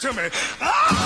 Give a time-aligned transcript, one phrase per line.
[0.00, 0.30] to me.
[0.62, 0.99] Oh,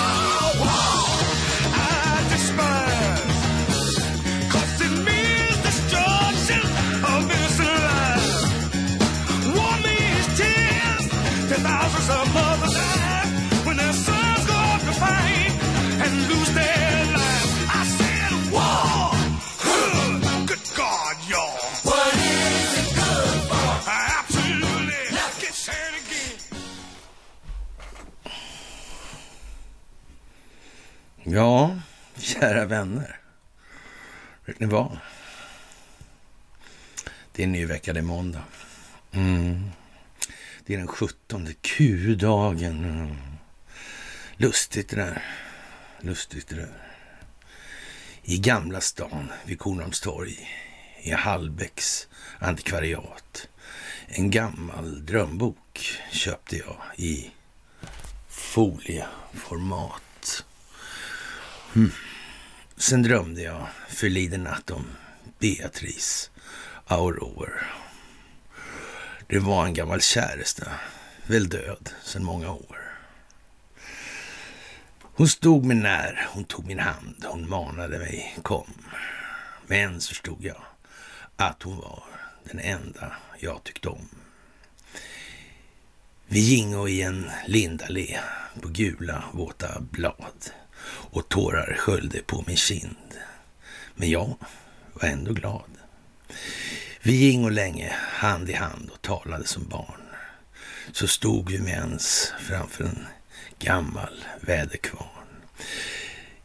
[34.59, 34.89] Vet ni?
[37.33, 38.45] Det är en ny vecka, det är måndag.
[39.13, 39.71] Mm.
[40.67, 42.85] Det är den 17 Q-dagen.
[42.85, 43.17] Mm.
[44.37, 45.23] Lustigt det där.
[46.01, 46.73] Lustigt det där.
[48.23, 50.49] I Gamla stan vid Kornholmstorg
[51.03, 53.49] i Hallbäcks antikvariat.
[54.07, 57.31] En gammal drömbok köpte jag i
[58.29, 60.45] folieformat.
[61.73, 61.93] Hmm.
[62.77, 64.87] Sen drömde jag förliden natt om
[65.39, 66.31] Beatrice
[66.87, 67.61] Aurore.
[69.27, 70.71] Det var en gammal käresta,
[71.27, 72.79] väl död sedan många år.
[75.03, 78.75] Hon stod mig när, hon tog min hand, hon manade mig kom.
[79.67, 80.63] Men så förstod jag
[81.37, 82.03] att hon var
[82.45, 84.09] den enda jag tyckte om.
[86.27, 88.19] Vi gingo i en lindallé
[88.61, 90.51] på gula våta blad
[90.97, 93.15] och tårar sköljde på min kind.
[93.95, 94.37] Men jag
[94.93, 95.71] var ändå glad.
[97.03, 100.01] Vi gingo länge hand i hand och talade som barn.
[100.93, 103.07] Så stod vi med ens framför en
[103.59, 105.09] gammal väderkvarn.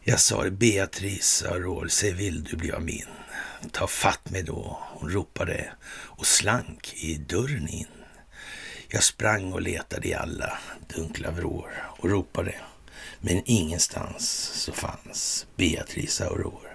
[0.03, 3.07] Jag sa Beatrice Aurore, säg vill du bli min?
[3.71, 7.87] Ta fatt mig då, hon ropade och slank i dörren in.
[8.87, 10.59] Jag sprang och letade i alla
[10.95, 12.55] dunkla vrår och ropade.
[13.21, 16.71] Men ingenstans så fanns Beatrice Aurore.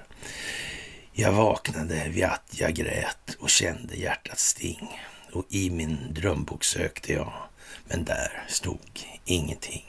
[1.13, 5.01] Jag vaknade vid att jag grät och kände hjärtats sting.
[5.33, 7.33] Och i min drömbok sökte jag,
[7.85, 9.85] men där stod ingenting.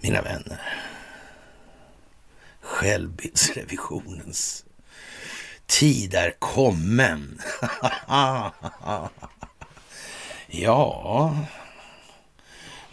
[0.00, 0.60] Mina vänner,
[2.60, 4.64] självbildsrevisionens
[5.66, 7.40] tid är kommen.
[10.46, 11.36] ja,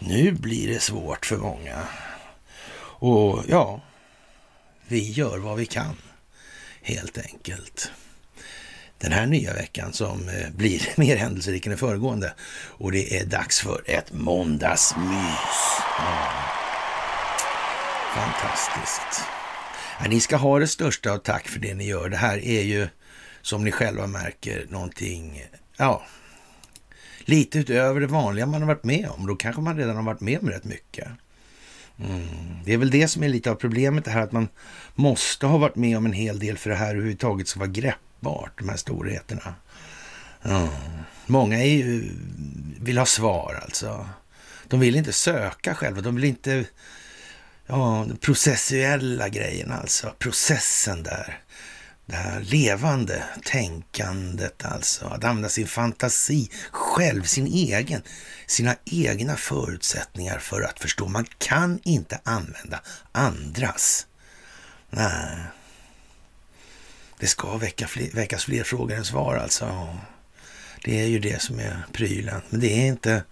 [0.06, 1.86] nu blir det svårt för många.
[3.02, 3.80] Och ja,
[4.88, 5.96] vi gör vad vi kan,
[6.82, 7.90] helt enkelt.
[8.98, 12.34] Den här nya veckan som eh, blir mer händelserik än den föregående.
[12.54, 15.80] Och det är dags för ett måndagsmys.
[15.98, 16.32] Ja.
[18.14, 19.28] Fantastiskt.
[20.00, 22.08] Ja, ni ska ha det största av tack för det ni gör.
[22.08, 22.88] Det här är ju,
[23.42, 25.44] som ni själva märker, någonting,
[25.76, 26.02] ja,
[27.24, 29.26] lite utöver det vanliga man har varit med om.
[29.26, 31.08] Då kanske man redan har varit med om rätt mycket.
[31.98, 32.28] Mm.
[32.64, 34.48] Det är väl det som är lite av problemet det här att man
[34.94, 38.58] måste ha varit med om en hel del för det här överhuvudtaget ska vara greppbart,
[38.58, 39.54] de här storheterna.
[40.42, 40.68] Mm.
[41.26, 42.10] Många är ju,
[42.80, 44.08] vill ha svar alltså.
[44.68, 46.64] De vill inte söka själva, de vill inte,
[47.66, 51.41] ja, de processuella grejerna alltså, processen där.
[52.06, 58.02] Det här levande tänkandet alltså, att använda sin fantasi själv, sin egen,
[58.46, 61.08] sina egna förutsättningar för att förstå.
[61.08, 62.80] Man kan inte använda
[63.12, 64.06] andras.
[64.90, 65.38] Nej.
[67.18, 69.96] Det ska väcka fler, väckas fler frågor än svar alltså.
[70.84, 72.42] Det är ju det som är prylen.
[72.50, 73.24] Men det är inte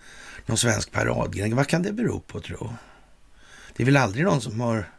[0.47, 1.57] någon svensk paradgren.
[1.57, 2.75] Vad kan det bero på tro?
[3.77, 4.91] Det är väl aldrig någon som har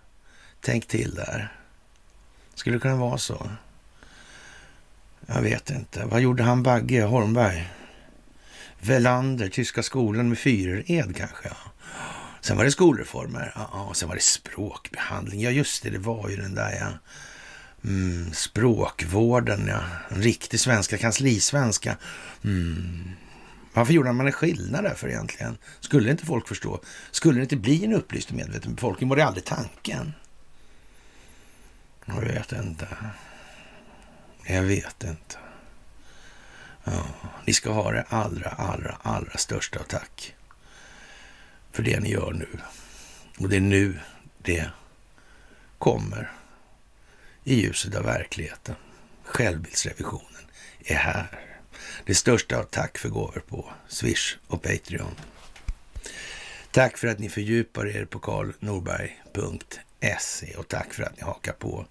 [0.62, 1.61] tänkt till där.
[2.56, 3.50] Skulle det kunna vara så?
[5.26, 6.06] Jag vet inte.
[6.06, 7.70] Vad gjorde han Bagge Holmberg?
[8.80, 11.48] Velander, Tyska skolan med Führered kanske?
[11.48, 11.72] Ja.
[12.42, 13.52] Sen var det skolreformer.
[13.56, 15.42] Ja, sen var det språkbehandling.
[15.42, 16.88] Ja, just det, det var ju den där ja.
[17.84, 19.82] Mm, språkvården, ja.
[20.10, 21.98] En riktig svenska, kanslisvenska.
[22.44, 23.10] Mm.
[23.74, 25.58] Varför gjorde man en skillnad därför egentligen?
[25.80, 26.82] Skulle inte folk förstå?
[27.12, 29.10] Skulle det inte bli en upplyst och medveten befolkning?
[29.10, 30.14] Var det aldrig tanken?
[32.06, 32.88] Jag vet inte.
[34.46, 35.38] Jag vet inte.
[36.84, 37.06] Ja,
[37.46, 40.36] ni ska ha det allra, allra, allra största av tack
[41.72, 42.48] för det ni gör nu.
[43.40, 44.00] Och det är nu
[44.38, 44.70] det
[45.78, 46.32] kommer
[47.44, 48.76] i ljuset av verkligheten.
[49.24, 50.46] Självbildsrevisionen
[50.86, 51.28] är här.
[52.06, 55.16] Det största av tack för gåvor på Swish och Patreon.
[56.72, 59.91] Tack för att ni fördjupar er på karlnorberg.se
[60.58, 61.86] och tack för att ni hakar på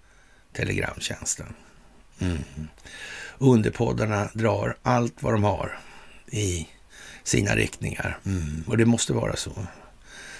[0.53, 1.53] Telegramtjänsten.
[2.19, 2.43] Mm.
[3.37, 5.79] Underpoddarna drar allt vad de har
[6.27, 6.67] i
[7.23, 8.19] sina riktningar.
[8.25, 8.63] Mm.
[8.67, 9.65] Och det måste vara så.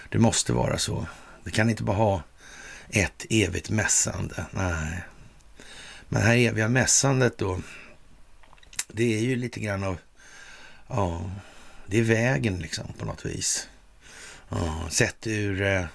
[0.09, 1.06] Det måste vara så.
[1.44, 2.23] Det kan inte bara ha
[2.89, 4.45] ett evigt mässande.
[4.51, 5.03] Nej.
[6.09, 7.62] Men det här eviga mässandet då,
[8.88, 9.97] det är ju lite grann av,
[10.88, 11.31] ja,
[11.85, 13.68] det är vägen liksom på något vis.
[14.50, 15.85] Ja, sett ur eh,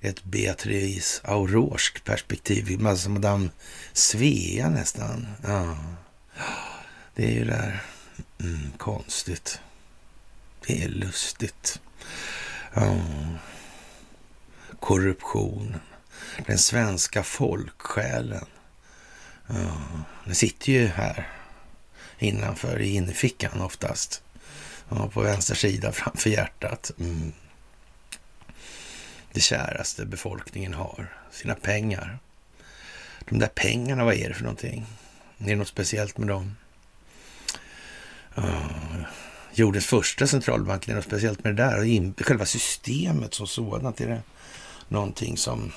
[0.00, 3.48] ett Beatrice Aurorskt perspektiv, alltså Madame
[3.92, 5.26] Svea nästan.
[5.46, 5.78] Ja.
[7.14, 7.82] Det är ju där,
[8.40, 9.60] mm, konstigt.
[10.66, 11.80] Det är lustigt.
[12.74, 12.96] Ja.
[14.80, 15.80] Korruptionen.
[16.46, 18.46] Den svenska folksjälen.
[19.46, 19.80] Ja.
[20.24, 21.32] Den sitter ju här
[22.18, 24.22] innanför i innerfickan oftast.
[24.88, 26.90] Ja, på vänster sida framför hjärtat.
[26.98, 27.32] Mm.
[29.32, 32.18] Det käraste befolkningen har, sina pengar.
[33.28, 34.86] De där pengarna, vad är det för någonting?
[35.38, 36.56] Är det något speciellt med dem?
[38.38, 39.02] Uh,
[39.52, 41.78] jordens första centralbank, är det något speciellt med det där?
[41.78, 44.22] Och in, själva systemet som sådant, är det
[44.88, 45.72] någonting som...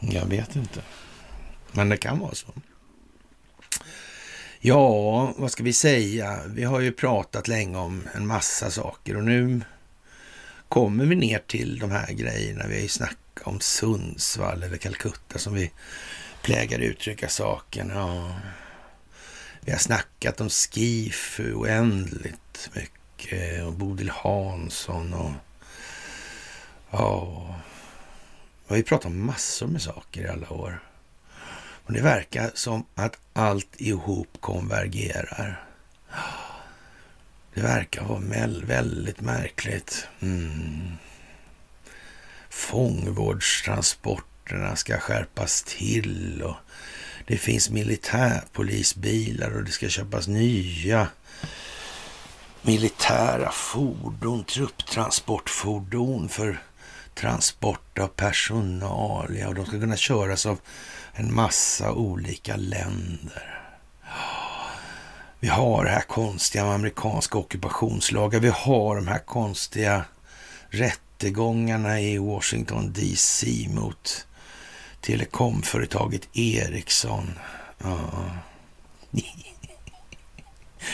[0.00, 0.82] Jag vet inte.
[1.72, 2.46] Men det kan vara så.
[4.68, 6.40] Ja, vad ska vi säga?
[6.46, 9.60] Vi har ju pratat länge om en massa saker och nu
[10.68, 12.64] kommer vi ner till de här grejerna.
[12.68, 15.70] Vi har ju snackat om Sundsvall eller Calcutta som vi
[16.42, 17.90] plägar uttrycka saken.
[17.94, 18.36] Ja.
[19.60, 25.32] Vi har snackat om Skifu oändligt mycket och Bodil Hansson och
[26.90, 27.54] ja,
[28.66, 30.80] vi har ju pratat om massor med saker i alla år.
[31.86, 35.64] Och det verkar som att allt ihop konvergerar.
[37.54, 38.20] Det verkar vara
[38.66, 40.08] väldigt märkligt.
[40.20, 40.92] Mm.
[42.50, 46.56] Fångvårdstransporterna ska skärpas till och
[47.26, 51.08] det finns militärpolisbilar och det ska köpas nya
[52.62, 56.62] militära fordon, trupptransportfordon för
[57.14, 59.36] transport av personal.
[59.36, 60.58] Ja, och de ska kunna köras av
[61.16, 63.60] en massa olika länder.
[65.40, 68.40] Vi har det här konstiga med amerikanska ockupationslagar.
[68.40, 70.04] Vi har de här konstiga
[70.68, 74.26] rättegångarna i Washington DC mot
[75.00, 77.38] telekomföretaget Ericsson.
[77.78, 78.00] Ja.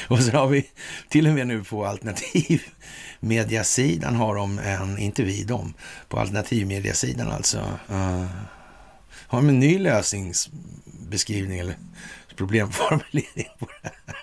[0.08, 0.70] Och så har vi
[1.08, 5.74] till och med nu på alternativmediasidan har de en, inte vi dem,
[6.08, 7.78] på alternativmediasidan alltså.
[7.88, 8.26] Ja
[9.32, 11.76] har de en ny lösningsbeskrivning eller
[12.36, 14.16] problemformulering på det här?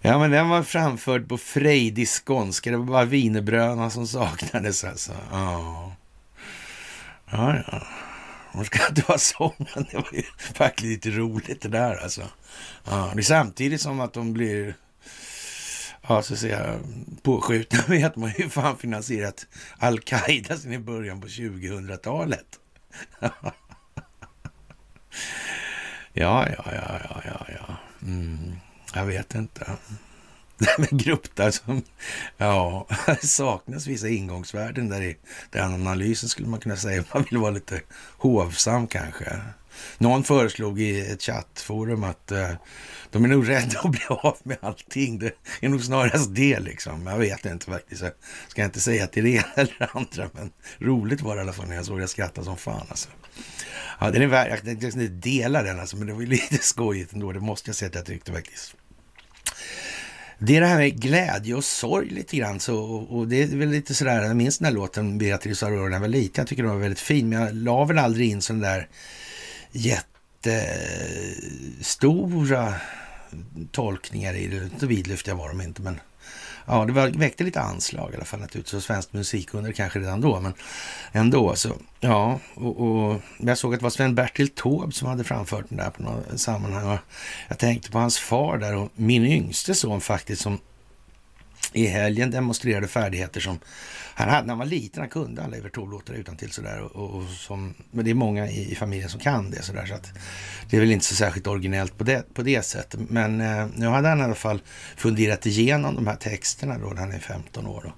[0.00, 2.70] Ja, men den var framförd på frejdig skånska.
[2.70, 5.12] Det var bara vinerbröna som saknades alltså.
[5.30, 5.92] Ja,
[7.30, 7.56] ja.
[7.66, 7.86] ja.
[8.52, 9.86] Hon ska inte vara sången.
[9.90, 10.22] Det var ju
[10.54, 12.22] faktiskt lite roligt det där alltså.
[12.84, 14.74] Ja, det är samtidigt som att de blir
[16.08, 16.80] ja, så att säga,
[17.22, 19.46] påskjutna med att man ju fan finansierat
[19.78, 22.46] Al-Qaida sedan i början på 2000-talet.
[26.12, 27.76] ja, ja, ja, ja, ja, ja.
[28.02, 28.56] Mm,
[28.94, 29.66] jag vet inte.
[30.58, 31.82] Det här med gruppar som,
[32.36, 32.86] ja,
[33.22, 35.16] saknas vissa ingångsvärden där i
[35.50, 37.04] den analysen skulle man kunna säga.
[37.14, 37.80] Man vill vara lite
[38.18, 39.40] hovsam kanske.
[39.98, 42.50] Någon föreslog i ett chattforum att eh,
[43.10, 45.18] de är nog rädda att bli av med allting.
[45.18, 47.06] Det är nog snarast det liksom.
[47.06, 48.02] Jag vet inte faktiskt.
[48.02, 48.12] Jag
[48.48, 51.52] ska inte säga till det ena eller det andra, men roligt var det i alla
[51.52, 52.08] fall när jag såg det.
[52.08, 53.08] skratta som fan alltså.
[54.00, 56.58] Ja, den är värd, jag tänkte liksom inte dela den alltså, men det var lite
[56.58, 57.32] skojigt ändå.
[57.32, 58.74] Det måste jag säga att jag tyckte faktiskt.
[60.38, 62.60] Det är det här med glädje och sorg lite grann.
[62.60, 65.92] Så, och det är väl lite sådär, jag minns den här låten Beatrice Aurora när
[65.92, 66.42] jag var liten.
[66.42, 68.88] Jag tycker den var väldigt fin, men jag la väl aldrig in sån där
[69.76, 72.74] jättestora
[73.70, 74.70] tolkningar i det.
[74.80, 76.00] Så vidlyftiga var de inte, men
[76.66, 78.74] ja, det var, väckte lite anslag i alla fall naturligtvis.
[78.74, 80.54] Och svenskt musikunder kanske redan då, men
[81.12, 81.56] ändå.
[81.56, 85.78] Så ja, och, och jag såg att det var Sven-Bertil Taube som hade framfört den
[85.78, 86.92] där på något sammanhang.
[86.92, 86.98] Och
[87.48, 90.58] jag tänkte på hans far där och min yngste son faktiskt som
[91.76, 93.58] i helgen demonstrerade färdigheter som
[94.14, 95.00] han hade när han var liten.
[95.00, 96.50] Han kunde alla Evert Taube-låtar utantill.
[96.50, 96.80] sådär.
[96.80, 99.86] Och, och som, men det är många i, i familjen som kan det sådär.
[99.86, 100.12] Så att
[100.70, 103.00] det är väl inte så särskilt originellt på det, på det sättet.
[103.10, 104.62] Men eh, nu hade han i alla fall
[104.96, 107.92] funderat igenom de här texterna då när han är 15 år.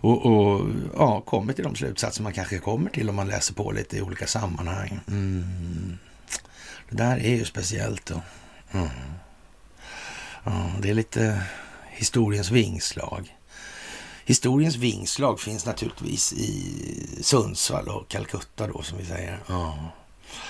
[0.00, 3.72] Och, och ja, kommit till de slutsatser man kanske kommer till om man läser på
[3.72, 5.00] lite i olika sammanhang.
[5.08, 5.98] Mm.
[6.90, 8.22] Det där är ju speciellt då.
[8.72, 8.88] Mm.
[10.44, 11.42] Ja, det är lite
[12.02, 13.36] historiens vingslag.
[14.24, 16.76] Historiens vingslag finns naturligtvis i
[17.20, 19.38] Sundsvall och Calcutta då som vi säger.
[19.48, 19.78] Ja.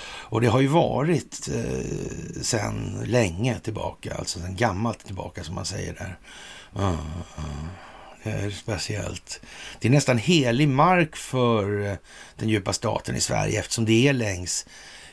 [0.05, 5.65] Och det har ju varit eh, sedan länge tillbaka, alltså sedan gammalt tillbaka som man
[5.65, 6.19] säger där.
[6.83, 6.93] Uh,
[7.39, 7.65] uh.
[8.23, 9.41] Det är speciellt.
[9.79, 11.97] Det är nästan helig mark för eh,
[12.37, 14.67] den djupa staten i Sverige eftersom det är längs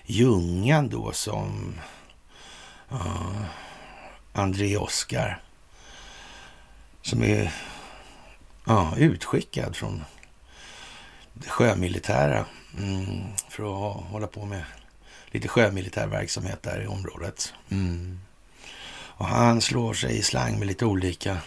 [0.05, 1.75] Ljungan då som
[2.91, 3.45] uh,
[4.33, 5.41] André Oskar
[7.01, 7.53] som är
[8.65, 10.03] ja, utskickad från
[11.33, 12.45] det sjömilitära
[12.77, 14.63] mm, för att hålla på med
[15.27, 17.53] lite sjömilitär verksamhet där i området.
[17.69, 18.19] Mm.
[19.19, 21.37] Och han slår sig i slang med lite olika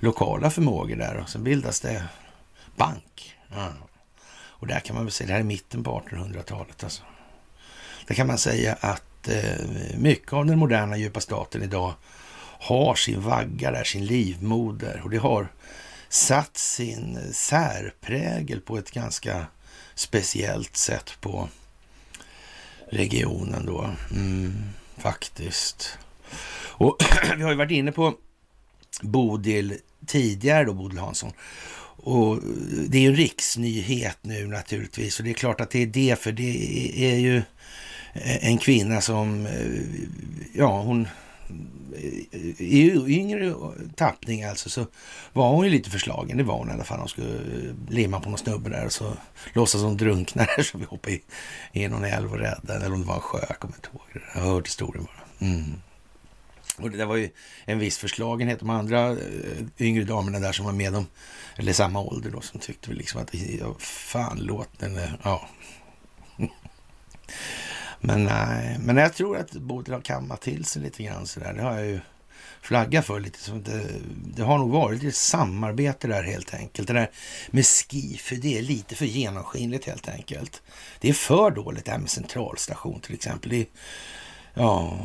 [0.00, 2.04] lokala förmågor där och sen bildas det
[2.76, 3.36] bank.
[3.54, 3.68] Ja.
[4.30, 7.02] Och där kan man väl säga, det här är mitten på 1800-talet alltså.
[8.06, 9.66] Där kan man säga att eh,
[9.98, 11.94] mycket av den moderna djupa staten idag
[12.58, 15.48] har sin vagga där, sin livmoder och det har
[16.08, 19.46] satt sin särprägel på ett ganska
[19.94, 21.48] speciellt sätt på
[22.90, 23.90] regionen då.
[24.10, 24.54] Mm,
[24.96, 25.98] faktiskt.
[26.66, 26.96] Och
[27.36, 28.14] vi har ju varit inne på
[29.02, 31.32] Bodil tidigare då, Bodil Hansson.
[32.00, 32.38] Och
[32.88, 36.20] det är ju en riksnyhet nu naturligtvis och det är klart att det är det,
[36.20, 37.42] för det är ju
[38.40, 39.82] en kvinna som, eh,
[40.54, 41.08] ja hon,
[42.58, 43.54] i yngre
[43.96, 44.86] tappning alltså så
[45.32, 46.36] var hon ju lite förslagen.
[46.36, 46.98] Det var hon i alla fall.
[46.98, 47.38] Hon skulle
[47.88, 49.12] limma på någon snubbe där och så
[49.52, 51.22] låtsas hon drunkna där så vi hoppade i,
[51.72, 54.24] i någon älv och räddade Eller om det var en sjö, jag kommer inte ihåg.
[54.34, 55.48] Jag har hört historien bara.
[55.48, 55.74] Mm.
[56.78, 57.30] Och det där var ju
[57.64, 58.60] en viss förslagenhet.
[58.60, 59.16] De andra eh,
[59.78, 61.06] yngre damerna där som var med dem,
[61.56, 63.34] eller samma ålder då, som tyckte väl liksom att,
[63.82, 65.48] fan låt den, ja.
[68.00, 71.52] Men nej, men jag tror att Bodil har kammat till sig lite grann sådär.
[71.52, 72.00] Det har jag ju
[72.60, 73.38] flaggat för lite.
[73.38, 73.86] Så det,
[74.34, 76.88] det har nog varit ett samarbete där helt enkelt.
[76.88, 77.10] Det där
[77.50, 80.62] med SKI, för det är lite för genomskinligt helt enkelt.
[81.00, 83.50] Det är för dåligt det här med centralstation till exempel.
[83.50, 83.66] Det,
[84.54, 84.98] ja,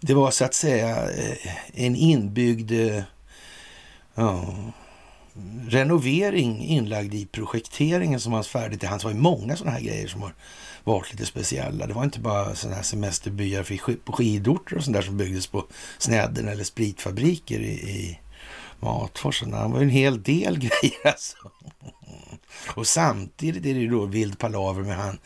[0.00, 1.36] det var så att säga eh,
[1.74, 3.02] en inbyggd eh,
[4.14, 4.54] ja,
[5.68, 8.80] renovering inlagd i projekteringen som var färdigt.
[8.80, 10.34] Det var ju många sådana här grejer som har
[10.84, 11.86] varit lite speciella.
[11.86, 15.66] Det var inte bara sådana här semesterbyar på skidorter och sånt där som byggdes på
[15.98, 18.18] Snedden eller spritfabriker i, i
[18.80, 19.40] Matfors.
[19.40, 21.36] Det var en hel del grejer alltså.
[22.74, 25.18] Och samtidigt är det ju då vild palaver med han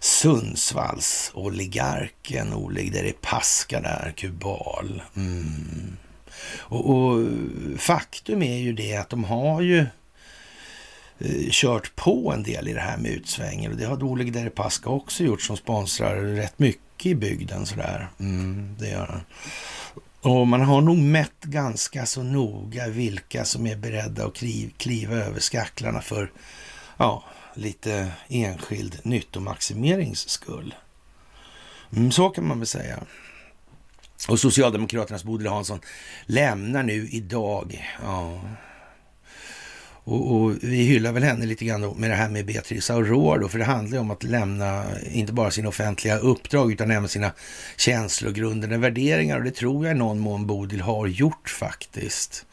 [0.00, 5.02] Sundsvalls oligarken Oleg Deripaska där, kubal.
[5.16, 5.96] Mm.
[6.58, 7.26] Och, och,
[7.78, 9.86] faktum är ju det att de har ju
[11.18, 13.76] Eh, kört på en del i det här med utsvängen.
[13.76, 18.08] Det har Oleg Deripaska också gjort som sponsrar rätt mycket i bygden sådär.
[18.20, 19.20] Mm, det gör han.
[20.32, 24.42] Och man har nog mätt ganska så noga vilka som är beredda att
[24.76, 26.32] kliva över skacklarna för
[26.96, 30.74] ja, lite enskild nyttomaximerings skull.
[31.96, 32.98] Mm, så kan man väl säga.
[34.28, 35.80] Och Socialdemokraternas Bodil Hansson
[36.26, 37.88] lämnar nu idag.
[38.02, 38.40] Ja.
[40.08, 43.58] Och, och, vi hyllar väl henne lite grann med det här med Beatrice Aurore för
[43.58, 47.32] det handlar ju om att lämna inte bara sina offentliga uppdrag utan även sina
[47.76, 49.38] känslogrundande värderingar.
[49.38, 52.46] Och det tror jag i någon mån Bodil har gjort faktiskt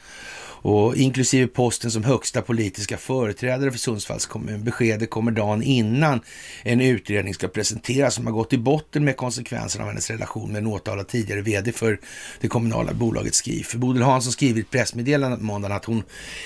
[0.67, 4.63] och inklusive posten som högsta politiska företrädare för Sundsvalls kommun.
[4.63, 6.21] Beskedet kommer dagen innan
[6.63, 10.59] en utredning ska presenteras som har gått i botten med konsekvenserna av hennes relation med
[10.59, 11.99] en åtalad tidigare vd för
[12.41, 13.73] det kommunala bolaget Skif.
[13.73, 16.03] Bodil Hansson skriver i ett pressmeddelande på måndagen att hon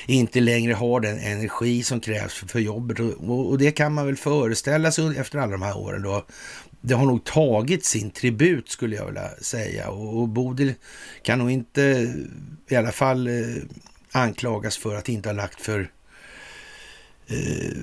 [0.08, 4.18] inte längre har den energi som krävs för jobbet och, och det kan man väl
[4.18, 6.26] föreställa sig efter alla de här åren då
[6.82, 10.74] det har nog tagit sin tribut skulle jag vilja säga och, Bodil
[11.24, 12.14] kan nog inte
[12.70, 13.34] i alla fall eh,
[14.12, 15.92] anklagas för att inte ha lagt för...
[17.28, 17.78] Eh,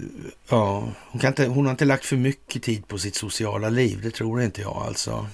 [0.49, 4.01] ja, hon, kan inte, hon har inte lagt för mycket tid på sitt sociala liv,
[4.03, 5.27] det tror inte jag alltså.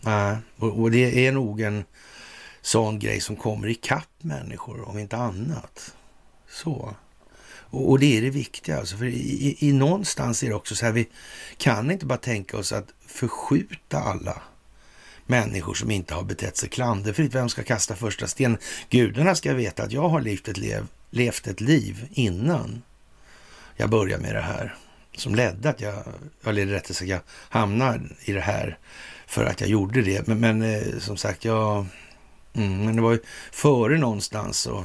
[0.00, 1.84] Nej, och, och det är nog en
[2.60, 5.94] sån grej som kommer ikapp människor, om inte annat.
[6.48, 6.94] Så.
[7.70, 10.74] Och, och, det är det viktiga, alltså, för i, i, i någonstans är det också
[10.74, 11.08] så här, vi
[11.56, 14.42] kan inte bara tänka oss att förskjuta alla
[15.28, 17.34] människor som inte har betett sig klanderfritt.
[17.34, 18.58] Vem ska kasta första stenen?
[18.90, 22.82] Gudarna ska veta att jag har levt ett, lev, levt ett liv innan
[23.76, 24.74] jag började med det här.
[25.16, 26.04] Som ledde att jag,
[26.44, 28.78] eller rättare sagt, jag hamnade i det här
[29.26, 30.26] för att jag gjorde det.
[30.26, 31.86] Men, men eh, som sagt, jag...
[32.54, 33.18] Mm, men det var ju
[33.52, 34.84] före någonstans och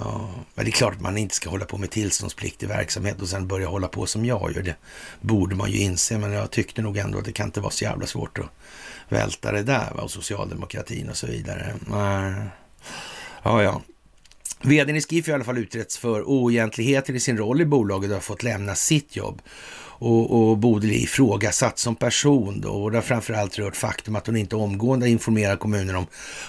[0.00, 3.28] Ja, men det är klart att man inte ska hålla på med tillståndspliktig verksamhet och
[3.28, 4.62] sen börja hålla på som jag gör.
[4.62, 4.76] Det
[5.20, 7.84] borde man ju inse, men jag tyckte nog ändå att det kan inte vara så
[7.84, 8.46] jävla svårt att
[9.12, 10.02] välta det där va?
[10.02, 11.74] och socialdemokratin och så vidare.
[13.42, 13.82] Ja, ja.
[14.62, 18.10] Vdn i Skif har i alla fall utretts för oegentligheter i sin roll i bolaget
[18.10, 19.42] och har fått lämna sitt jobb.
[20.00, 24.26] Och, och Bodil är ifrågasatt som person då, och det har framförallt rört faktum att
[24.26, 26.06] hon inte omgående informerar kommunen om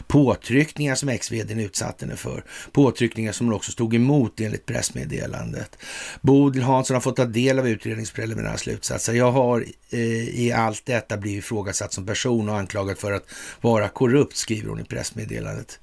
[0.08, 2.44] påtryckningar som ex-vdn utsatt henne för.
[2.72, 5.78] Påtryckningar som hon också stod emot enligt pressmeddelandet.
[6.22, 9.14] Bodil Hansson har fått ta del av utredningens preliminära slutsatser.
[9.14, 10.00] Jag har eh,
[10.40, 13.26] i allt detta blivit ifrågasatt som person och anklagad för att
[13.62, 15.80] vara korrupt, skriver hon i pressmeddelandet.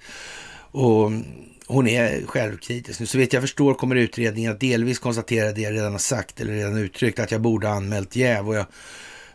[0.70, 1.10] Och
[1.68, 3.00] hon är självkritisk.
[3.00, 6.40] Nu så vet jag förstår kommer utredningen att delvis konstatera det jag redan har sagt
[6.40, 8.66] eller redan uttryckt, att jag borde ha anmält jäv och jag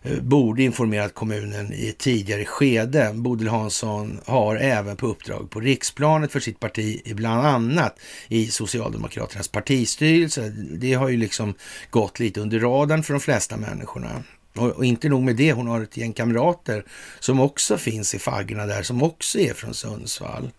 [0.02, 3.12] eh, borde informerat kommunen i ett tidigare skede.
[3.14, 9.48] Bodil Hansson har även på uppdrag på riksplanet för sitt parti, bland annat i Socialdemokraternas
[9.48, 10.50] partistyrelse.
[10.56, 11.54] Det har ju liksom
[11.90, 14.24] gått lite under radarn för de flesta människorna.
[14.56, 16.86] Och, och, inte nog med det, hon har ett gäng kamrater
[17.20, 20.52] som också finns i faggorna där, som också är från Sundsvall.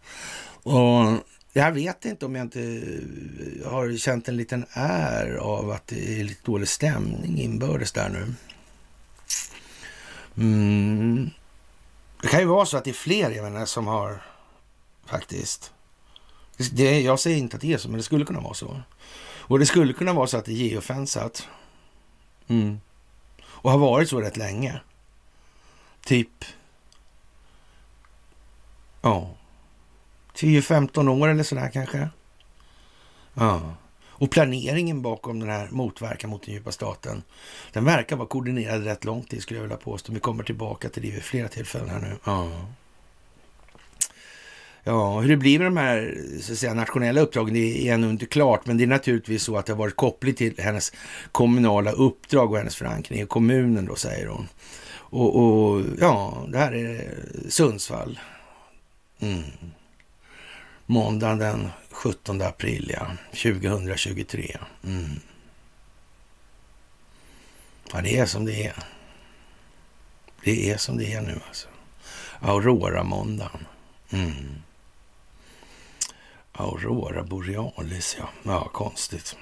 [0.63, 1.19] Och
[1.57, 6.21] jag vet inte om jag inte eh, har känt en liten är av att det
[6.21, 8.35] är lite dålig stämning inbördes där nu.
[10.37, 11.31] Mm.
[12.23, 14.23] Det kan ju vara så att det är fler jag menar, som har
[15.07, 15.73] faktiskt.
[16.73, 18.83] Det, jag säger inte att det är så, men det skulle kunna vara så.
[19.39, 21.49] Och det skulle kunna vara så att det är geofensat.
[22.49, 22.81] Mm.
[23.45, 24.81] Och har varit så rätt länge.
[26.05, 26.45] Typ.
[29.01, 29.35] Ja.
[30.35, 32.09] 10-15 år eller sådär kanske.
[33.35, 33.75] Ja.
[34.17, 37.23] Och planeringen bakom den här motverkan mot den djupa staten,
[37.73, 40.13] den verkar vara koordinerad rätt lång tid skulle jag vilja påstå.
[40.13, 42.17] Vi kommer tillbaka till det vid flera tillfällen här nu.
[42.25, 42.51] Ja.
[44.87, 48.11] Ja, hur det blir med de här så att säga, nationella uppdragen det är ännu
[48.11, 50.93] inte klart, men det är naturligtvis så att det har varit kopplat till hennes
[51.33, 54.49] kommunala uppdrag och hennes förankring i kommunen då, säger hon.
[54.95, 57.15] Och, och ja, det här är
[57.49, 58.21] Sundsvall.
[59.21, 59.43] Mm.
[60.87, 63.07] Måndagen den 17 april, ja.
[63.31, 64.59] 2023.
[64.85, 65.21] Mm.
[67.93, 68.75] Ja, det är som det är.
[70.45, 71.69] Det är som det är nu alltså.
[72.41, 73.67] Aurora-måndagen.
[74.11, 74.63] Mm.
[76.53, 78.29] Aurora borealis, ja.
[78.43, 79.37] Ja, konstigt.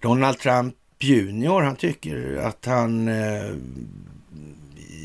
[0.00, 3.54] Donald Trump junior, han tycker att han eh,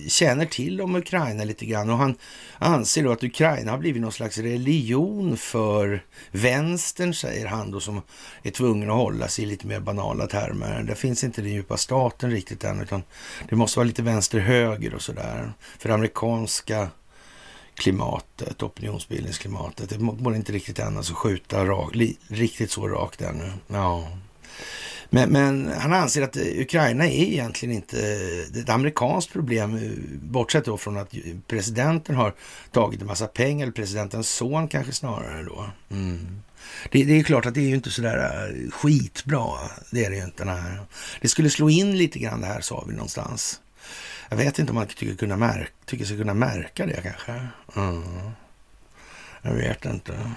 [0.08, 2.16] känner till om Ukraina lite grann och han
[2.58, 8.02] anser då att Ukraina har blivit någon slags religion för vänstern, säger han då, som
[8.44, 10.84] är tvungen att hålla sig i lite mer banala termer.
[10.84, 13.04] Det finns inte den djupa staten riktigt än, utan
[13.50, 15.54] det måste vara lite vänster-höger och sådär.
[15.80, 16.90] För det amerikanska
[17.76, 21.96] klimatet, opinionsbildningsklimatet, det går inte riktigt än alltså skjuta rak,
[22.28, 23.52] riktigt så rakt ännu.
[23.68, 24.08] Ja.
[25.16, 27.98] Men, men, han anser att Ukraina är egentligen inte
[28.60, 31.14] ett amerikanskt problem, bortsett då från att
[31.48, 32.34] presidenten har
[32.72, 35.66] tagit en massa pengar, eller presidentens son kanske snarare då.
[35.92, 36.42] Mm.
[36.92, 39.48] Det, det, är klart att det är ju inte sådär äh, skitbra,
[39.92, 40.46] det är det ju inte.
[40.46, 40.78] Nej.
[41.22, 43.62] Det skulle slå in lite grann det här, sa vi någonstans.
[44.30, 47.48] Jag vet inte om man tycker, kunna märka, tycker sig kunna märka det kanske.
[47.76, 48.32] Mm.
[49.42, 50.32] Jag vet inte.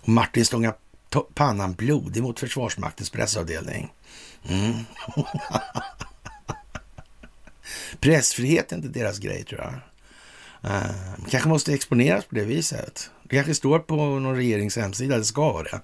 [0.00, 0.74] Och Martin Stånga
[1.20, 3.92] pannan blodig mot Försvarsmaktens pressavdelning.
[4.48, 4.74] Mm.
[8.00, 9.74] Pressfrihet är inte deras grej tror jag.
[10.64, 10.90] Uh,
[11.30, 13.10] kanske måste exponeras på det viset.
[13.22, 15.80] Det kanske står på någon regerings hemsida, det ska vara det.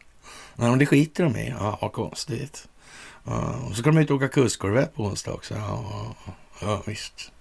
[0.57, 1.49] Ja, det skiter de i.
[1.49, 2.69] Ja, vad konstigt.
[3.27, 5.55] Uh, och så ska de ut och åka kustkorvett på onsdag också.
[5.55, 6.15] Ja,
[6.61, 7.33] ja, visst.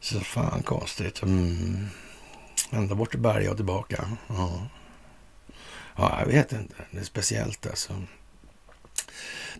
[0.00, 1.22] Så fan konstigt.
[1.22, 1.86] Mm.
[2.70, 4.08] Ända bort till Berga och tillbaka.
[4.26, 4.68] Ja.
[5.96, 6.74] Ja, jag vet inte.
[6.90, 8.02] Det är speciellt alltså.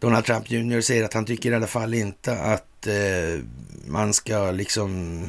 [0.00, 3.40] Donald Trump Jr säger att han tycker i alla fall inte att eh,
[3.86, 5.22] man ska liksom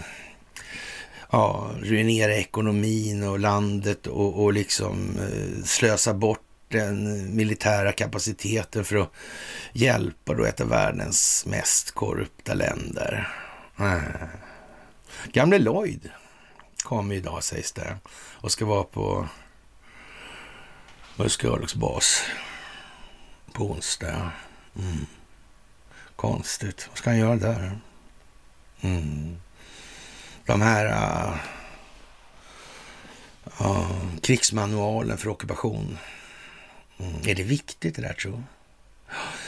[1.31, 8.95] ja, ruinera ekonomin och landet och, och liksom eh, slösa bort den militära kapaciteten för
[8.95, 9.11] att
[9.73, 13.29] hjälpa då ett av världens mest korrupta länder.
[13.79, 14.27] Äh.
[15.31, 16.09] Gamle Lloyd
[16.83, 19.27] kommer idag sägs det och ska vara på
[21.19, 22.23] Musk bas
[23.53, 24.31] på onsdag.
[24.75, 25.05] Mm.
[26.15, 26.87] Konstigt.
[26.89, 27.79] Vad ska han göra där?
[28.81, 29.37] Mm.
[30.45, 31.35] De här uh,
[33.61, 35.97] uh, krigsmanualen för ockupation.
[36.97, 37.15] Mm.
[37.25, 38.43] Är det viktigt det där tror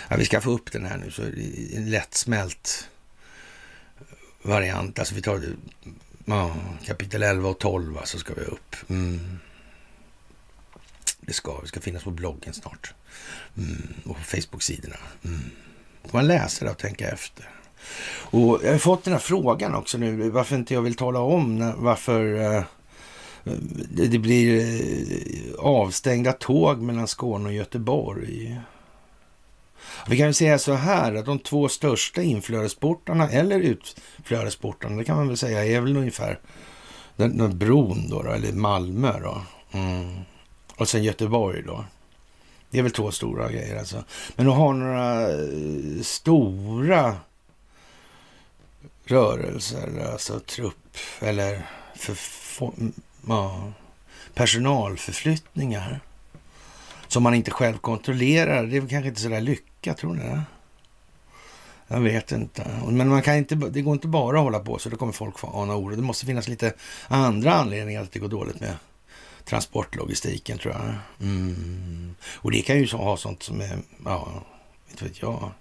[0.07, 2.89] ja, Vi ska få upp den här nu så en lättsmält
[4.41, 4.99] variant.
[4.99, 5.43] Alltså vi tar
[6.29, 6.55] uh,
[6.85, 8.75] kapitel 11 och 12 så alltså ska vi upp.
[8.89, 9.39] Mm.
[11.29, 12.93] Det ska, det ska finnas på bloggen snart.
[13.57, 14.95] Mm, och på Facebook-sidorna.
[15.25, 15.39] Mm.
[16.05, 17.49] får man läsa det och tänka efter.
[18.31, 21.55] Och jag har fått den här frågan också nu, varför inte jag vill tala om
[21.55, 22.63] när, varför eh,
[23.91, 28.59] Det, det blir eh, avstängda tåg mellan Skåne och Göteborg.
[30.07, 35.17] Vi kan ju säga så här att de två största inflödesportarna eller utflödesportarna, det kan
[35.17, 36.39] man väl säga, är väl ungefär
[37.15, 39.41] den, den bron då, då, eller Malmö då.
[39.71, 40.15] Mm.
[40.79, 41.85] Och sen Göteborg då.
[42.69, 44.03] Det är väl två stora grejer alltså.
[44.35, 47.17] Men att ha några eh, stora
[49.05, 51.65] rörelser, alltså trupp eller
[51.95, 52.17] för,
[53.27, 53.71] ja,
[54.33, 55.99] personalförflyttningar
[57.07, 58.63] som man inte själv kontrollerar.
[58.63, 60.43] Det är väl kanske inte så där lyckat, tror ni det?
[61.87, 62.81] Jag vet inte.
[62.87, 65.39] Men man kan inte, det går inte bara att hålla på så, då kommer folk
[65.39, 65.95] få ana oro.
[65.95, 66.73] Det måste finnas lite
[67.07, 68.75] andra anledningar att det går dåligt med
[69.45, 70.95] transportlogistiken, tror jag.
[71.21, 72.15] Mm.
[72.35, 74.43] Och det kan ju ha sånt som är, ja,
[74.89, 75.51] inte vet jag.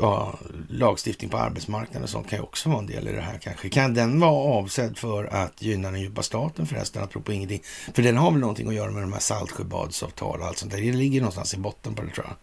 [0.00, 3.38] Ja, lagstiftning på arbetsmarknaden och sånt kan ju också vara en del i det här
[3.38, 3.68] kanske.
[3.68, 7.62] Kan den vara avsedd för att gynna den djupa staten förresten, apropå ingenting?
[7.94, 10.80] För den har väl någonting att göra med de här Saltsjöbadsavtal och allt sånt där.
[10.80, 12.36] Det ligger någonstans i botten på det tror jag.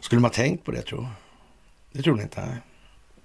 [0.00, 1.08] Skulle man tänkt på det tro?
[1.92, 2.58] Det tror ni inte?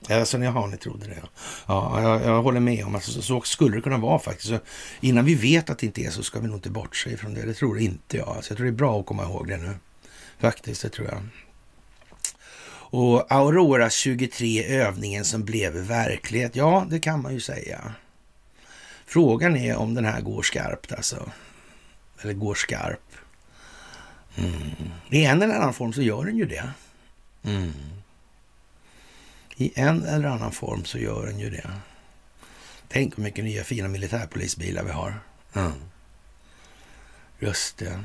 [0.09, 1.21] Alltså, jaha, ni trodde det.
[1.67, 4.49] Ja, jag, jag håller med om att alltså, så skulle det kunna vara faktiskt.
[4.49, 4.59] Så
[4.99, 7.41] innan vi vet att det inte är så ska vi nog inte bortse ifrån det.
[7.41, 8.27] Det tror inte jag.
[8.27, 9.75] Alltså, jag tror det är bra att komma ihåg det nu.
[10.39, 11.21] Faktiskt, det tror jag.
[12.89, 16.55] Och Aurora 23, övningen som blev verklighet.
[16.55, 17.93] Ja, det kan man ju säga.
[19.05, 21.31] Frågan är om den här går skarpt alltså.
[22.21, 22.99] Eller går skarp.
[24.35, 24.71] Mm.
[25.09, 26.69] I en eller annan form så gör den ju det.
[27.43, 27.73] Mm.
[29.59, 31.71] I en eller annan form så gör den ju det.
[32.87, 35.19] Tänk hur mycket nya fina militärpolisbilar vi har.
[35.53, 35.73] Mm.
[37.39, 38.03] Just det.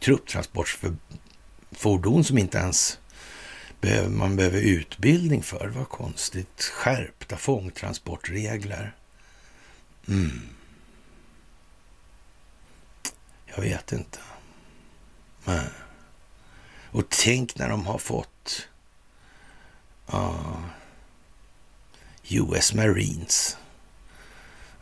[0.00, 2.98] Trupptransportfordon som inte ens
[3.80, 5.68] behöver, man behöver utbildning för.
[5.68, 6.62] Vad konstigt.
[6.62, 8.96] Skärpta fångtransportregler.
[10.08, 10.40] Mm.
[13.46, 14.18] Jag vet inte.
[15.44, 15.68] Nej.
[16.90, 18.33] Och tänk när de har fått
[20.06, 20.34] Ja.
[22.28, 23.56] US Marines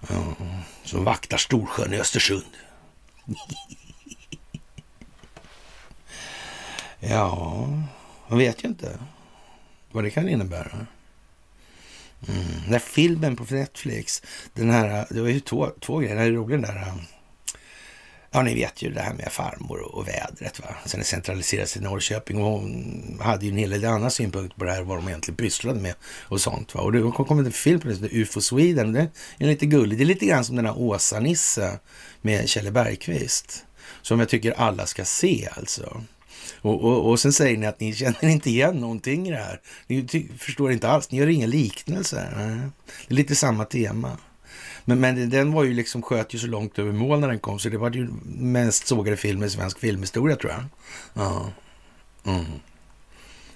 [0.08, 0.34] Ja.
[0.84, 2.56] som vaktar Storsjön i Östersund.
[7.00, 7.68] ja,
[8.28, 8.98] man vet ju inte
[9.92, 10.86] vad det kan innebära.
[12.28, 12.46] Mm.
[12.62, 16.30] Den där filmen på Netflix, den här, det var ju två, två grejer, den är
[16.30, 16.94] rolig den där
[18.34, 20.60] Ja, ni vet ju det här med farmor och vädret.
[20.60, 20.74] Va?
[20.86, 24.64] Sen det centraliserades till Norrköping och hon hade ju en hel del andra synpunkter på
[24.64, 26.74] det här, vad de egentligen pysslade med och sånt.
[26.74, 26.80] Va?
[26.80, 28.92] Och det kom en film på det UFO Sweden.
[28.92, 29.98] Det är lite gulligt.
[29.98, 31.78] Det är lite grann som den här Åsa-Nisse
[32.22, 33.64] med Kjelle Bergqvist.
[34.02, 36.02] Som jag tycker alla ska se alltså.
[36.60, 39.60] Och, och, och sen säger ni att ni känner inte igen någonting i det här.
[39.86, 42.30] Ni förstår inte alls, ni gör inga liknelser.
[43.08, 44.18] Det är lite samma tema.
[44.84, 47.58] Men, men den var ju liksom, sköt ju så långt över mål när den kom,
[47.58, 50.64] så det var ju mest sågade film i svensk filmhistoria tror jag.
[51.14, 51.52] Ja.
[52.26, 52.44] Mm.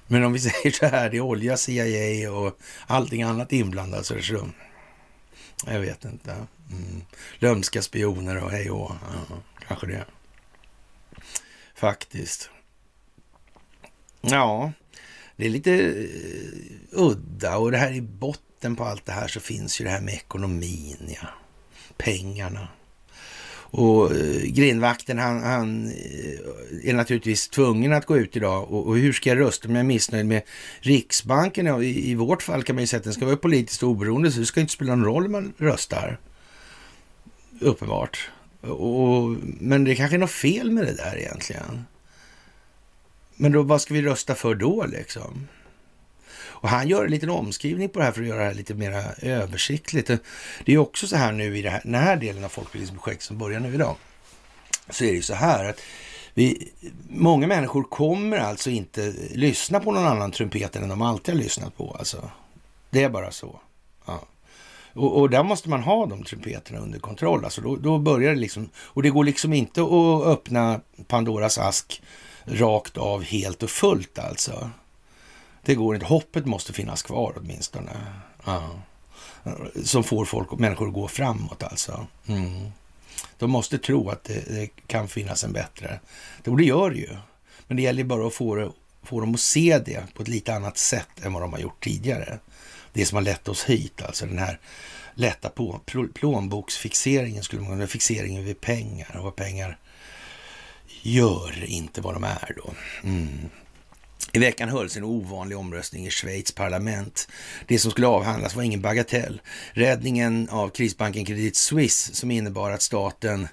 [0.07, 4.15] Men om vi säger så här, det är olja, CIA och allting annat inblandat så
[4.15, 4.49] är det så.
[5.67, 6.33] Jag vet inte.
[6.71, 7.03] Mm.
[7.39, 8.93] Lömska spioner och hej och
[9.31, 9.37] ja,
[9.69, 10.05] kanske det.
[11.75, 12.51] Faktiskt.
[14.21, 14.73] Ja,
[15.37, 19.29] det är lite eh, udda och det här i botten botten på allt det här
[19.29, 21.29] så finns ju det här med ekonomin, ja.
[21.97, 22.69] Pengarna.
[23.71, 28.73] Och eh, grindvakten han, han eh, är naturligtvis tvungen att gå ut idag.
[28.73, 30.42] Och, och hur ska jag rösta om jag är missnöjd med
[30.81, 31.66] Riksbanken?
[31.66, 34.33] Ja, i, I vårt fall kan man ju säga att den ska vara politiskt oberoende,
[34.33, 36.19] så det ska inte spela någon roll om man röstar.
[37.61, 38.31] Uppenbart.
[38.61, 41.85] Och, men det kanske är något fel med det där egentligen.
[43.37, 45.49] Men då, vad ska vi rösta för då liksom?
[46.61, 48.75] Och han gör en liten omskrivning på det här för att göra det här lite
[48.75, 50.11] mer översiktligt.
[50.64, 53.61] Det är också så här nu i här, den här delen av folkbildningsprojektet som börjar
[53.61, 53.97] nu idag.
[54.90, 55.81] Så är det ju så här att
[56.35, 56.73] vi,
[57.09, 61.77] många människor kommer alltså inte lyssna på någon annan trumpet än de alltid har lyssnat
[61.77, 61.97] på.
[61.99, 62.31] Alltså.
[62.90, 63.61] Det är bara så.
[64.07, 64.21] Ja.
[64.92, 67.45] Och, och, där måste man ha de trumpeterna under kontroll.
[67.45, 72.03] Alltså då, då börjar det liksom, och det går liksom inte att öppna Pandoras ask
[72.45, 74.71] rakt av helt och fullt alltså.
[75.66, 76.07] Det går inte.
[76.07, 77.90] Hoppet måste finnas kvar åtminstone.
[78.44, 78.70] Ja.
[79.85, 82.07] Som får folk människor att gå framåt alltså.
[82.26, 82.70] Mm.
[83.38, 86.00] De måste tro att det, det, kan finnas en bättre.
[86.46, 87.16] Och det gör det ju.
[87.66, 88.70] Men det gäller bara att få, det,
[89.02, 91.85] få dem att se det på ett lite annat sätt än vad de har gjort
[91.85, 92.38] tidigare.
[92.92, 94.61] Det som har lett oss hit, alltså den här
[95.14, 95.81] lätta på,
[96.14, 99.79] plånboksfixeringen, skulle man kunna fixeringen vid pengar och vad pengar
[101.02, 102.70] gör, inte vad de är då.
[103.02, 103.48] Mm.
[104.37, 107.29] I veckan hölls en ovanlig omröstning i Schweiz parlament.
[107.66, 109.40] Det som skulle avhandlas var ingen bagatell.
[109.72, 113.49] Räddningen av krisbanken Credit Suisse som innebar att staten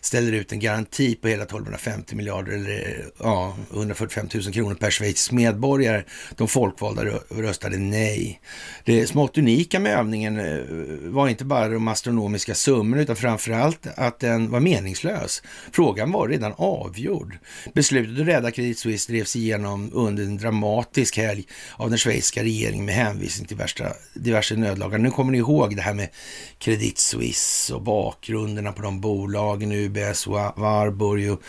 [0.00, 5.32] ställer ut en garanti på hela 1250 miljarder eller ja, 145 000 kronor per Schweiz
[5.32, 6.04] medborgare.
[6.36, 8.40] De folkvalda röstade nej.
[8.84, 10.60] Det smått unika med övningen eh,
[11.02, 15.42] var inte bara de astronomiska summorna utan framförallt att den var meningslös.
[15.72, 17.38] Frågan var redan avgjord.
[17.74, 21.44] Beslutet att rädda Credit Suisse drevs igenom under en dramatisk helg
[21.76, 23.84] av den schweiziska regeringen med hänvisning till värsta,
[24.14, 24.98] diverse nödlagar.
[24.98, 26.08] Nu kommer ni ihåg det här med
[26.58, 31.42] Credit Suisse och bakgrunderna på de bolagen, UBS, Warburg och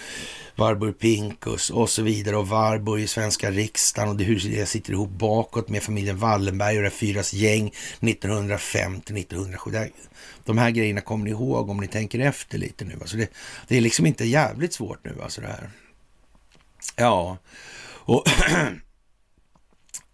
[0.56, 5.10] Warburg Pinkus och så vidare och Warburg i svenska riksdagen och hur det sitter ihop
[5.10, 9.90] bakåt med familjen Wallenberg och det fyras gäng 1950-1907.
[10.46, 12.98] De här grejerna kommer ni ihåg om ni tänker efter lite nu.
[13.02, 13.28] Alltså det,
[13.68, 15.70] det är liksom inte jävligt svårt nu alltså det här.
[16.96, 17.38] Ja,
[18.08, 18.24] och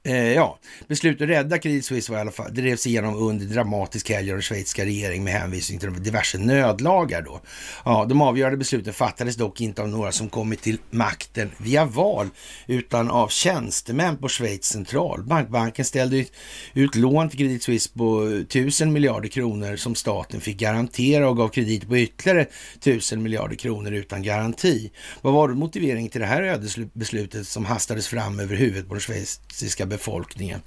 [0.06, 4.10] Eh, ja, beslutet att rädda Credit Suisse var i alla fall, drevs igenom under dramatisk
[4.10, 7.42] helg av den schweiziska regeringen med hänvisning till diverse nödlagar då.
[7.86, 12.30] Ja, de avgörande besluten fattades dock inte av några som kommit till makten via val,
[12.68, 15.50] utan av tjänstemän på Schweiz centralbank.
[15.50, 16.34] Banken ställde ut,
[16.74, 21.50] ut lån till Credit Suisse på tusen miljarder kronor som staten fick garantera och gav
[21.50, 22.48] kredit på ytterligare
[22.80, 24.92] tusen miljarder kronor utan garanti.
[25.22, 29.02] Vad var då motiveringen till det här ödesbeslutet som hastades fram över huvudet på den
[29.02, 30.62] schweiziska befolkningen.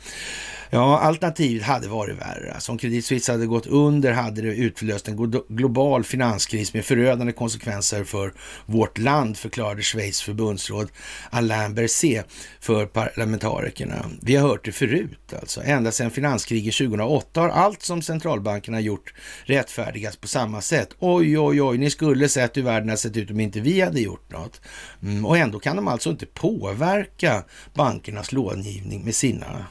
[0.71, 2.53] Ja, alternativet hade varit värre.
[2.55, 7.33] Alltså, om Credit Suisse hade gått under hade det utlöst en global finanskris med förödande
[7.33, 8.33] konsekvenser för
[8.67, 10.89] vårt land, förklarade Schweiz förbundsråd
[11.31, 12.27] Alain Berset
[12.61, 14.11] för parlamentarikerna.
[14.23, 15.63] Vi har hört det förut alltså.
[15.65, 20.89] Ända sedan finanskriget 2008 har allt som centralbankerna gjort rättfärdigats på samma sätt.
[20.99, 24.01] Oj, oj, oj, ni skulle sett hur världen hade sett ut om inte vi hade
[24.01, 24.61] gjort något.
[25.03, 29.67] Mm, och ändå kan de alltså inte påverka bankernas långivning med sina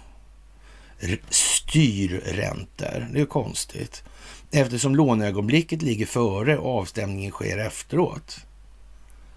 [1.29, 3.08] styrräntor.
[3.13, 4.03] Det är konstigt.
[4.51, 8.38] Eftersom låneögonblicket ligger före och avstämningen sker efteråt.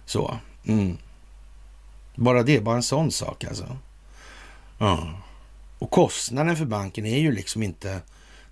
[0.05, 0.39] Så.
[0.67, 0.99] Mm.
[2.15, 3.77] Bara det, bara en sån sak alltså.
[4.81, 5.15] Mm.
[5.79, 8.01] Och kostnaden för banken är ju liksom inte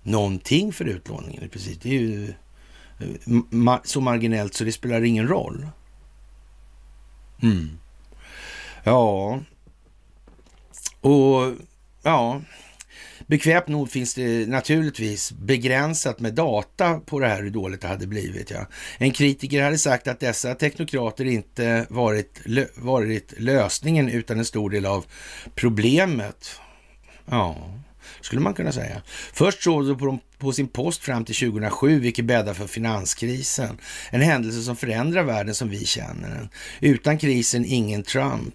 [0.03, 1.77] någonting för utlåningen Precis.
[1.77, 2.33] Det är ju
[2.99, 5.67] eh, så marginellt så det spelar ingen roll.
[7.41, 7.79] Mm.
[8.83, 9.39] Ja,
[11.07, 11.53] och
[12.03, 12.41] ja,
[13.27, 18.07] Bekvämt nog finns det naturligtvis begränsat med data på det här hur dåligt det hade
[18.07, 18.51] blivit.
[18.51, 18.67] Ja.
[18.97, 22.41] En kritiker hade sagt att dessa teknokrater inte varit,
[22.75, 25.05] varit lösningen utan en stor del av
[25.55, 26.59] problemet.
[27.25, 27.55] Ja,
[28.21, 29.01] skulle man kunna säga.
[29.33, 33.77] Först såg de på, på sin post fram till 2007, vilket bäddar för finanskrisen.
[34.09, 36.49] En händelse som förändrar världen som vi känner den.
[36.79, 38.53] Utan krisen, ingen Trump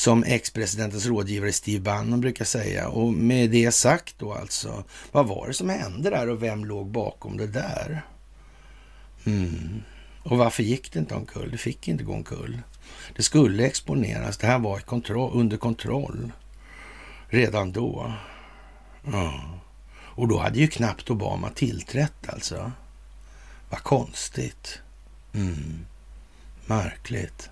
[0.00, 2.88] som ex-presidentens rådgivare Steve Bannon brukar säga.
[2.88, 6.86] Och med det sagt då alltså, vad var det som hände där och vem låg
[6.86, 8.02] bakom det där?
[9.24, 9.82] Mm.
[10.22, 11.50] Och varför gick det inte omkull?
[11.50, 12.58] Det fick inte gå omkull.
[13.16, 14.38] Det skulle exponeras.
[14.38, 16.32] Det här var kontroll, under kontroll
[17.28, 18.12] redan då.
[19.12, 19.60] Ja.
[19.96, 22.72] Och då hade ju knappt Obama tillträtt alltså.
[23.70, 24.78] Vad konstigt.
[25.34, 25.86] Mm.
[26.66, 27.50] Märkligt.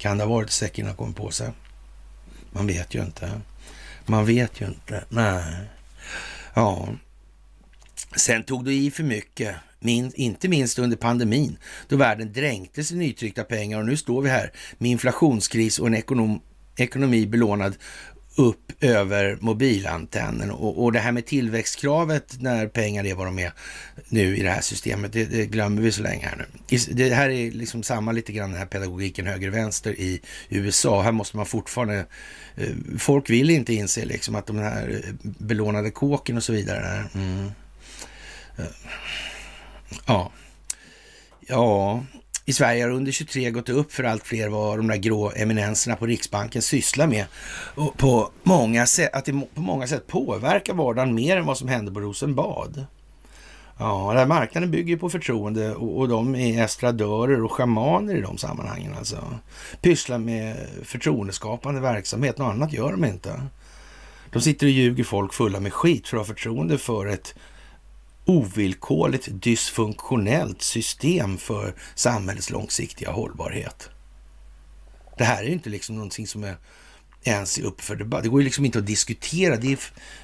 [0.00, 1.50] Kan det ha varit säcken han kom på sig?
[2.50, 3.40] Man vet ju inte.
[4.06, 5.04] Man vet ju inte.
[5.08, 5.54] Nej.
[6.54, 6.88] Ja.
[8.16, 11.56] Sen tog du i för mycket, min, inte minst under pandemin,
[11.88, 15.94] då världen dränktes i nytryckta pengar och nu står vi här med inflationskris och en
[15.94, 16.40] ekonom,
[16.76, 17.76] ekonomi belånad
[18.40, 23.52] upp över mobilantennen och, och det här med tillväxtkravet när pengar är vad de är
[24.08, 26.78] nu i det här systemet, det, det glömmer vi så länge här nu.
[26.90, 31.02] Det här är liksom samma lite grann den här pedagogiken höger-vänster i USA.
[31.02, 32.06] Här måste man fortfarande,
[32.56, 37.04] eh, folk vill inte inse liksom att de här eh, belånade kåken och så vidare.
[37.14, 37.50] Mm.
[38.58, 38.64] Eh,
[40.06, 40.32] ja.
[41.46, 42.04] Ja,
[42.44, 45.96] i Sverige har under 23 gått upp för allt fler vad de där grå eminenserna
[45.96, 47.26] på Riksbanken sysslar med.
[47.74, 51.68] Och på många sätt, att det på många sätt påverkar vardagen mer än vad som
[51.68, 52.86] händer på Rosenbad.
[53.78, 58.20] Ja, den här marknaden bygger på förtroende och, och de är estradörer och schamaner i
[58.20, 59.38] de sammanhangen alltså.
[59.80, 63.42] Pysslar med förtroendeskapande verksamhet, något annat gör de inte.
[64.32, 67.34] De sitter och ljuger folk fulla med skit för att ha förtroende för ett
[68.24, 73.90] ovillkorligt dysfunktionellt system för samhällets långsiktiga hållbarhet.
[75.18, 76.56] Det här är ju inte liksom någonting som är
[77.22, 78.22] ens upp för debatt.
[78.22, 79.56] Det går ju liksom inte att diskutera.
[79.56, 79.78] Det är,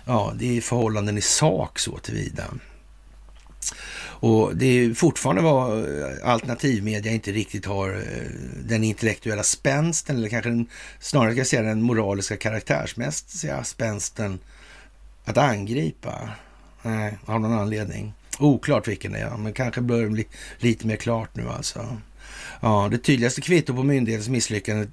[0.04, 2.44] ja, det är förhållanden i sak så tillvida.
[4.18, 5.87] Och det är fortfarande vad
[6.22, 8.30] alternativmedia inte riktigt har eh,
[8.64, 10.66] den intellektuella spänsten, eller kanske den,
[11.00, 14.38] snarare ska jag säga den moraliska karaktärsmässiga spänsten
[15.24, 16.30] att angripa.
[16.87, 18.12] Nej, av någon anledning.
[18.38, 20.27] Oklart vilken det är, men kanske börjar det bli
[20.59, 21.96] lite mer klart nu alltså.
[22.61, 24.87] Ja, det tydligaste kvitto på myndighetens misslyckande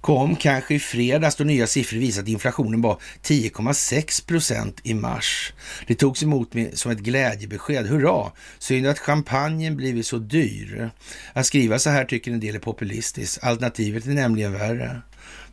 [0.00, 5.52] kom kanske i fredags då nya siffror visade att inflationen var 10,6 procent i mars.
[5.86, 7.86] Det togs emot med, som ett glädjebesked.
[7.86, 8.32] Hurra!
[8.58, 10.90] Synd att champagnen blivit så dyr.
[11.32, 13.44] Att skriva så här tycker en del är populistiskt.
[13.44, 15.02] Alternativet är nämligen värre.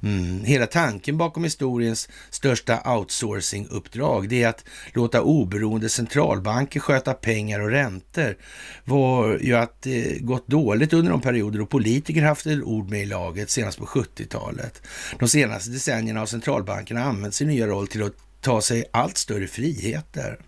[0.03, 0.43] Mm.
[0.43, 7.69] Hela tanken bakom historiens största outsourcing-uppdrag, det är att låta oberoende centralbanker sköta pengar och
[7.69, 8.37] räntor,
[8.85, 13.01] var ju att det gått dåligt under de perioder då politiker haft ett ord med
[13.01, 14.81] i laget, senast på 70-talet.
[15.19, 19.47] De senaste decennierna har centralbankerna använt sin nya roll till att ta sig allt större
[19.47, 20.39] friheter.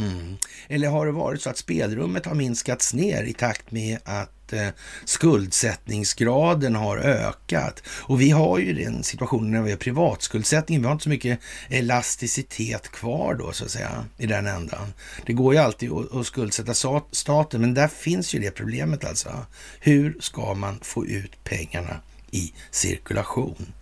[0.00, 0.36] Mm.
[0.68, 4.68] Eller har det varit så att spelrummet har minskats ner i takt med att eh,
[5.04, 7.82] skuldsättningsgraden har ökat.
[7.88, 10.80] Och vi har ju den situationen när vi har privatskuldsättning.
[10.80, 14.92] Vi har inte så mycket elasticitet kvar då så att säga i den ändan.
[15.26, 19.46] Det går ju alltid att, att skuldsätta staten, men där finns ju det problemet alltså.
[19.80, 23.72] Hur ska man få ut pengarna i cirkulation?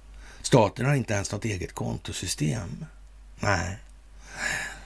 [0.42, 2.84] Staten har inte ens något eget kontosystem.
[3.40, 3.78] Nej,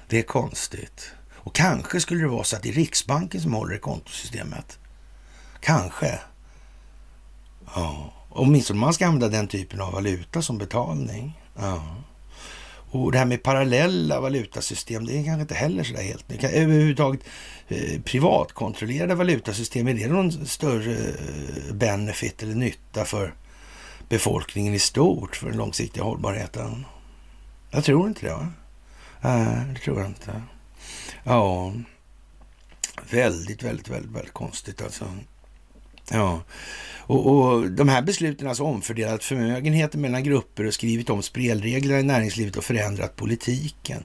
[0.08, 1.12] det är konstigt.
[1.44, 4.78] Och kanske skulle det vara så att det är Riksbanken som håller i kontosystemet.
[5.60, 6.18] Kanske.
[7.74, 11.40] Ja, åtminstone om man ska använda den typen av valuta som betalning.
[11.58, 11.96] Ja.
[12.90, 16.44] Och det här med parallella valutasystem, det är kanske inte heller så där helt nytt.
[16.44, 17.20] Överhuvudtaget
[17.68, 23.34] eh, privatkontrollerade valutasystem, är det någon större eh, benefit eller nytta för
[24.08, 26.86] befolkningen i stort för den långsiktiga hållbarheten?
[27.70, 28.32] Jag tror inte det.
[28.32, 28.48] Va?
[29.20, 30.42] Nej, det tror jag inte.
[31.24, 31.72] Ja,
[33.10, 35.04] väldigt, väldigt, väldigt, väldigt konstigt alltså.
[36.10, 36.42] Ja,
[36.98, 42.00] och, och de här besluten har alltså omfördelat förmögenheter mellan grupper och skrivit om spelreglerna
[42.00, 44.04] i näringslivet och förändrat politiken.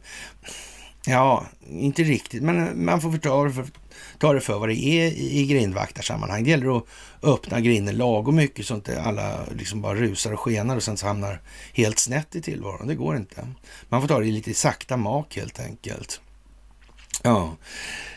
[1.06, 3.66] Ja, inte riktigt, men man får ta det för,
[4.18, 6.44] ta det för vad det är i, i grindvaktarsammanhang.
[6.44, 6.84] Det gäller att
[7.22, 10.98] öppna grinden lagom mycket så att inte alla liksom bara rusar och skenar och sen
[10.98, 11.42] så hamnar
[11.74, 12.88] helt snett i tillvaron.
[12.88, 13.48] Det går inte.
[13.90, 16.22] Man får ta det i lite sakta mak helt enkelt.
[17.24, 17.58] Ja,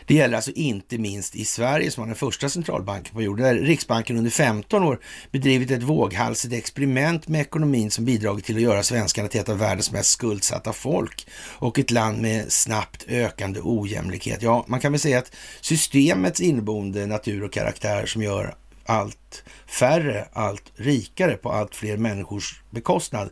[0.05, 3.63] det gäller alltså inte minst i Sverige som var den första centralbanken på jorden, där
[3.63, 4.99] Riksbanken under 15 år
[5.31, 9.57] bedrivit ett våghalsigt experiment med ekonomin som bidragit till att göra svenskarna till ett av
[9.57, 14.41] världens mest skuldsatta folk och ett land med snabbt ökande ojämlikhet.
[14.41, 20.27] Ja, man kan väl säga att systemets inneboende natur och karaktär som gör allt färre,
[20.33, 23.29] allt rikare på allt fler människors bekostnad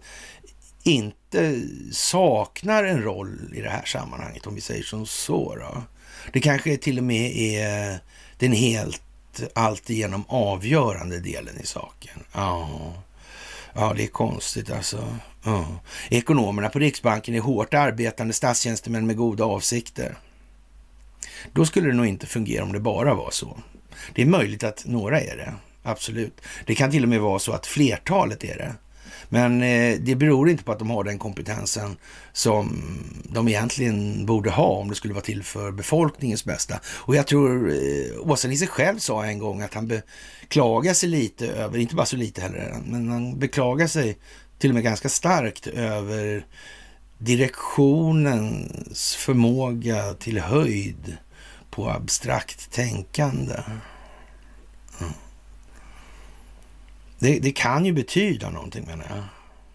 [0.83, 1.61] inte
[1.91, 5.55] saknar en roll i det här sammanhanget, om vi säger som så.
[5.55, 5.83] Då.
[6.33, 7.99] Det kanske till och med är
[8.37, 9.01] den helt
[9.53, 12.23] alltigenom avgörande delen i saken.
[12.33, 12.69] Ja,
[13.73, 15.17] ja det är konstigt alltså.
[15.43, 15.65] Ja.
[16.09, 20.17] Ekonomerna på Riksbanken är hårt arbetande statstjänstemän med goda avsikter.
[21.53, 23.57] Då skulle det nog inte fungera om det bara var så.
[24.15, 26.41] Det är möjligt att några är det, absolut.
[26.65, 28.75] Det kan till och med vara så att flertalet är det.
[29.29, 31.97] Men eh, det beror inte på att de har den kompetensen
[32.33, 32.83] som
[33.23, 36.79] de egentligen borde ha om det skulle vara till för befolkningens bästa.
[36.85, 41.77] Och jag tror eh, Åsa-Nisse själv sa en gång att han beklagar sig lite över,
[41.77, 44.17] inte bara så lite heller, men han beklagar sig
[44.59, 46.45] till och med ganska starkt över
[47.17, 51.17] direktionens förmåga till höjd
[51.69, 53.55] på abstrakt tänkande.
[54.99, 55.13] Mm.
[57.19, 59.23] Det, det, kan ju betyda någonting menar jag.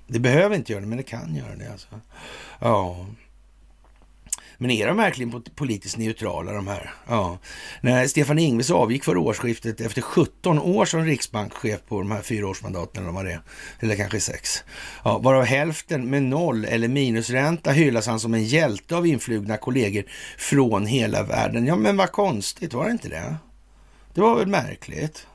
[0.06, 1.72] Det behöver inte göra det, men det kan göra det.
[1.72, 1.88] Alltså.
[2.58, 3.06] Ja.
[4.58, 6.94] Men är de verkligen politiskt neutrala de här?
[7.08, 7.38] Ja.
[7.80, 12.48] När Stefan Ingves avgick för årsskiftet efter 17 år som riksbankschef på de här fyra
[12.48, 13.40] årsmandaten, eller vad det
[13.80, 14.64] eller kanske sex,
[15.04, 20.04] ja, varav hälften med noll eller minusränta hyllas han som en hjälte av influgna kollegor
[20.38, 21.66] från hela världen.
[21.66, 23.36] Ja, men vad konstigt, var det inte det?
[24.14, 25.26] Det var väl märkligt?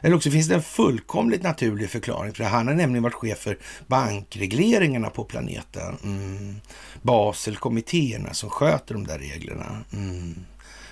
[0.00, 2.50] Eller också finns det en fullkomligt naturlig förklaring för det.
[2.50, 5.98] Han har nämligen varit chef för bankregleringarna på planeten.
[6.04, 6.60] Mm.
[7.02, 9.84] Baselkommittéerna som sköter de där reglerna.
[9.92, 10.34] Mm.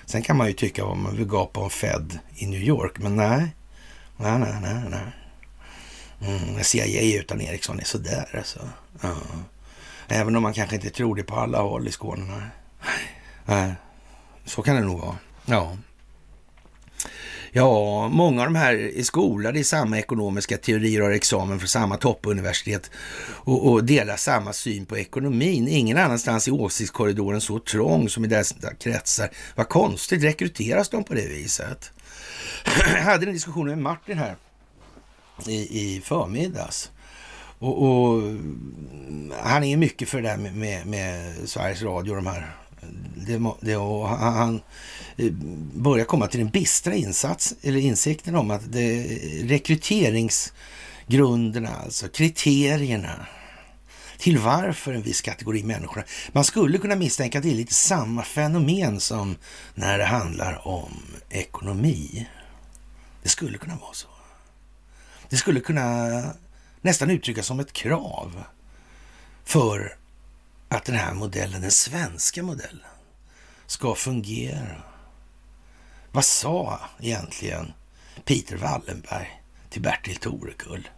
[0.05, 3.15] Sen kan man ju tycka vad man vill gapa om Fed i New York, men
[3.15, 3.55] nej.
[4.17, 5.01] Nej, nej, nej, nej.
[6.21, 8.69] Mm, CIA utan Ericsson är sådär alltså.
[9.01, 9.15] Ja.
[10.07, 12.23] Även om man kanske inte tror det på alla håll i Skåne.
[12.25, 12.49] Nej.
[13.45, 13.73] nej.
[14.45, 15.17] Så kan det nog vara.
[15.45, 15.77] Ja.
[17.57, 21.67] Ja, många av de här är skolade i samma ekonomiska teorier och har examen från
[21.67, 22.91] samma toppuniversitet
[23.29, 25.67] och, och delar samma syn på ekonomin.
[25.67, 29.29] Ingen annanstans i åsiktskorridoren så trång som i dessa kretsar.
[29.55, 31.91] Vad konstigt, rekryteras de på det viset?
[32.93, 34.35] Jag hade en diskussion med Martin här
[35.47, 36.91] i, i förmiddags.
[37.59, 38.23] Och, och,
[39.41, 42.55] han är mycket för det där med, med, med Sveriges Radio, och de här
[43.15, 44.61] det, det, och han
[45.17, 45.31] eh,
[45.73, 49.03] börjar komma till den bistra insats, eller insikten om att det,
[49.43, 53.27] rekryteringsgrunderna, alltså kriterierna
[54.17, 56.05] till varför en viss kategori människor...
[56.31, 59.35] Man skulle kunna misstänka att det är lite samma fenomen som
[59.75, 62.27] när det handlar om ekonomi.
[63.23, 64.07] Det skulle kunna vara så.
[65.29, 66.23] Det skulle kunna
[66.81, 68.43] nästan uttryckas som ett krav
[69.43, 69.97] för
[70.69, 72.85] att den här modellen, den svenska modellen,
[73.65, 74.81] ska fungera.
[76.11, 77.73] Vad sa egentligen
[78.25, 80.89] Peter Wallenberg till Bertil Torekull?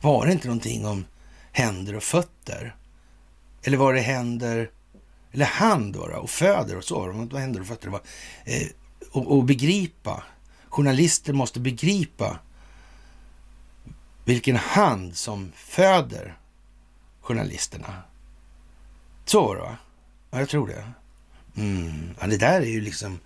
[0.00, 1.04] Var det inte någonting om
[1.52, 2.76] händer och fötter?
[3.62, 4.70] Eller var det händer,
[5.32, 7.06] eller hand då, då och föder och så?
[7.06, 7.86] Det var händer och fötter.
[7.86, 8.02] Det var,
[8.44, 8.68] eh,
[9.12, 10.22] och, och begripa,
[10.68, 12.38] journalister måste begripa
[14.24, 16.38] vilken hand som föder
[17.20, 18.02] journalisterna.
[19.24, 19.76] Så var det va?
[20.30, 20.84] Ja, jag tror det.
[21.56, 22.14] Mm.
[22.20, 23.18] Ja, det där är ju liksom...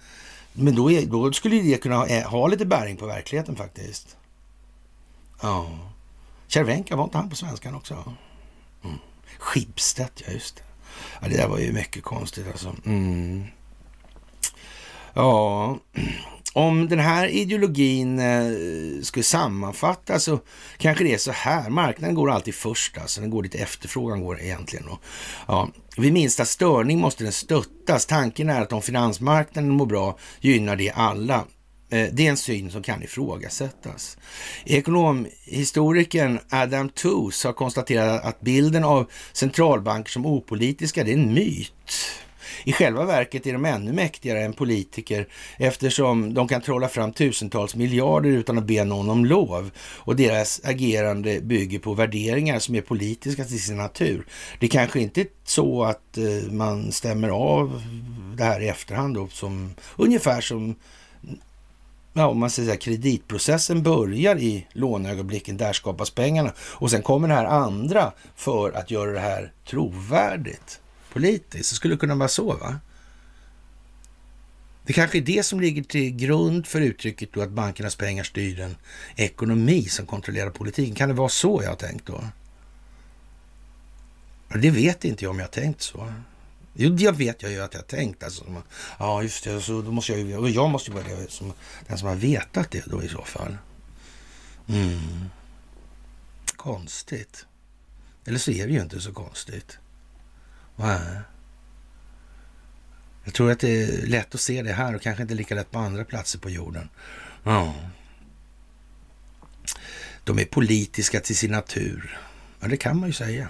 [0.53, 4.17] Men då, är, då skulle det kunna ha, eh, ha, lite bäring på verkligheten faktiskt.
[5.43, 5.79] Ja.
[6.47, 8.15] Cervenka, var inte han på svenskan också?
[8.85, 8.97] Mm.
[9.39, 10.63] Schibsted, ja just det.
[11.21, 12.77] Ja, det där var ju mycket konstigt alltså.
[12.85, 13.45] Mm.
[15.15, 15.79] Ja,
[16.53, 20.41] om den här ideologin eh, skulle sammanfattas så
[20.79, 21.71] kanske det är så här.
[21.71, 24.89] Marknaden går alltid först, alltså den går dit efterfrågan går egentligen.
[24.89, 24.99] Och,
[25.47, 28.07] ja, vid minsta störning måste den stöttas.
[28.07, 31.45] Tanken är att om finansmarknaden mår bra gynnar det alla.
[31.91, 34.19] Eh, det är en syn som kan ifrågasättas.
[34.65, 41.93] Ekonomhistorikern Adam Tooze har konstaterat att bilden av centralbanker som opolitiska, det är en myt.
[42.65, 47.75] I själva verket är de ännu mäktigare än politiker eftersom de kan trolla fram tusentals
[47.75, 52.81] miljarder utan att be någon om lov och deras agerande bygger på värderingar som är
[52.81, 54.27] politiska till sin natur.
[54.59, 57.83] Det kanske inte är så att eh, man stämmer av
[58.37, 60.77] det här i efterhand då, som ungefär som
[62.13, 66.53] ja, om man säger kreditprocessen börjar i låneögonblicken, där skapas pengarna.
[66.59, 70.81] Och sen kommer det här andra för att göra det här trovärdigt
[71.13, 71.71] politiskt.
[71.71, 72.81] Det skulle kunna vara så, va?
[74.89, 78.61] Det kanske är det som ligger till grund för uttrycket då att bankernas pengar styr
[78.61, 78.77] en
[79.17, 80.95] ekonomi som kontrollerar politiken.
[80.95, 82.25] Kan det vara så jag har tänkt då?
[84.55, 86.13] Det vet inte jag om jag har tänkt så.
[86.75, 88.23] Jo, det vet jag ju att jag har tänkt.
[88.23, 88.63] Alltså,
[88.99, 89.61] ja, just det.
[89.61, 91.53] Så då måste jag, ju, och jag måste ju vara det som,
[91.89, 93.57] den som har vetat det då i så fall.
[94.69, 95.25] Mm.
[96.57, 97.47] Konstigt.
[98.25, 99.79] Eller så är det ju inte så konstigt.
[100.79, 101.21] Nej.
[103.25, 105.71] Jag tror att det är lätt att se det här och kanske inte lika lätt
[105.71, 106.89] på andra platser på jorden.
[107.45, 107.75] Ja.
[110.25, 112.19] De är politiska till sin natur.
[112.61, 113.49] Ja, det kan man ju säga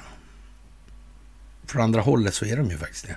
[1.70, 3.16] från andra hållet så är de ju faktiskt det.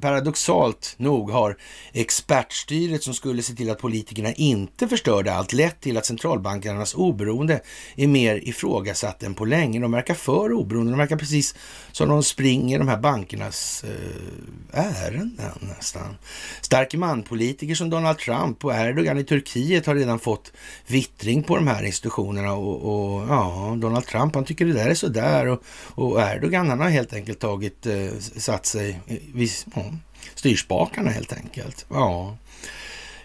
[0.00, 1.56] paradoxalt nog har
[1.92, 7.60] expertstyret som skulle se till att politikerna inte förstörde allt lett till att centralbankernas oberoende
[7.96, 9.80] är mer ifrågasatt än på länge.
[9.80, 10.92] De verkar för oberoende.
[10.92, 11.54] De verkar precis
[11.92, 16.16] som de springer de här bankernas eh, ärenden nästan.
[16.60, 20.52] Starke man-politiker som Donald Trump och Erdogan i Turkiet har redan fått
[20.86, 24.94] vittring på de här institutionerna och, och ja, Donald Trump han tycker det där är
[24.94, 25.62] sådär och,
[25.94, 29.00] och Erdogan han har helt enkelt enkelt tagit, eh, satt sig
[29.34, 29.92] vid ja,
[30.34, 31.86] styrspakarna helt enkelt.
[31.90, 32.36] Ja.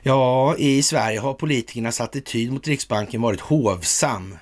[0.03, 4.37] ja, i Sverige har politikernas attityd mot Riksbanken varit hovsam,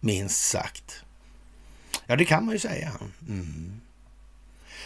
[0.00, 1.04] minst sagt.
[2.06, 2.92] Ja, det kan man ju säga.
[3.28, 3.80] Mm.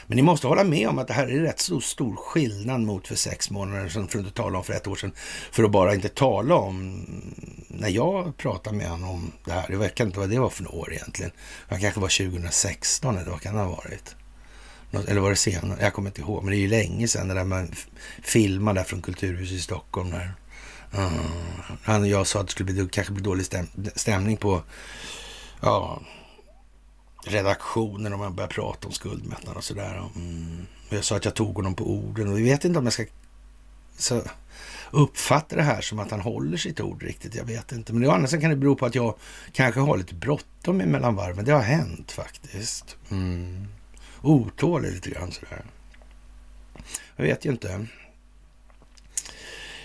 [0.09, 3.09] Men ni måste hålla med om att det här är rätt så stor skillnad mot
[3.09, 5.13] för sex månader sedan, för att inte tala om för ett år sedan,
[5.51, 7.07] för att bara inte tala om
[7.69, 9.67] när jag pratade med honom om det här.
[9.69, 11.33] Jag vet inte vad det var för år egentligen.
[11.69, 14.17] Det kanske var 2016 eller vad kan det ha varit?
[15.09, 15.79] eller var det senare?
[15.81, 17.71] Jag kommer inte ihåg, men det är ju länge sedan det där man
[18.23, 20.11] filmade där från Kulturhuset i Stockholm.
[20.11, 20.35] Där.
[20.95, 21.13] Mm.
[21.83, 24.63] han och jag sa att det skulle bli, kanske bli dålig stäm, stämning på
[25.61, 26.03] ja,
[27.25, 30.11] redaktionen om man börjar prata om skuldmättnad och sådär.
[30.17, 30.67] Mm.
[30.89, 33.05] Jag sa att jag tog honom på orden och vi vet inte om jag ska
[33.97, 34.23] så,
[34.91, 37.35] uppfatta det här som att han håller sitt ord riktigt.
[37.35, 37.93] Jag vet inte.
[37.93, 39.15] Men annars kan det bero på att jag
[39.53, 41.45] kanske har lite bråttom mellan varven.
[41.45, 42.97] Det har hänt faktiskt.
[43.11, 43.67] Mm.
[44.23, 45.65] Otålig lite grann sådär.
[47.17, 47.87] Jag vet ju inte.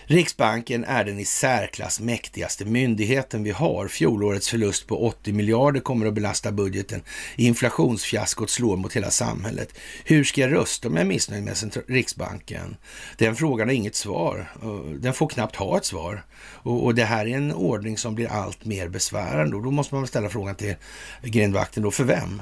[0.05, 3.87] Riksbanken är den i särklass mäktigaste myndigheten vi har.
[3.87, 7.01] Fjolårets förlust på 80 miljarder kommer att belasta budgeten.
[7.35, 9.69] Inflationsfiaskot slår mot hela samhället.
[10.05, 12.75] Hur ska jag rösta om jag är missnöjd med Riksbanken?
[13.17, 14.51] Den frågan har inget svar.
[14.99, 16.25] Den får knappt ha ett svar.
[16.63, 19.55] Och, det här är en ordning som blir allt mer besvärande.
[19.55, 20.75] Och då måste man ställa frågan till
[21.21, 22.41] grindvakten då, för vem?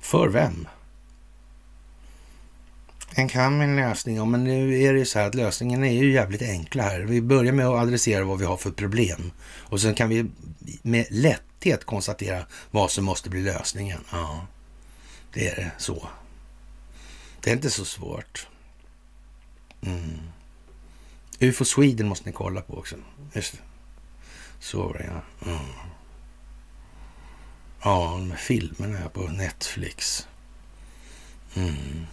[0.00, 0.68] För vem?
[3.14, 5.92] En kan en lösning, ja men nu är det ju så här att lösningen är
[5.92, 7.00] ju jävligt enkla här.
[7.00, 10.30] Vi börjar med att adressera vad vi har för problem och sen kan vi
[10.82, 14.00] med lätthet konstatera vad som måste bli lösningen.
[14.12, 14.46] Ja,
[15.32, 16.08] det är det så.
[17.40, 18.46] Det är inte så svårt.
[19.82, 20.20] Mm.
[21.40, 22.96] UFO Sweden måste ni kolla på också.
[23.32, 23.58] Just det.
[24.60, 25.50] Så var det ja.
[25.50, 25.66] Mm.
[27.82, 30.26] Ja, de här filmerna på Netflix.
[31.54, 32.06] Mm.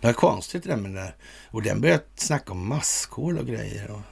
[0.00, 1.16] Det var konstigt det där med det där.
[1.50, 4.02] Och den började snacka om maskhål och grejer och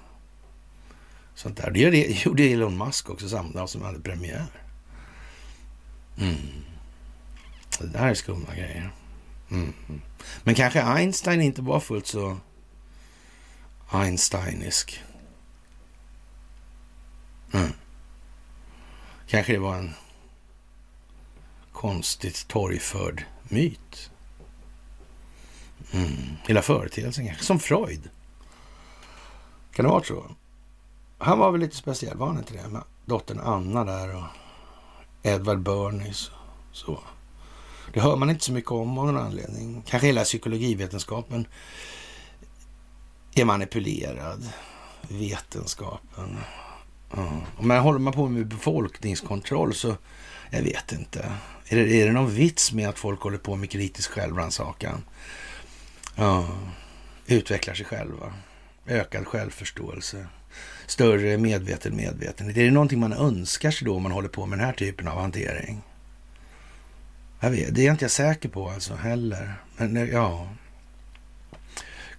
[1.35, 1.71] sånt där.
[1.71, 1.81] Det
[2.25, 4.47] gjorde Elon Musk också samma dag som hade premiär.
[6.19, 6.37] Mm.
[7.79, 8.93] Det där är skumma grejer.
[9.51, 9.73] Mm.
[10.43, 12.37] Men kanske Einstein inte var fullt så
[13.91, 15.03] Einsteinisk.
[17.53, 17.73] Mm.
[19.27, 19.95] Kanske det var en
[21.73, 24.11] konstigt torgförd myt.
[25.93, 26.13] Mm.
[26.47, 27.45] Hela företeelsen kanske.
[27.45, 28.11] Som Freud.
[29.73, 30.25] Kan det vara så?
[31.19, 32.69] Han var väl lite speciell, var han inte det?
[32.69, 34.25] Med dottern Anna där och
[35.23, 37.01] Edward Bernays och så.
[37.93, 39.83] Det hör man inte så mycket om av någon anledning.
[39.87, 41.47] Kanske hela psykologivetenskapen
[43.35, 44.49] är manipulerad.
[45.09, 46.39] Vetenskapen.
[47.17, 47.41] Mm.
[47.61, 49.97] Men håller man på med befolkningskontroll så,
[50.51, 51.33] jag vet inte.
[51.69, 55.05] Är det, är det någon vits med att folk håller på med kritisk självrannsakan?
[56.21, 56.47] Ja,
[57.27, 58.35] utvecklar sig själva.
[58.87, 60.27] Ökad självförståelse.
[60.87, 62.57] Större medveten medvetenhet.
[62.57, 65.09] Är det någonting man önskar sig då om man håller på med den här typen
[65.09, 65.83] av hantering?
[67.41, 69.55] Jag vet, det är jag inte jag säker på alltså heller.
[69.77, 70.49] Men eh, ja.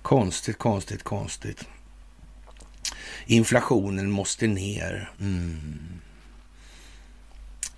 [0.01, 1.65] Konstigt, konstigt, konstigt.
[3.25, 5.11] Inflationen måste ner.
[5.19, 5.99] Mm.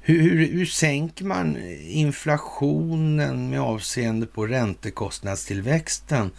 [0.04, 6.32] Hur, hur, hur sänker man inflationen med avseende på räntekostnadstillväxten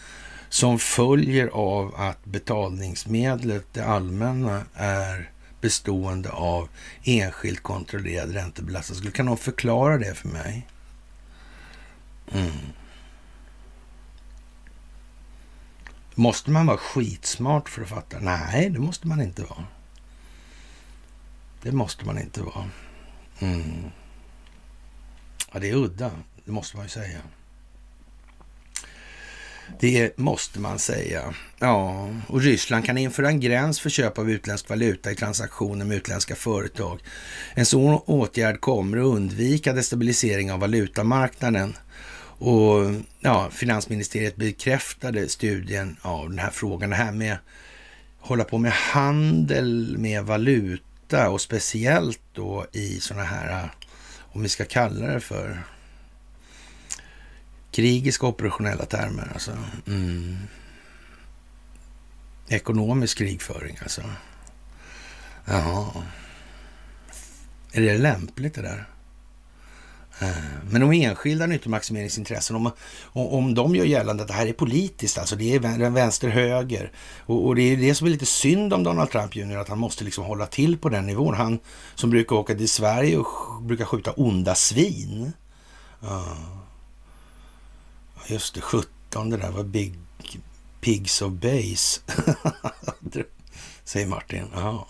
[0.48, 6.68] som följer av att betalningsmedlet, det allmänna, är bestående av
[7.04, 9.12] enskilt kontrollerad räntebelastning.
[9.12, 10.66] Kan någon förklara det för mig?
[12.32, 12.52] Mm.
[16.14, 18.18] Måste man vara skitsmart för att fatta?
[18.20, 19.64] Nej, det måste man inte vara.
[21.62, 22.64] Det måste man inte vara.
[23.42, 23.90] Mm.
[25.52, 26.10] Ja, det är udda,
[26.44, 27.18] det måste man ju säga.
[29.80, 31.34] Det måste man säga.
[31.58, 35.96] Ja, och Ryssland kan införa en gräns för köp av utländsk valuta i transaktioner med
[35.96, 37.00] utländska företag.
[37.54, 41.76] En sån åtgärd kommer att undvika destabilisering av valutamarknaden.
[42.38, 46.90] Och ja, finansministeriet bekräftade studien av den här frågan.
[46.90, 47.36] Det här med
[48.20, 53.70] hålla på med handel med valuta ofta och speciellt då i sådana här,
[54.32, 55.62] om vi ska kalla det för
[57.70, 59.30] krigiska operationella termer.
[59.32, 59.58] Alltså.
[59.86, 60.38] Mm.
[62.48, 64.02] Ekonomisk krigföring alltså.
[65.44, 66.04] Jaha.
[67.72, 68.84] Är det lämpligt det där?
[70.22, 70.36] Eh,
[70.70, 72.72] men de enskilda nyttomaximeringsintressen, om,
[73.12, 76.92] om de gör gällande att det här är politiskt, alltså det är vänster-höger.
[77.18, 79.78] Och, och, det är det som är lite synd om Donald Trump Jr, att han
[79.78, 81.34] måste liksom hålla till på den nivån.
[81.34, 81.58] Han
[81.94, 85.32] som brukar åka till Sverige och brukar skjuta onda svin.
[86.02, 86.38] Uh,
[88.26, 89.94] just det, 17 det där var Big
[90.80, 92.00] Pigs of Base.
[93.84, 94.44] Säger Martin.
[94.54, 94.86] Ja.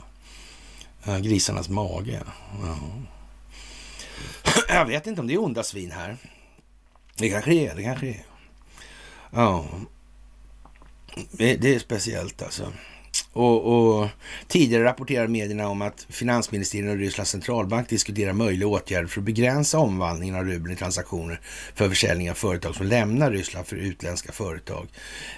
[1.09, 2.21] Uh, grisarnas mage.
[2.63, 2.77] Ja.
[4.69, 6.17] Jag vet inte om det är onda svin här.
[7.17, 8.25] Det kanske är, det kanske är.
[9.31, 9.67] Ja.
[11.33, 12.73] Det är speciellt alltså.
[13.33, 14.09] Och, och,
[14.49, 19.79] tidigare rapporterade medierna om att finansministeriet och Rysslands centralbank diskuterar möjliga åtgärder för att begränsa
[19.79, 21.41] omvandlingen av rubeln i transaktioner
[21.75, 24.89] för försäljning av företag som lämnar Ryssland för utländska företag.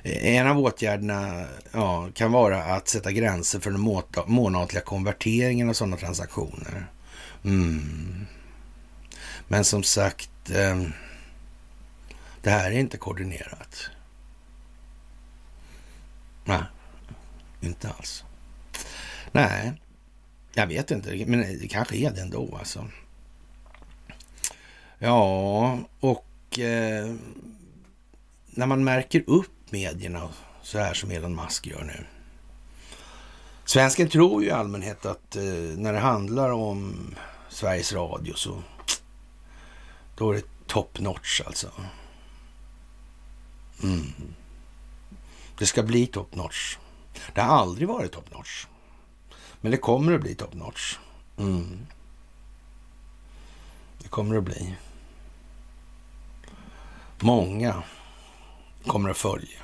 [0.03, 5.73] Eh, en av åtgärderna ja, kan vara att sätta gränser för den månatliga konverteringen av
[5.73, 6.87] sådana transaktioner.
[7.45, 8.27] Mm.
[9.49, 10.93] Men som sagt, ehm,
[12.43, 13.91] det här är inte koordinerat.
[16.45, 16.63] Nej,
[17.61, 18.25] inte alls.
[19.33, 19.73] Nej,
[20.55, 22.89] jag vet inte, men det kanske är det ändå alltså.
[24.99, 27.15] Ja, och eh,
[28.47, 30.29] när man märker upp medierna
[30.63, 32.05] så här som Elon Musk gör nu.
[33.65, 35.43] Svensken tror ju i allmänhet att eh,
[35.77, 37.15] när det handlar om
[37.49, 38.63] Sveriges Radio så
[40.17, 41.71] då är det top notch alltså.
[43.83, 44.13] Mm.
[45.59, 46.77] Det ska bli top notch.
[47.35, 48.67] Det har aldrig varit top notch.
[49.61, 50.99] Men det kommer att bli top notch.
[51.39, 51.87] Mm.
[53.99, 54.77] Det kommer att bli.
[57.21, 57.83] Många
[58.87, 59.61] kommer att följa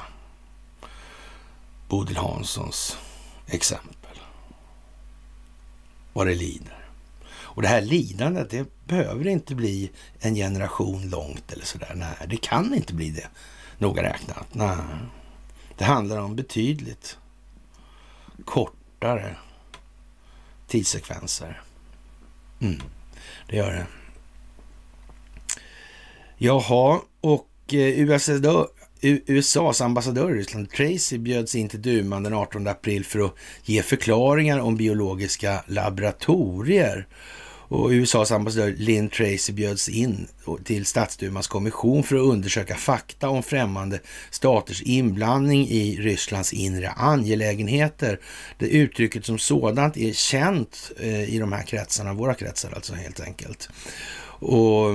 [1.89, 2.99] Bodil Hanssons
[3.47, 4.21] exempel.
[6.13, 6.80] Vad det lider.
[7.55, 11.93] Och det här lidandet, det behöver inte bli en generation långt eller sådär.
[11.95, 13.29] Nej, det kan inte bli det,
[13.79, 14.55] noga räknat.
[14.55, 14.77] Nej.
[15.79, 17.19] Det handlar om betydligt
[18.45, 19.37] kortare
[20.67, 21.61] tidssekvenser.
[22.61, 22.81] Mm,
[23.49, 23.87] det gör det.
[26.39, 28.67] Jaha, och eh, USA...
[29.03, 33.35] USAs ambassadör i Ryssland, Tracy, bjöds in till duman den 18 april för att
[33.65, 37.07] ge förklaringar om biologiska laboratorier.
[37.71, 40.29] Och USAs ambassadör Lynn Tracy bjöds in
[40.65, 48.21] till stadsdumans kommission för att undersöka fakta om främmande staters inblandning i Rysslands inre angelägenheter.
[48.59, 53.21] Det uttrycket som sådant är känt eh, i de här kretsarna, våra kretsar alltså helt
[53.21, 53.69] enkelt.
[54.41, 54.87] Och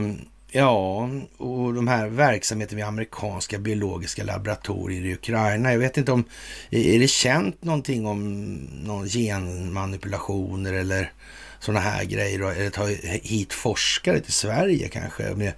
[0.58, 5.72] Ja, och de här verksamheterna vid amerikanska biologiska laboratorier i Ukraina.
[5.72, 6.24] Jag vet inte om,
[6.70, 8.54] är det känt någonting om
[8.84, 11.14] någon genmanipulationer eller
[11.60, 12.52] sådana här grejer?
[12.52, 12.88] Eller ta
[13.24, 15.54] hit forskare till Sverige kanske?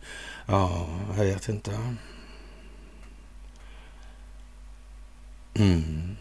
[0.46, 0.88] Ja,
[1.18, 1.72] jag vet inte.
[5.56, 6.16] Mm.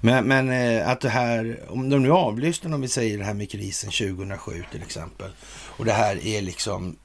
[0.00, 3.34] Men, men eh, att det här, om de nu avlyssnar, om vi säger det här
[3.34, 5.30] med krisen 2007 till exempel.
[5.50, 6.96] Och det här är liksom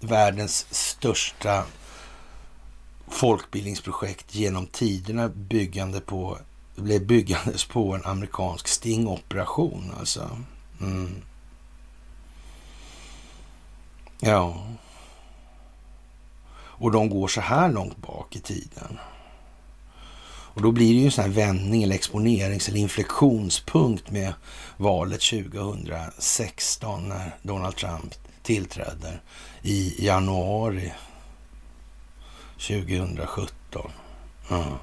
[0.00, 1.64] världens största
[3.08, 6.38] folkbildningsprojekt genom tiderna byggande på,
[6.76, 10.38] blev byggandes på en amerikansk stingoperation alltså.
[10.80, 11.22] Mm.
[14.20, 14.66] Ja.
[16.52, 18.98] Och de går så här långt bak i tiden.
[20.52, 24.32] Och då blir det ju en sån här vändning eller exponerings eller inflektionspunkt med
[24.76, 29.20] valet 2016 när Donald Trump tillträder
[29.62, 30.92] i januari
[32.54, 33.92] 2017.
[34.48, 34.78] Ja.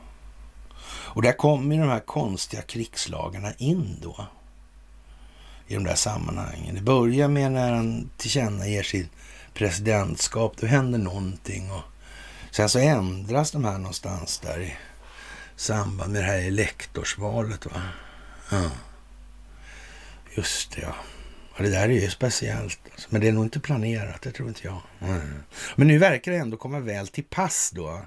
[0.88, 4.25] Och där kommer de här konstiga krigslagarna in då.
[5.67, 6.75] I de där sammanhangen.
[6.75, 9.09] Det börjar med när han tillkännager sitt
[9.53, 10.57] presidentskap.
[10.57, 11.71] Då händer någonting.
[11.71, 11.84] Och
[12.51, 14.78] sen så ändras de här någonstans där i
[15.55, 17.65] samband med det här elektorsvalet.
[17.65, 17.82] Va?
[18.51, 18.69] Ja.
[20.36, 20.95] Just det, ja.
[21.58, 22.80] Ja, det där är ju speciellt.
[22.91, 23.08] Alltså.
[23.12, 24.82] Men det är nog inte planerat, det tror inte jag.
[25.01, 25.43] Mm.
[25.76, 28.01] Men nu verkar det ändå komma väl till pass då.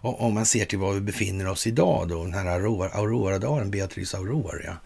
[0.00, 4.76] Om man ser till var vi befinner oss idag då, den här Aurora-dagen, Beatrice Aurora.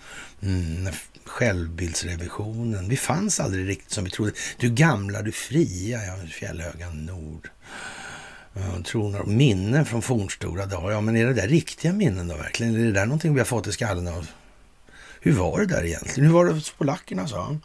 [0.43, 0.93] Mm,
[1.25, 2.89] självbildsrevisionen.
[2.89, 4.33] Vi fanns aldrig riktigt som vi trodde.
[4.57, 7.51] Du gamla, du fria, ja, fjällhöga nord.
[8.55, 10.91] Ja, tronar, minnen från fornstora dagar.
[10.91, 12.75] Ja, men är det där riktiga minnen då verkligen?
[12.75, 14.29] Är det där någonting vi har fått i skallen av?
[15.21, 16.27] Hur var det där egentligen?
[16.27, 17.61] Hur var det hos polackerna, sa han?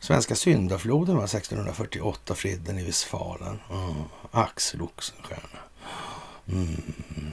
[0.00, 3.58] Svenska syndafloden var 1648, Fridden i Westfalen.
[3.70, 3.94] Mm.
[4.30, 5.58] Axel Oxenstierna.
[6.48, 6.82] Mm.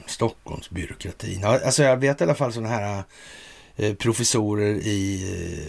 [0.06, 1.44] Stockholmsbyråkratin.
[1.44, 3.04] Alltså jag vet i alla fall sådana här
[3.76, 5.22] eh, professorer i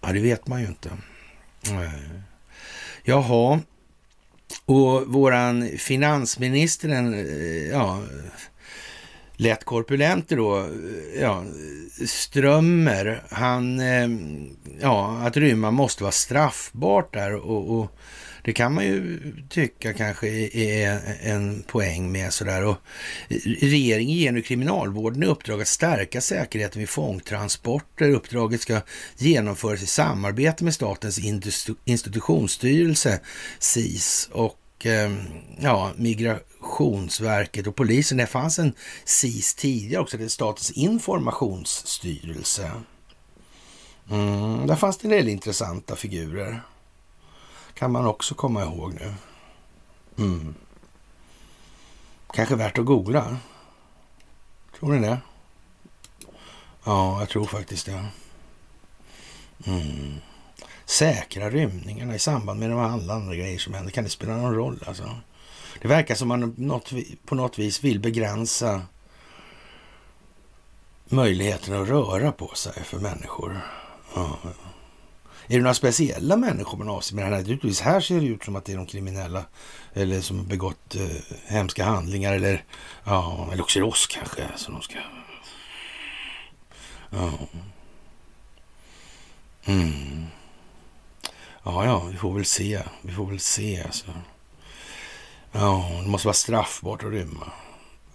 [0.00, 0.90] Ja, det vet man ju inte.
[1.60, 1.90] Nej.
[3.02, 3.60] Jaha.
[4.64, 8.02] Och våran finansminister, den, eh, ja,
[9.40, 11.44] lätt korpulenter då, eh, ja,
[12.06, 14.08] Strömmer, han, eh,
[14.80, 17.96] ja, att rymma måste vara straffbart där och, och
[18.44, 22.64] det kan man ju tycka kanske är en poäng med sådär.
[22.64, 22.76] Och
[23.60, 28.10] regeringen ger nu kriminalvården i uppdrag att stärka säkerheten vid fångtransporter.
[28.10, 28.80] Uppdraget ska
[29.16, 31.18] genomföras i samarbete med Statens
[31.84, 33.20] institutionsstyrelse,
[33.58, 35.12] SIS, och eh,
[35.60, 38.18] ja, ja, Migrationsverket och polisen.
[38.18, 38.72] Det fanns en
[39.04, 42.72] SIS tidigare också, det är Statens informationsstyrelse.
[44.10, 46.62] Mm, där fanns det en del intressanta figurer
[47.74, 49.14] kan man också komma ihåg nu.
[50.18, 50.54] Mm.
[52.32, 53.36] Kanske värt att googla.
[54.78, 55.18] Tror ni det?
[56.84, 58.06] Ja, jag tror faktiskt det.
[59.66, 60.14] Mm.
[60.84, 63.90] Säkra rymningarna i samband med de alla andra grejer som händer.
[63.90, 65.20] Kan det spela någon roll alltså?
[65.82, 66.92] Det verkar som man något,
[67.24, 68.82] på något vis vill begränsa
[71.08, 73.60] möjligheten att röra på sig för människor.
[74.14, 74.38] Ja.
[75.46, 77.38] Är det några speciella människor man avser med det här?
[77.38, 79.44] Naturligtvis här ser det ut som att det är de kriminella
[79.92, 81.08] eller som begått eh,
[81.46, 82.64] hemska handlingar eller,
[83.04, 84.98] ja, eller också är det oss kanske som de ska...
[87.10, 87.32] Ja.
[89.64, 90.26] Mm.
[91.62, 92.82] Ja, ja, vi får väl se.
[93.02, 94.12] Vi får väl se alltså.
[95.52, 97.52] Ja, det måste vara straffbart att rymma.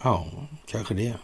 [0.03, 0.27] Ja,
[0.65, 1.15] kanske det.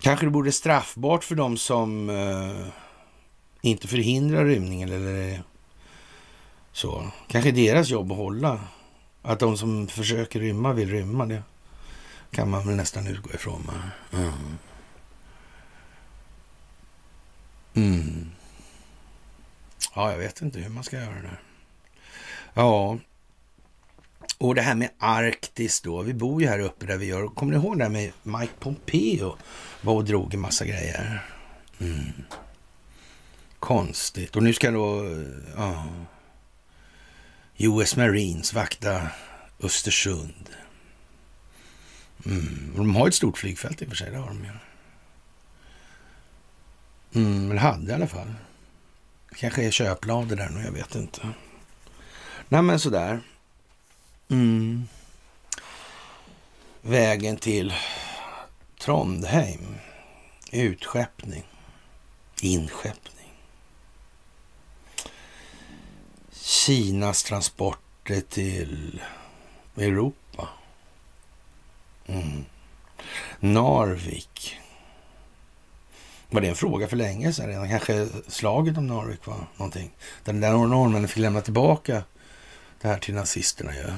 [0.00, 2.66] Kanske det borde straffbart för dem som eh,
[3.60, 5.42] inte förhindrar rymningen eller
[6.72, 7.10] så.
[7.28, 8.60] Kanske deras jobb att hålla.
[9.22, 11.26] Att de som försöker rymma vill rymma.
[11.26, 11.42] Det
[12.30, 13.70] kan man väl nästan utgå ifrån.
[14.12, 14.32] Mm.
[17.74, 18.30] Mm.
[19.94, 21.36] Ja, jag vet inte hur man ska göra det.
[22.54, 22.98] Ja,
[24.38, 26.02] och det här med Arktis då.
[26.02, 27.28] Vi bor ju här uppe där vi gör.
[27.28, 29.36] Kommer ni ihåg det här med Mike Pompeo?
[29.80, 31.24] Var och drog en massa grejer.
[31.80, 32.12] Mm.
[33.58, 34.36] Konstigt.
[34.36, 35.16] Och nu ska då
[35.56, 35.86] ja,
[37.56, 39.08] US Marines vakta
[39.60, 40.50] Östersund.
[42.26, 42.72] Mm.
[42.76, 44.50] De har ett stort flygfält i och för sig, det har de ju.
[47.22, 48.34] Mm, eller hade i alla fall.
[49.36, 51.28] kanske är köplader där nu, jag vet inte.
[52.48, 53.20] Nej, men sådär.
[54.28, 54.88] Mm.
[56.82, 57.72] Vägen till
[58.80, 59.76] Trondheim.
[60.52, 61.42] Utskeppning.
[62.40, 63.32] Inskeppning.
[66.32, 69.02] Kinas transporter till
[69.76, 70.48] Europa.
[72.06, 72.44] Mm.
[73.40, 74.60] Narvik.
[76.30, 77.68] Var det en fråga för länge sedan redan?
[77.68, 79.90] Kanske slaget om Narvik var någonting?
[80.24, 82.02] Den där norrmännen fick lämna tillbaka
[82.84, 83.92] det här till nazisterna ju.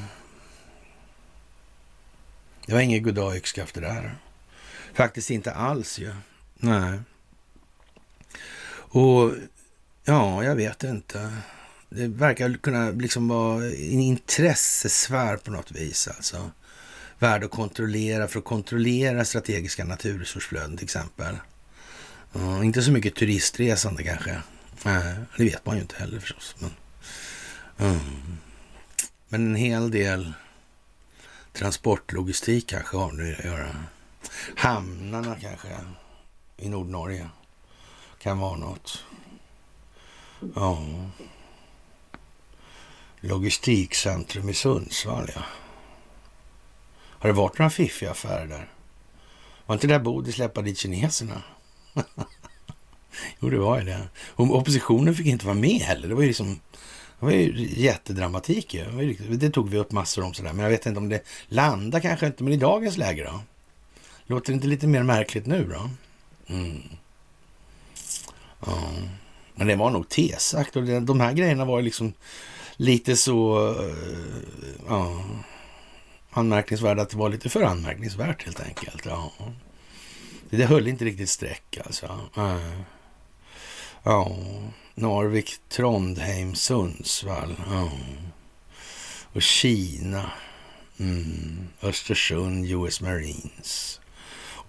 [2.66, 4.16] Det var inget goddag yxskaft det där.
[4.94, 6.14] Faktiskt inte alls ju.
[6.54, 6.98] Nej.
[8.70, 9.32] Och
[10.04, 11.36] ja, jag vet inte.
[11.88, 16.08] Det verkar kunna liksom vara en intressesfär på något vis.
[16.08, 16.50] Alltså.
[17.18, 21.36] Värd att kontrollera för att kontrollera strategiska naturresursflöden till exempel.
[22.36, 24.42] Uh, inte så mycket turistresande kanske.
[24.82, 26.56] Nej, det vet man ju inte heller förstås.
[26.58, 26.70] Men,
[27.78, 28.38] mm
[29.36, 30.32] men en hel del
[31.52, 33.76] transportlogistik kanske har det att göra.
[34.56, 35.68] Hamnarna kanske
[36.56, 37.28] i Nordnorge
[38.18, 39.04] kan vara något.
[40.54, 40.86] Ja.
[43.20, 45.42] Logistikcentrum i Sundsvall, ja.
[47.18, 48.68] Har det varit några fiffiga affärer där?
[49.66, 51.42] Var inte där Bodil släppa dit kineserna?
[53.40, 54.08] jo, det var ju det.
[54.18, 56.08] Och oppositionen fick inte vara med heller.
[56.08, 56.60] Det var ju liksom...
[57.18, 59.14] Det var ju jättedramatik ju.
[59.30, 60.52] Det, tog vi upp massor om sådär.
[60.52, 62.44] Men jag vet inte om det landar kanske inte.
[62.44, 63.40] Men i dagens läge då?
[64.26, 65.90] Låter det inte lite mer märkligt nu då?
[66.54, 66.82] Mm.
[68.66, 68.88] Ja.
[69.54, 72.12] Men det var nog tesagt och de här grejerna var ju liksom
[72.76, 73.68] lite så...
[73.82, 73.94] Eh,
[74.88, 75.24] ja,
[76.30, 79.06] anmärkningsvärda att det var lite för anmärkningsvärt helt enkelt.
[79.06, 79.32] Ja.
[80.50, 82.20] Det höll inte riktigt streck alltså.
[84.02, 84.36] Ja,
[84.98, 87.56] Narvik, Trondheim, Sundsvall.
[87.70, 87.90] Ja.
[89.32, 90.30] Och Kina.
[90.98, 91.68] Mm.
[91.82, 94.00] Östersund, US Marines.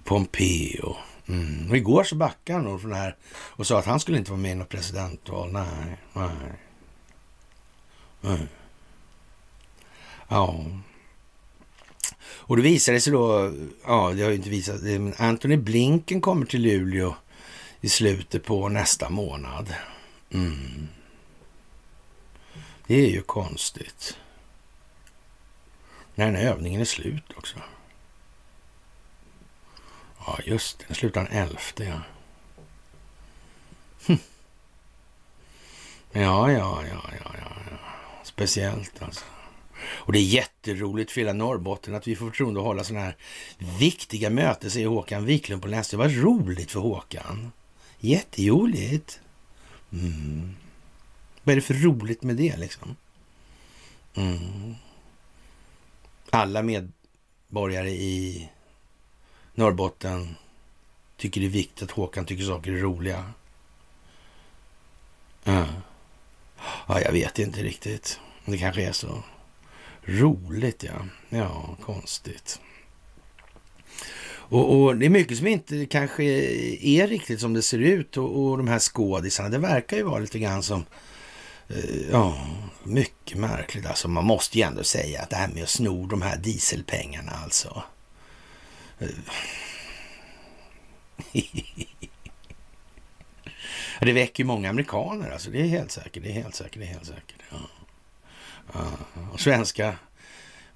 [0.04, 0.96] Pompeo.
[1.28, 1.70] Mm.
[1.70, 4.32] Och igår så backade han nog från det här och sa att han skulle inte
[4.32, 5.52] vara med i något presidentval.
[5.52, 6.30] Nej, nej.
[8.22, 8.48] nej.
[10.28, 10.66] Ja.
[12.20, 13.54] Och det visade sig då,
[13.86, 17.16] ja det har ju inte visat men Anthony Blinken kommer till Luleå
[17.82, 19.74] i slutet på nästa månad.
[20.32, 20.88] Mm.
[22.88, 24.18] Det är ju konstigt.
[26.16, 27.60] När den här övningen är slut också.
[30.20, 30.86] Ja, just det.
[30.88, 32.02] Den slutar den elfte, ja.
[34.08, 34.18] Hm.
[36.12, 37.78] Ja, ja, ja, ja, ja.
[38.24, 39.26] Speciellt alltså.
[39.80, 43.18] Och det är jätteroligt för hela Norrbotten att vi får förtroende att hålla sådana här
[43.80, 46.14] viktiga möten, säger Håkan Wiklund på Länsstyrelsen.
[46.14, 47.52] Det var roligt för Håkan.
[48.00, 49.20] Jätteroligt.
[49.92, 50.56] Mm.
[51.44, 52.96] Vad är det för roligt med det liksom?
[54.16, 54.76] Mm.
[56.30, 58.50] Alla medborgare i
[59.56, 60.36] Norrbotten
[61.18, 63.34] tycker det är viktigt att Håkan tycker saker är roliga.
[65.44, 65.68] Ja,
[66.88, 68.20] ja jag vet inte riktigt.
[68.46, 69.24] Det kanske är så.
[70.02, 71.06] Roligt, ja.
[71.30, 72.60] Ja, konstigt.
[74.50, 76.24] Och, och, det är mycket som inte kanske
[76.82, 80.20] är riktigt som det ser ut och, och de här skådisarna, det verkar ju vara
[80.20, 80.86] lite grann som
[81.68, 82.48] eh, Ja,
[82.84, 83.86] mycket märkligt.
[83.86, 87.32] Alltså man måste ju ändå säga att det här med att sno de här dieselpengarna
[87.44, 87.84] alltså.
[89.00, 89.08] Eh.
[94.02, 95.52] Det väcker ju många amerikaner alltså.
[95.52, 96.24] Det är helt säkert.
[96.24, 96.80] Det är helt säkert.
[96.80, 97.42] Det är helt säkert.
[97.52, 97.58] Ja.
[98.74, 98.86] Ja.
[99.34, 99.96] Och svenska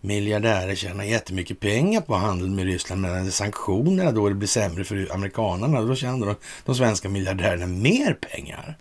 [0.01, 5.13] miljardärer tjänar jättemycket pengar på handeln med Ryssland, men sanktionerna då det blir sämre för
[5.13, 6.35] amerikanerna, då tjänar de,
[6.65, 8.77] de svenska miljardärerna mer pengar.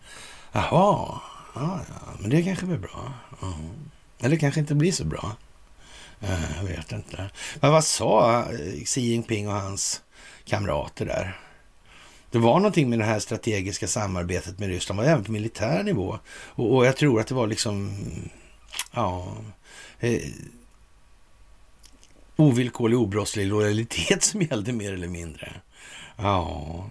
[0.52, 1.20] Jaha,
[1.54, 3.12] ja, ja, men det kanske blir bra.
[3.42, 3.54] Mm.
[4.20, 5.36] Eller kanske inte blir så bra.
[6.56, 7.30] Jag vet inte.
[7.60, 10.02] Men vad sa eh, Xi Jinping och hans
[10.44, 11.40] kamrater där?
[12.30, 16.18] Det var någonting med det här strategiska samarbetet med Ryssland, var även på militär nivå.
[16.28, 17.96] Och, och jag tror att det var liksom,
[18.92, 19.36] ja,
[20.00, 20.20] eh,
[22.40, 25.52] ovillkorlig obrottslig lojalitet som gällde mer eller mindre.
[26.16, 26.90] Ja.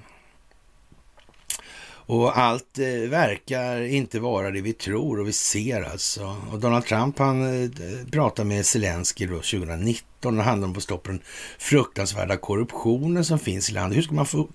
[2.09, 6.37] Och allt eh, verkar inte vara det vi tror och vi ser alltså.
[6.51, 7.69] Och Donald Trump han eh,
[8.11, 10.37] pratade med Zelensky då 2019.
[10.37, 11.21] Det handlar om att få stopp på den
[11.57, 13.97] fruktansvärda korruptionen som finns i landet.
[13.97, 14.47] Hur ska man få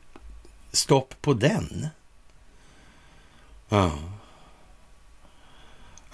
[0.73, 1.89] stopp på den?
[3.69, 3.93] Ja.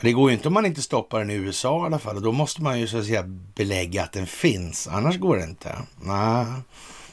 [0.00, 2.16] Det går ju inte om man inte stoppar den i USA i alla fall.
[2.16, 3.22] Och då måste man ju så att säga
[3.54, 4.88] belägga att den finns.
[4.88, 5.78] Annars går det inte.
[6.02, 6.46] Nej,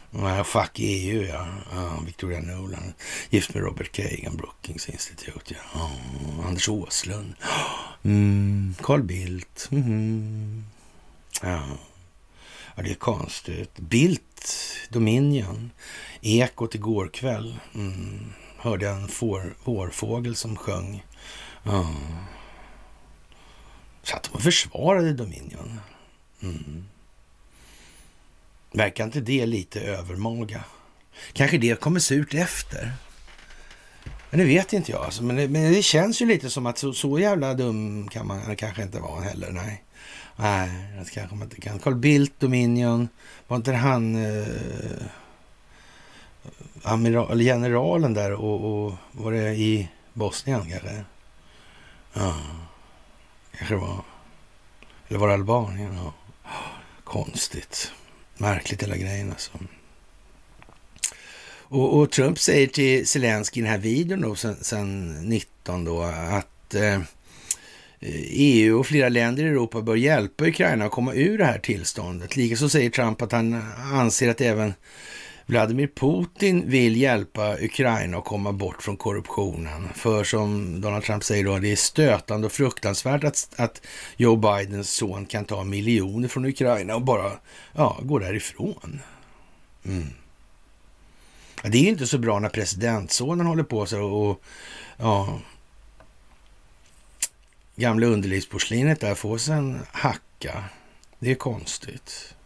[0.09, 1.47] Nej fuck EU ja.
[1.73, 1.99] ja.
[2.05, 2.93] Victoria Nolan.
[3.29, 5.55] Gift med Robert Kagan, Brookings Institute.
[5.73, 5.81] Ja.
[5.81, 7.33] Oh, Anders Åslund.
[8.03, 8.75] Mm.
[8.81, 9.69] Carl Bildt.
[9.71, 10.65] Mm.
[11.41, 11.63] Ja.
[12.75, 13.79] ja, det är konstigt.
[13.79, 14.55] Bildt,
[14.89, 15.71] Dominion.
[16.21, 17.59] Ekot igår kväll.
[17.75, 18.33] Mm.
[18.57, 21.05] Hörde jag en får, vårfågel som sjöng.
[21.63, 21.95] Ja.
[24.09, 25.79] Satt och försvarade Dominion.
[26.41, 26.85] Mm.
[28.71, 30.63] Verkar inte det lite övermaga?
[31.33, 32.93] Kanske det kommer surt efter.
[34.29, 35.05] Men det vet inte jag.
[35.05, 35.23] Alltså.
[35.23, 38.55] Men, det, men det känns ju lite som att så, så jävla dum kan man
[38.55, 39.51] kanske inte vara heller.
[39.51, 39.83] Nej,
[40.35, 41.79] nej det kanske man inte kan.
[41.79, 43.09] Carl Bildt, Dominion.
[43.47, 44.47] Var inte han eh,
[46.83, 51.03] amiral, generalen där och, och var det i Bosnien kanske?
[52.13, 52.35] Ja.
[53.67, 54.03] Kanske det var.
[55.07, 55.95] Eller var det Albanien?
[55.95, 56.13] Ja.
[57.03, 57.91] Konstigt.
[58.37, 59.51] Märkligt hela grejen alltså.
[61.69, 66.01] Och, och, Trump säger till Zelensky i den här videon då, sen, sen 19 då,
[66.03, 67.01] att eh,
[68.01, 72.35] EU och flera länder i Europa bör hjälpa Ukraina att komma ur det här tillståndet.
[72.35, 73.61] Likaså säger Trump att han
[73.93, 74.73] anser att även
[75.49, 79.89] Vladimir Putin vill hjälpa Ukraina att komma bort från korruptionen.
[79.95, 83.81] För som Donald Trump säger då, det är stötande och fruktansvärt att, att
[84.17, 87.31] Joe Bidens son kan ta miljoner från Ukraina och bara
[87.73, 89.01] ja, gå därifrån.
[89.85, 90.07] Mm.
[91.63, 94.41] Det är inte så bra när presidentsonen håller på sig och
[94.97, 95.39] ja,
[97.75, 100.63] gamla underlivsporslinet där får sig en hacka.
[101.19, 102.36] Det är konstigt.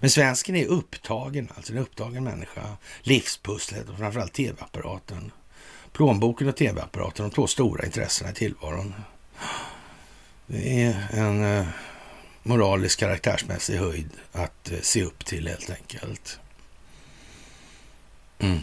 [0.00, 2.76] Men svensken är upptagen, alltså en upptagen människa.
[3.02, 5.32] Livspusslet och framförallt tv-apparaten.
[5.92, 8.94] Plånboken och tv-apparaten, de två stora intressena i tillvaron.
[10.46, 11.44] Det är en...
[11.44, 11.66] Eh,
[12.48, 16.40] moralisk karaktärsmässig höjd att eh, se upp till helt enkelt.
[18.38, 18.60] Mm.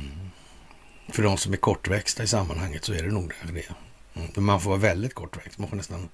[1.10, 3.66] För de som är kortväxta i sammanhanget så är det nog det.
[4.14, 4.46] Mm.
[4.46, 5.60] Man får vara väldigt kortväxt.
[5.60, 6.10] Man får nästan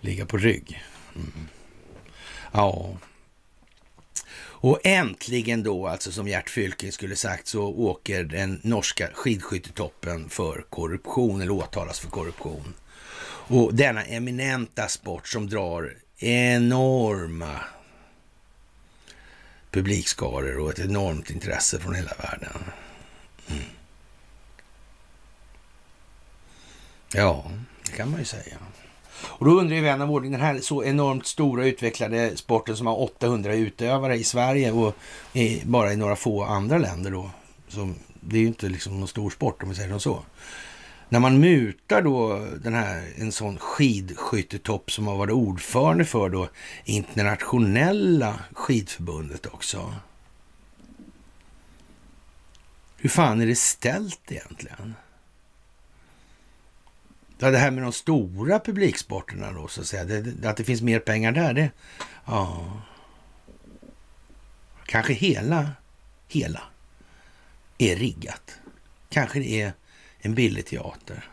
[0.00, 0.82] ligga på rygg.
[1.14, 1.48] Mm.
[2.52, 2.96] Ja.
[4.62, 10.64] Och äntligen då, alltså som Gert Fylking skulle sagt, så åker den norska skidskyttetoppen för
[10.70, 12.74] korruption, eller åtalas för korruption.
[13.50, 17.60] Och denna eminenta sport som drar enorma
[19.70, 22.64] publikskaror och ett enormt intresse från hela världen.
[23.48, 23.62] Mm.
[27.14, 27.50] Ja,
[27.84, 28.58] det kan man ju säga.
[29.22, 32.86] Och då undrar ju vän av ordning, den här så enormt stora utvecklade sporten som
[32.86, 34.96] har 800 utövare i Sverige och
[35.32, 37.30] i, bara i några få andra länder då.
[37.68, 40.22] Som, det är ju inte liksom någon stor sport om vi säger så.
[41.08, 46.48] När man mutar då den här, en sån skidskyttetopp som har varit ordförande för då
[46.84, 49.94] internationella skidförbundet också.
[52.96, 54.94] Hur fan är det ställt egentligen?
[57.42, 60.04] Ja, det här med de stora publiksporterna då, så att säga.
[60.04, 61.70] Det, att det finns mer pengar där, det...
[62.24, 62.72] Ja.
[64.86, 65.70] Kanske hela,
[66.28, 66.62] hela
[67.78, 68.52] är riggat.
[69.08, 69.72] Kanske det är
[70.18, 71.28] en billig teater.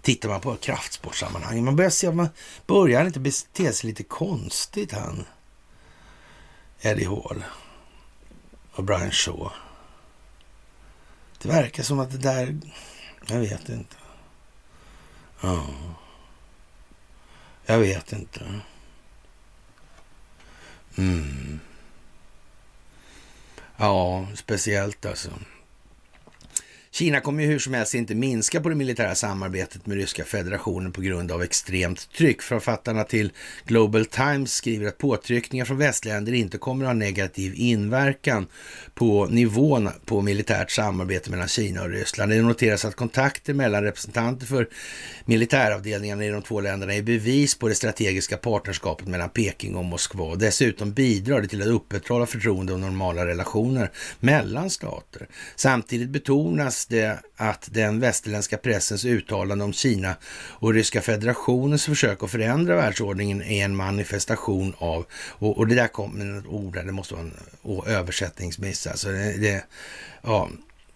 [0.00, 2.28] Tittar man på kraftsportsammanhang, man börjar se att man
[2.66, 5.24] börjar inte bete sig lite konstigt han.
[6.80, 7.44] Eddie Hall
[8.72, 9.50] och Brian Shaw.
[11.42, 12.56] Det verkar som att det där,
[13.26, 13.96] jag vet inte.
[15.40, 15.66] Ja.
[17.66, 18.60] Jag vet inte.
[20.98, 21.60] Mm.
[23.76, 25.30] Ja, speciellt alltså.
[26.98, 30.92] Kina kommer ju hur som helst inte minska på det militära samarbetet med Ryska federationen
[30.92, 32.42] på grund av extremt tryck.
[32.42, 33.32] Författarna till
[33.64, 38.46] Global Times skriver att påtryckningar från västländer inte kommer att ha negativ inverkan
[38.94, 42.32] på nivån på militärt samarbete mellan Kina och Ryssland.
[42.32, 44.68] Det noteras att kontakter mellan representanter för
[45.24, 50.34] militäravdelningarna i de två länderna är bevis på det strategiska partnerskapet mellan Peking och Moskva.
[50.34, 53.90] Dessutom bidrar det till att upprätthålla förtroende och normala relationer
[54.20, 55.28] mellan stater.
[55.56, 62.30] Samtidigt betonas det att den västerländska pressens uttalande om Kina och Ryska federationens försök att
[62.30, 66.92] förändra världsordningen är en manifestation av, och, och det där kom ett ord, där, det
[66.92, 69.64] måste vara en översättningsmiss, alltså det, det,
[70.22, 70.50] ja,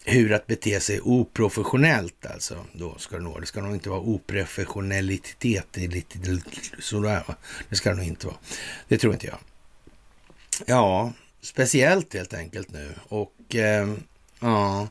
[0.05, 2.65] hur att bete sig oprofessionellt alltså.
[2.73, 5.79] Då ska det nog, det ska nog inte vara oprofessionellitet.
[6.79, 7.25] sådär,
[7.69, 8.37] det ska det nog inte vara.
[8.89, 9.39] Det tror inte jag.
[10.67, 13.95] Ja, speciellt helt enkelt nu och eh,
[14.41, 14.89] Ja,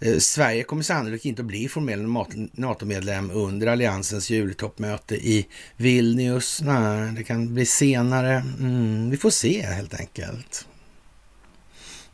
[0.00, 2.06] eh, Sverige kommer sannolikt inte att bli formell
[2.52, 6.60] NATO-medlem under alliansens jultoppmöte i Vilnius.
[6.62, 8.32] Nej, det kan bli senare.
[8.58, 10.66] Mm, vi får se helt enkelt.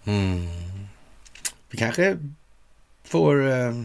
[0.04, 0.46] Mm.
[1.70, 2.18] Vi kanske
[3.04, 3.48] får...
[3.50, 3.82] Eh,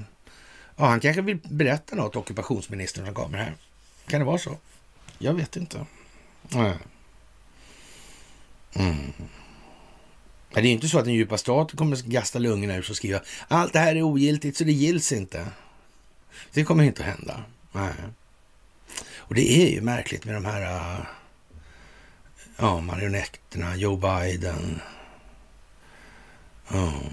[0.75, 3.55] ja, han kanske vill berätta något, ockupationsministern som kommer här.
[4.07, 4.57] Kan det vara så?
[5.17, 5.85] Jag vet inte.
[6.49, 6.77] Nej.
[8.73, 9.13] Mm.
[10.53, 13.21] Det är inte så att den djupa staten kommer att gasta lungorna ur och skriva
[13.47, 15.47] allt det här är ogiltigt så det gills inte.
[16.53, 17.43] Det kommer inte att hända.
[17.71, 17.93] Nej.
[19.15, 21.05] Och det är ju märkligt med de här äh,
[22.57, 24.81] ja, marionetterna, Joe Biden.
[26.71, 27.03] Oh,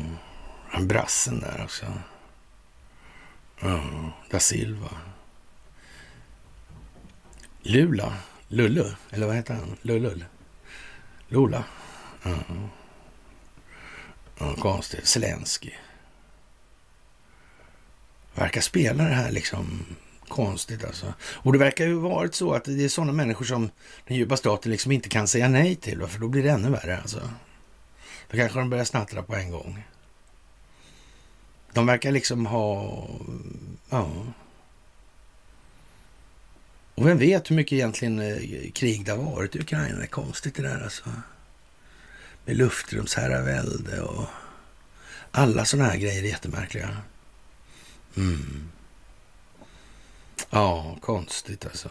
[0.68, 1.86] han brassen där också.
[3.62, 4.90] Oh, da Silva.
[7.62, 8.14] Lula,
[8.48, 9.76] Lullu, eller vad heter han?
[9.82, 10.24] Lullull?
[11.28, 11.64] Lula.
[12.24, 12.68] Oh.
[14.38, 15.06] Ja, konstigt.
[15.06, 15.70] Zelensky.
[18.34, 19.84] Verkar spela det här liksom
[20.28, 21.14] konstigt alltså.
[21.20, 23.70] Och det verkar ju varit så att det är sådana människor som
[24.06, 26.06] den djupa staten liksom inte kan säga nej till.
[26.06, 27.30] För då blir det ännu värre alltså.
[28.30, 29.84] Då kanske de börjar snattra på en gång.
[31.72, 33.08] De verkar liksom ha...
[33.90, 34.10] Ja.
[36.94, 39.96] Och vem vet hur mycket egentligen eh, krig det har varit i Ukraina.
[39.96, 41.10] Det är konstigt det där alltså
[42.48, 44.26] med luftrumsherravälde och
[45.30, 46.96] alla sådana här grejer är jättemärkliga.
[48.16, 48.68] Mm.
[50.50, 51.90] Ja, konstigt alltså.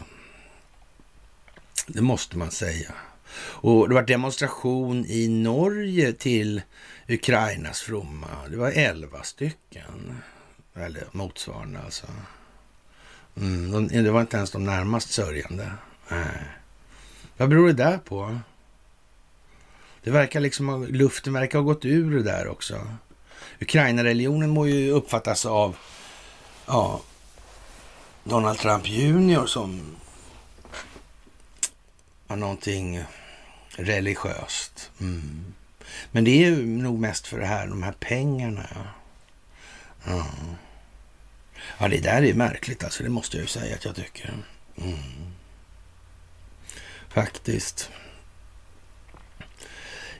[1.86, 2.94] Det måste man säga.
[3.38, 6.62] Och det var demonstration i Norge till
[7.08, 8.48] Ukrainas fromma.
[8.50, 10.22] Det var elva stycken.
[10.74, 12.06] Eller motsvarande alltså.
[13.36, 15.72] Mm, det var inte ens de närmast sörjande.
[16.08, 16.44] Nej.
[17.36, 18.38] Vad beror det där på?
[20.08, 22.94] Det verkar liksom, luften verkar ha gått ur det där också.
[23.60, 25.76] Ukraina-religionen må ju uppfattas av
[26.66, 27.00] ja,
[28.24, 29.96] Donald Trump junior som
[32.28, 33.04] ja, någonting
[33.70, 34.90] religiöst.
[35.00, 35.54] Mm.
[36.10, 38.66] Men det är ju nog mest för det här, de här pengarna.
[40.04, 40.26] Ja,
[41.78, 43.02] ja det där är märkligt alltså.
[43.02, 44.34] Det måste jag ju säga att jag tycker.
[44.76, 44.98] Mm.
[47.08, 47.90] Faktiskt.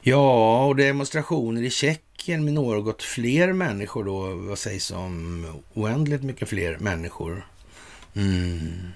[0.09, 4.35] Ja, och demonstrationer i Tjeckien med något fler människor då.
[4.35, 7.47] Vad sägs om oändligt mycket fler människor?
[8.15, 8.89] Mm.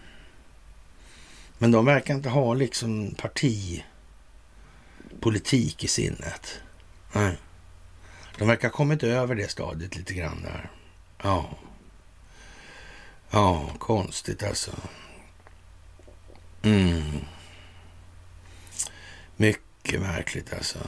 [1.58, 3.84] Men de verkar inte ha liksom partipolitik
[5.84, 6.60] i sinnet.
[7.12, 7.38] Nej.
[8.38, 10.70] De verkar ha kommit över det stadiet lite grann där.
[11.22, 11.50] Ja.
[13.30, 14.72] Ja, konstigt alltså.
[16.62, 17.20] Mm.
[19.36, 20.78] Mycket mycket märkligt alltså.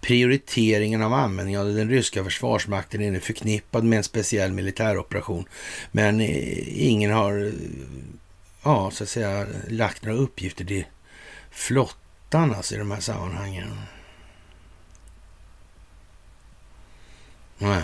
[0.00, 5.44] Prioriteringen av användningen av den ryska försvarsmakten är nu förknippad med en speciell militäroperation.
[5.92, 7.52] Men eh, ingen har, eh,
[8.62, 10.84] ja, så att säga, lagt några uppgifter till
[11.50, 13.70] flottan alltså, i de här sammanhangen.
[17.58, 17.82] Nej.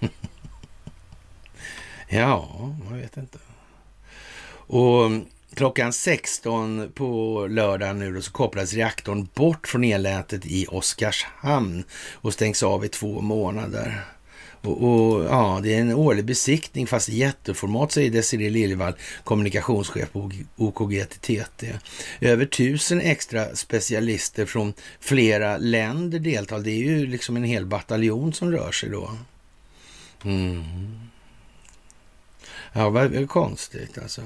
[2.08, 2.48] ja,
[2.84, 3.38] man vet inte.
[4.68, 5.10] Och
[5.54, 12.32] klockan 16 på lördagen nu då, så kopplas reaktorn bort från elnätet i Oskarshamn och
[12.32, 14.04] stängs av i två månader.
[14.62, 18.92] Och, och, ja, det är en årlig besiktning fast i jätteformat, säger Desirée Liljevall,
[19.24, 21.74] kommunikationschef på OKG TT.
[22.20, 26.58] Över tusen extra specialister från flera länder deltar.
[26.58, 29.10] Det är ju liksom en hel bataljon som rör sig då.
[30.24, 31.08] Mm.
[32.72, 34.22] Ja, vad konstigt alltså.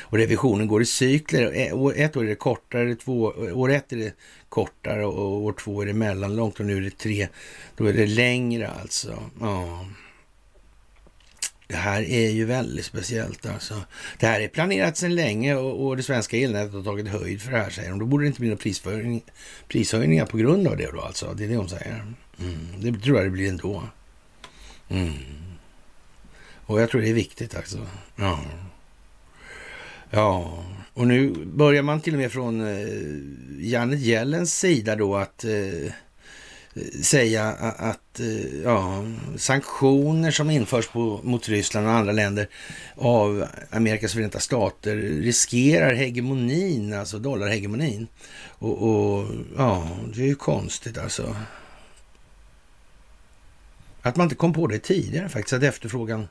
[0.00, 1.52] Och revisionen går i cykler.
[1.96, 3.22] Ett år är det kortare, två,
[3.52, 4.14] år ett är det
[4.48, 7.28] kortare och år två är det mellanlångt och nu är det tre.
[7.76, 9.22] Då är det längre alltså.
[9.40, 9.86] Ja.
[11.68, 13.82] Det här är ju väldigt speciellt alltså.
[14.18, 17.52] Det här är planerat sedan länge och, och det svenska elnätet har tagit höjd för
[17.52, 17.98] det här säger de.
[17.98, 19.22] Då borde det inte bli några prishöjning,
[19.68, 21.34] prishöjningar på grund av det då alltså.
[21.34, 22.04] Det är det de säger.
[22.40, 22.58] Mm.
[22.78, 23.82] Det tror jag det blir ändå.
[24.88, 25.12] Mm.
[26.66, 27.78] Och jag tror det är viktigt alltså.
[28.16, 28.40] Ja.
[30.10, 30.64] Ja,
[30.94, 32.88] och nu börjar man till och med från eh,
[33.58, 35.92] Janet Yellens sida då att eh,
[37.02, 37.44] säga
[37.78, 39.04] att eh, ja,
[39.36, 42.48] sanktioner som införs på, mot Ryssland och andra länder
[42.94, 48.06] av Amerikas förenta stater riskerar hegemonin, alltså dollarhegemonin.
[48.58, 51.36] Och, och ja, det är ju konstigt alltså.
[54.02, 56.28] Att man inte kom på det tidigare faktiskt, att efterfrågan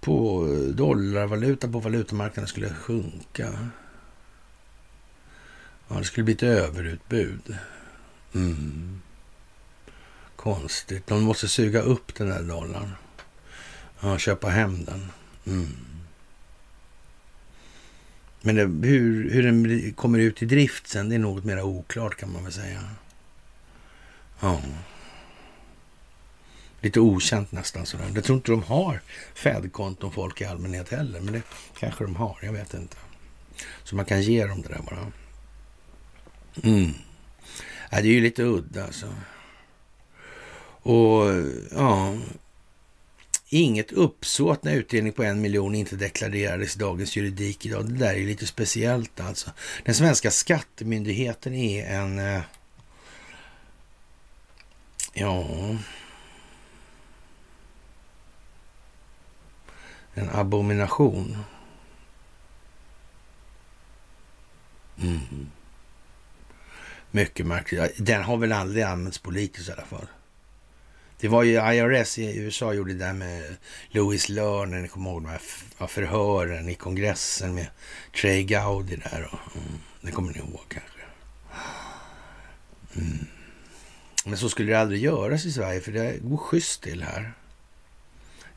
[0.00, 3.68] på eh, dollarvaluta på valutamarknaden skulle sjunka.
[5.88, 7.56] Ja, det skulle bli ett överutbud.
[8.34, 9.00] Mm.
[10.36, 11.06] Konstigt.
[11.06, 12.90] De måste suga upp den där dollarn.
[14.00, 15.12] Ja, köpa hem den.
[15.46, 15.76] Mm.
[18.42, 22.16] Men det, hur, hur den kommer ut i drift sen, det är något mer oklart
[22.16, 22.80] kan man väl säga.
[24.40, 24.60] Ja.
[26.80, 28.10] Lite okänt nästan sådär.
[28.14, 29.00] Jag tror inte de har
[29.34, 31.42] Fed-konton folk i allmänhet heller, men det
[31.78, 32.38] kanske de har.
[32.42, 32.96] Jag vet inte.
[33.84, 35.12] Så man kan ge dem det där bara.
[36.62, 36.92] Mm.
[37.90, 39.14] Ja, det är ju lite udda alltså.
[40.82, 41.24] Och
[41.70, 42.16] ja,
[43.48, 47.88] inget uppsåt när utdelning på en miljon inte deklarerades i dagens juridik idag.
[47.88, 49.50] Det där är lite speciellt alltså.
[49.84, 52.18] Den svenska skattemyndigheten är en...
[52.18, 52.42] Eh,
[55.12, 55.46] ja...
[60.14, 61.36] En abomination.
[65.02, 65.50] Mm.
[67.10, 67.92] Mycket märkligt.
[67.98, 70.06] Den har väl aldrig använts politiskt i alla fall.
[71.20, 73.56] Det var ju IRS i USA gjorde det där med
[73.88, 77.66] Louis Lerner, ni kommer ihåg de här förhören i kongressen med
[78.20, 79.28] Trey Gowdy där.
[79.32, 81.00] Och, mm, det kommer ni ihåg kanske.
[82.96, 83.26] Mm.
[84.24, 87.32] Men så skulle det aldrig göras i Sverige, för det går schysst till här.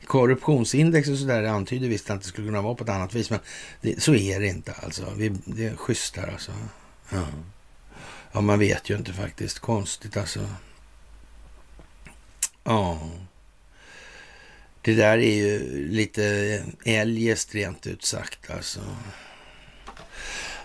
[0.06, 3.40] Korruptionsindex och sådär antyder visst att det skulle kunna vara på ett annat vis, men
[3.80, 5.12] det, så är det inte alltså.
[5.16, 6.52] Vi, det är schysst där alltså.
[7.10, 7.26] Ja.
[8.32, 9.58] ja, man vet ju inte faktiskt.
[9.58, 10.48] Konstigt alltså.
[12.64, 13.10] Ja.
[14.82, 18.80] Det där är ju lite eljest rent ut sagt alltså.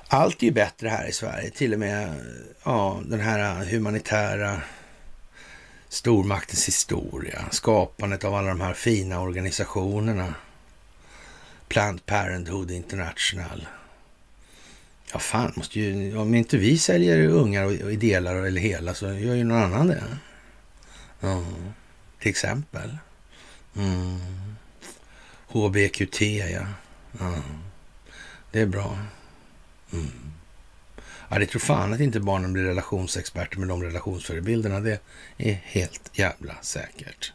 [0.07, 2.15] Allt är ju bättre här i Sverige, till och med
[2.63, 4.61] ja, den här humanitära
[5.89, 10.33] stormaktens historia, skapandet av alla de här fina organisationerna.
[11.67, 13.67] Planned Parenthood International.
[15.13, 19.35] Ja, fan, måste ju, om inte vi säljer ungar i delar eller hela så gör
[19.35, 20.03] ju någon annan det.
[21.19, 21.45] Ja,
[22.19, 22.97] till exempel.
[23.75, 24.19] Mm.
[25.47, 26.65] HBQT, ja.
[27.19, 27.35] ja.
[28.51, 28.97] Det är bra.
[29.93, 30.38] Mm.
[31.29, 34.79] Ja, det tror fan att inte barnen blir relationsexperter med de relationsförebilderna.
[34.79, 35.01] Det
[35.37, 37.33] är helt jävla säkert.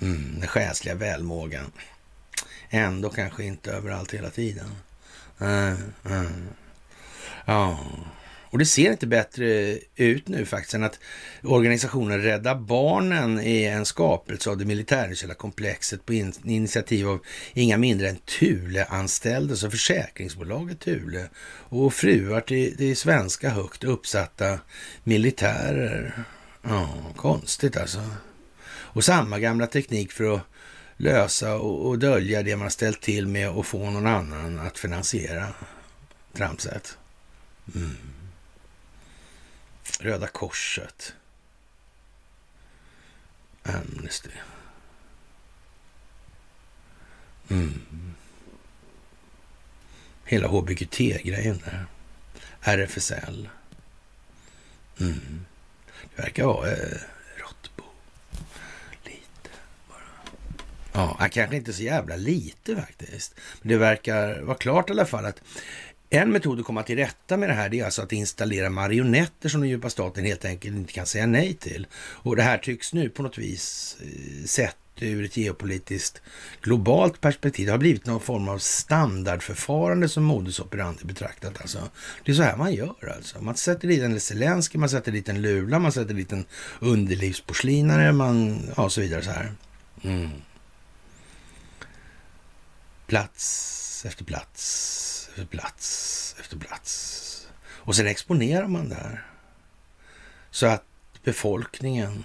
[0.00, 1.72] Mm, den själsliga välmågan.
[2.70, 4.70] Ändå kanske inte överallt hela tiden.
[5.38, 6.48] Mm, mm.
[7.44, 7.78] Ja,
[8.50, 10.98] och det ser inte bättre ut nu faktiskt än att
[11.42, 17.20] organisationen Rädda Barnen är en skapelse av det militärindustriella komplexet på in initiativ av
[17.54, 21.28] inga mindre än Thule-anställda, så försäkringsbolaget Thule
[21.68, 24.60] och fruar till, till svenska högt uppsatta
[25.04, 26.24] militärer.
[26.62, 28.00] Ja, konstigt alltså.
[28.68, 30.42] Och samma gamla teknik för att
[30.96, 35.46] lösa och, och dölja det man ställt till med och få någon annan att finansiera
[36.32, 36.98] tramset.
[37.74, 37.96] Mm.
[39.98, 41.14] Röda Korset.
[43.62, 44.30] Amnesty.
[47.50, 48.14] Mm.
[50.24, 51.86] Hela HBQT-grejen där.
[52.60, 53.48] RFSL.
[55.00, 55.46] Mm.
[56.16, 56.98] Det verkar vara eh,
[57.36, 57.84] råttbo.
[59.04, 59.50] Lite
[59.88, 59.98] bara.
[60.92, 63.34] Ja, äh, kanske inte så jävla lite faktiskt.
[63.60, 65.42] Men det verkar vara klart i alla fall att
[66.10, 69.60] en metod att komma till rätta med det här är alltså att installera marionetter som
[69.60, 71.86] den djupa staten helt enkelt inte kan säga nej till.
[71.96, 76.22] Och det här tycks nu på något vis eh, sett ur ett geopolitiskt
[76.60, 77.66] globalt perspektiv.
[77.66, 81.60] Det har blivit någon form av standardförfarande som modus operandi betraktat.
[81.60, 81.90] Alltså.
[82.24, 83.42] Det är så här man gör alltså.
[83.42, 86.44] Man sätter dit en Zelensky, man sätter dit en Lula, man sätter dit en
[86.80, 89.52] underlivsporslinare, man, ja så vidare så här.
[90.02, 90.30] Mm.
[93.06, 94.99] Plats efter plats
[95.30, 97.48] efter plats efter plats.
[97.62, 99.26] Och sen exponerar man det här.
[100.50, 100.84] Så att
[101.24, 102.24] befolkningen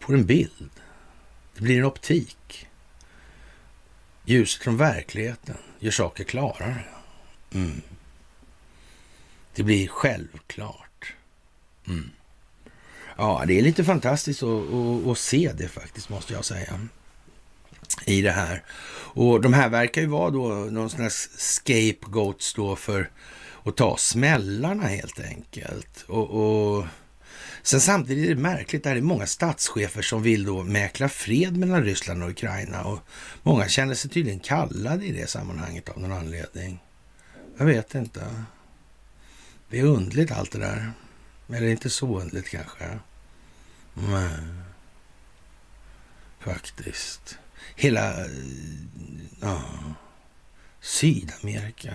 [0.00, 0.70] får en bild.
[1.54, 2.68] Det blir en optik.
[4.24, 6.84] Ljuset från verkligheten gör saker klarare.
[7.52, 7.82] Mm.
[9.54, 11.14] Det blir självklart.
[11.86, 12.10] Mm.
[13.16, 16.88] Ja, det är lite fantastiskt att, att, att, se det faktiskt, måste jag säga.
[18.04, 18.64] I det här.
[19.16, 23.10] Och de här verkar ju vara då någon sån här scapegoats då för
[23.64, 26.04] att ta smällarna helt enkelt.
[26.08, 26.86] Och, och
[27.62, 31.84] Sen samtidigt är det märkligt, det är många statschefer som vill då mäkla fred mellan
[31.84, 32.98] Ryssland och Ukraina och
[33.42, 36.78] många känner sig tydligen kallade i det sammanhanget av någon anledning.
[37.58, 38.44] Jag vet inte.
[39.68, 40.92] Det är undligt allt det där.
[41.48, 42.98] Eller inte så undligt kanske.
[43.94, 44.38] Nej.
[46.40, 47.38] Faktiskt.
[47.74, 48.30] Hela eh,
[49.40, 49.62] ja,
[50.80, 51.94] Sydamerika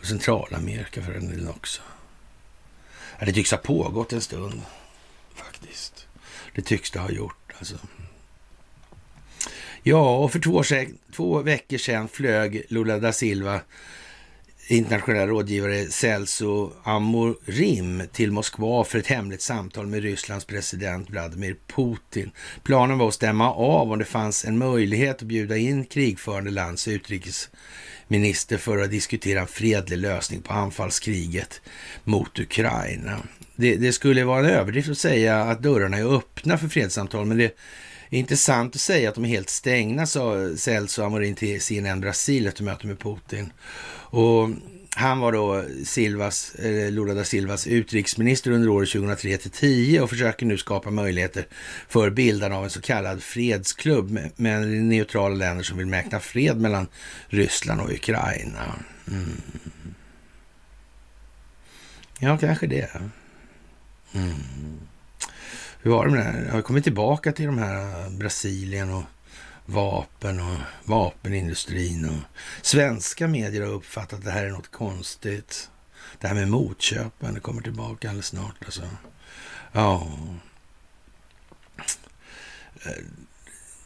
[0.00, 1.82] och Centralamerika för den delen också.
[3.18, 4.62] Ja, det tycks ha pågått en stund
[5.34, 6.06] faktiskt.
[6.54, 7.78] Det tycks det ha gjort alltså.
[9.82, 10.62] Ja, och för två,
[11.16, 13.60] två veckor sedan flög Lula da Silva
[14.72, 22.30] internationella rådgivare Celso Amorim till Moskva för ett hemligt samtal med Rysslands president Vladimir Putin.
[22.62, 26.88] Planen var att stämma av om det fanns en möjlighet att bjuda in krigförande lands
[26.88, 31.60] utrikesminister för att diskutera en fredlig lösning på anfallskriget
[32.04, 33.16] mot Ukraina.
[33.56, 37.38] Det, det skulle vara en överdrift att säga att dörrarna är öppna för fredssamtal, men
[37.38, 37.56] det
[38.18, 42.64] intressant att säga att de är helt stängda, sa Celso Amorim till CNN Brasil efter
[42.64, 43.52] mötet med Putin.
[44.10, 44.48] Och
[44.96, 46.52] han var då Silvas,
[46.90, 51.46] Lula da Silvas utrikesminister under året 2003 till 10 och försöker nu skapa möjligheter
[51.88, 56.60] för bildandet av en så kallad fredsklubb med, med neutrala länder som vill mäkna fred
[56.60, 56.86] mellan
[57.28, 58.74] Ryssland och Ukraina.
[59.08, 59.40] Mm.
[62.18, 62.90] Ja, kanske det.
[64.14, 64.34] Mm.
[65.84, 66.48] Hur var det med det här?
[66.48, 69.02] Har kommit tillbaka till de här eh, Brasilien och
[69.66, 72.08] vapen och vapenindustrin.
[72.08, 75.70] Och svenska medier har uppfattat att det här är något konstigt.
[76.18, 78.64] Det här med motköpen, det kommer tillbaka alldeles snart.
[78.64, 78.82] Alltså.
[79.72, 80.08] Ja.
[82.84, 83.04] Eh,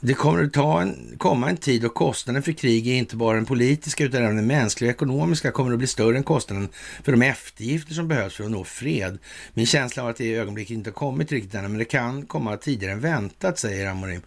[0.01, 3.37] det kommer att ta en, komma en tid och kostnaden för krig är inte bara
[3.37, 6.69] den politiska utan även den mänskliga och ekonomiska kommer att bli större än kostnaden
[7.03, 9.19] för de eftergifter som behövs för att nå fred.
[9.55, 12.27] Min känsla av att det i ögonblicket inte har kommit riktigt än, men det kan
[12.27, 14.23] komma tidigare än väntat, säger Amorim.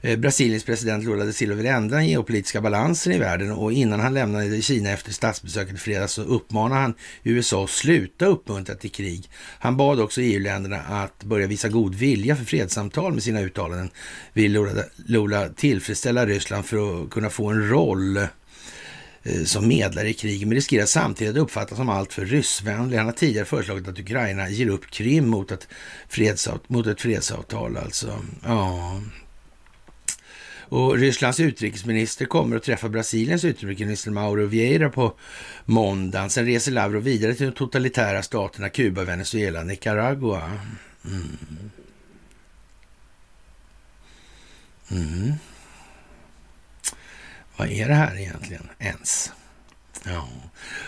[0.00, 4.00] Eh, Brasiliens president Lula da Silva vill ändra den geopolitiska balansen i världen och innan
[4.00, 8.90] han lämnade Kina efter statsbesöket i fredags så uppmanar han USA att sluta uppmuntra till
[8.90, 9.30] krig.
[9.58, 13.90] Han bad också EU-länderna att börja visa god vilja för fredssamtal med sina uttalanden,
[14.32, 18.26] vill Lula Lula tillfredsställa Ryssland för att kunna få en roll eh,
[19.44, 22.96] som medlare i kriget, men riskerar samtidigt att uppfattas som alltför ryssvänlig.
[22.96, 25.68] Han har tidigare föreslagit att Ukraina ger upp Krim mot ett
[26.08, 26.66] fredsavtal.
[26.66, 28.18] Mot ett fredsavtal alltså.
[28.44, 29.00] Ja.
[30.70, 35.14] Och Rysslands utrikesminister kommer att träffa Brasiliens utrikesminister Mauro Vieira på
[35.64, 36.30] måndagen.
[36.30, 40.50] Sen reser Lavrov vidare till de totalitära staterna Kuba, Venezuela, Nicaragua.
[41.04, 41.38] Mm.
[44.90, 45.32] Mm.
[47.56, 49.32] Vad är det här egentligen ens?
[50.04, 50.28] Ja.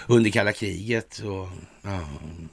[0.07, 1.49] Under kalla kriget och
[1.83, 2.01] ja,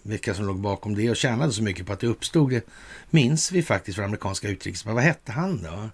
[0.03, 2.65] vilka som låg bakom det och tjänade så mycket på att det uppstod, det
[3.09, 4.95] minns vi faktiskt från amerikanska utrikesministern.
[4.95, 5.89] Vad hette han då?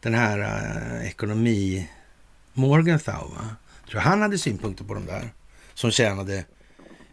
[0.00, 1.90] Den här uh, ekonomi...
[2.52, 3.56] Morgenthau, va?
[3.90, 5.32] Tror han hade synpunkter på de där
[5.74, 6.44] som tjänade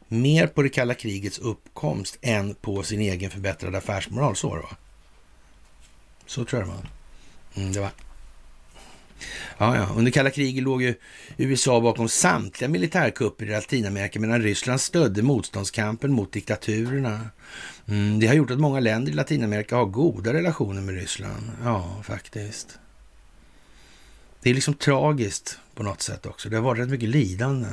[0.08, 4.36] mer på det kalla krigets uppkomst än på sin egen förbättrade affärsmoral.
[4.36, 4.78] Så va?
[6.26, 6.97] Så tror jag det var.
[7.58, 7.92] Mm, det var
[9.58, 9.90] Ja, ja.
[9.96, 10.96] Under kalla kriget låg ju
[11.38, 17.30] USA bakom samtliga militärkupper i Latinamerika medan Ryssland stödde motståndskampen mot diktaturerna.
[17.88, 21.52] Mm, det har gjort att många länder i Latinamerika har goda relationer med Ryssland.
[21.64, 22.80] Ja, faktiskt.
[24.42, 26.50] Det är liksom tragiskt på något sätt också.
[26.50, 27.68] Det har varit rätt mycket lidande.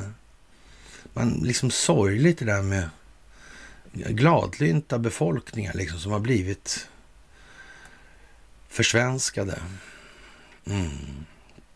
[1.12, 2.89] Man liksom sorgligt det där med
[3.93, 6.89] gladlynta befolkningar liksom som har blivit
[8.74, 9.62] försvenskade.
[10.66, 11.26] Mm.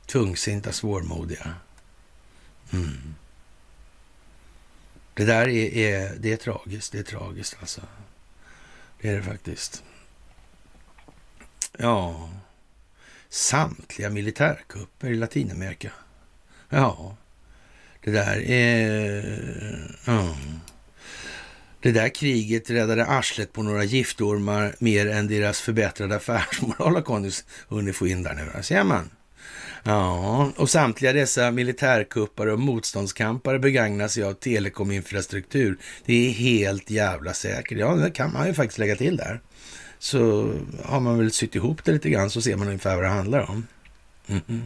[0.07, 1.55] Tungsinta, svårmodiga.
[2.73, 3.15] Mm.
[5.15, 6.93] Det där är, är, det är tragiskt.
[6.93, 7.81] Det är tragiskt alltså.
[9.01, 9.83] Det är det faktiskt.
[11.79, 12.31] Ja,
[13.29, 15.93] samtliga militärkupper i Latinamerika.
[16.69, 17.17] Ja,
[18.05, 19.23] det där är...
[20.07, 20.61] Mm.
[21.81, 27.97] Det där kriget räddade arslet på några giftormar mer än deras förbättrade affärsmoral har hunnit
[27.97, 28.63] få in där nu.
[28.63, 29.11] Ser man?
[29.83, 35.79] Ja, och samtliga dessa militärkuppar och motståndskampare begagnar sig av telekominfrastruktur.
[36.05, 37.79] Det är helt jävla säkert.
[37.79, 39.41] Ja, det kan man ju faktiskt lägga till där.
[39.99, 40.53] Så
[40.85, 43.51] har man väl sytt ihop det lite grann så ser man ungefär vad det handlar
[43.51, 43.67] om.
[44.27, 44.63] Mm -hmm.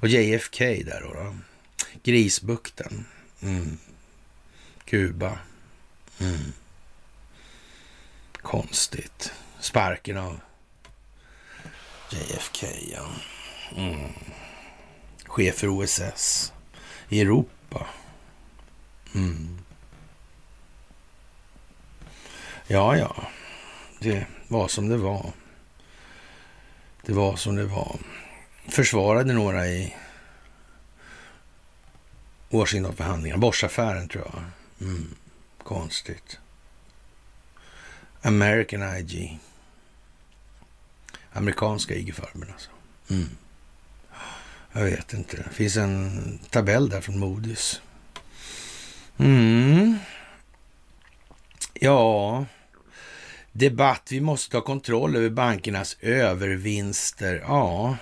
[0.00, 1.14] Och JFK där då.
[1.14, 1.36] då.
[2.02, 3.04] Grisbukten.
[3.42, 3.78] Mm.
[4.84, 5.38] Kuba.
[6.20, 6.52] Mm.
[8.42, 9.32] Konstigt.
[9.60, 10.40] Sparken av
[12.10, 13.06] JFK, ja.
[13.76, 14.12] Mm.
[15.24, 16.52] Chef för OSS
[17.08, 17.86] i Europa.
[19.14, 19.58] Mm.
[22.66, 23.28] Ja, ja.
[24.00, 25.32] Det var som det var.
[27.02, 27.96] Det var som det var.
[28.68, 29.96] Försvarade några i
[32.50, 33.40] Washingtonförhandlingarna.
[33.40, 34.44] Boschaffären tror jag.
[34.88, 35.14] Mm.
[35.68, 36.38] Konstigt.
[38.22, 39.38] American IG.
[41.32, 42.70] Amerikanska IG-farmen alltså.
[43.10, 43.28] Mm.
[44.72, 45.36] Jag vet inte.
[45.36, 47.80] Det finns en tabell där från Moody's.
[49.18, 49.98] Mm.
[51.72, 52.44] Ja,
[53.52, 54.08] debatt.
[54.10, 57.44] Vi måste ha kontroll över bankernas övervinster.
[57.46, 57.96] Ja,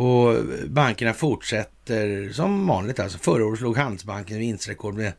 [0.00, 3.00] och bankerna fortsätter som vanligt.
[3.00, 4.94] Alltså förra året slog Handelsbanken vinstrekord.
[4.94, 5.12] Blev,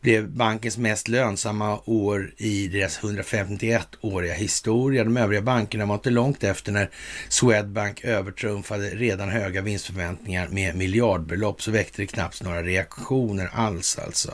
[0.00, 5.04] blev bankens mest lönsamma år i deras 151-åriga historia.
[5.04, 6.90] De övriga bankerna var inte långt efter när
[7.28, 11.62] Swedbank övertrumfade redan höga vinstförväntningar med miljardbelopp.
[11.62, 14.32] Så väckte det knappt några reaktioner alls alltså.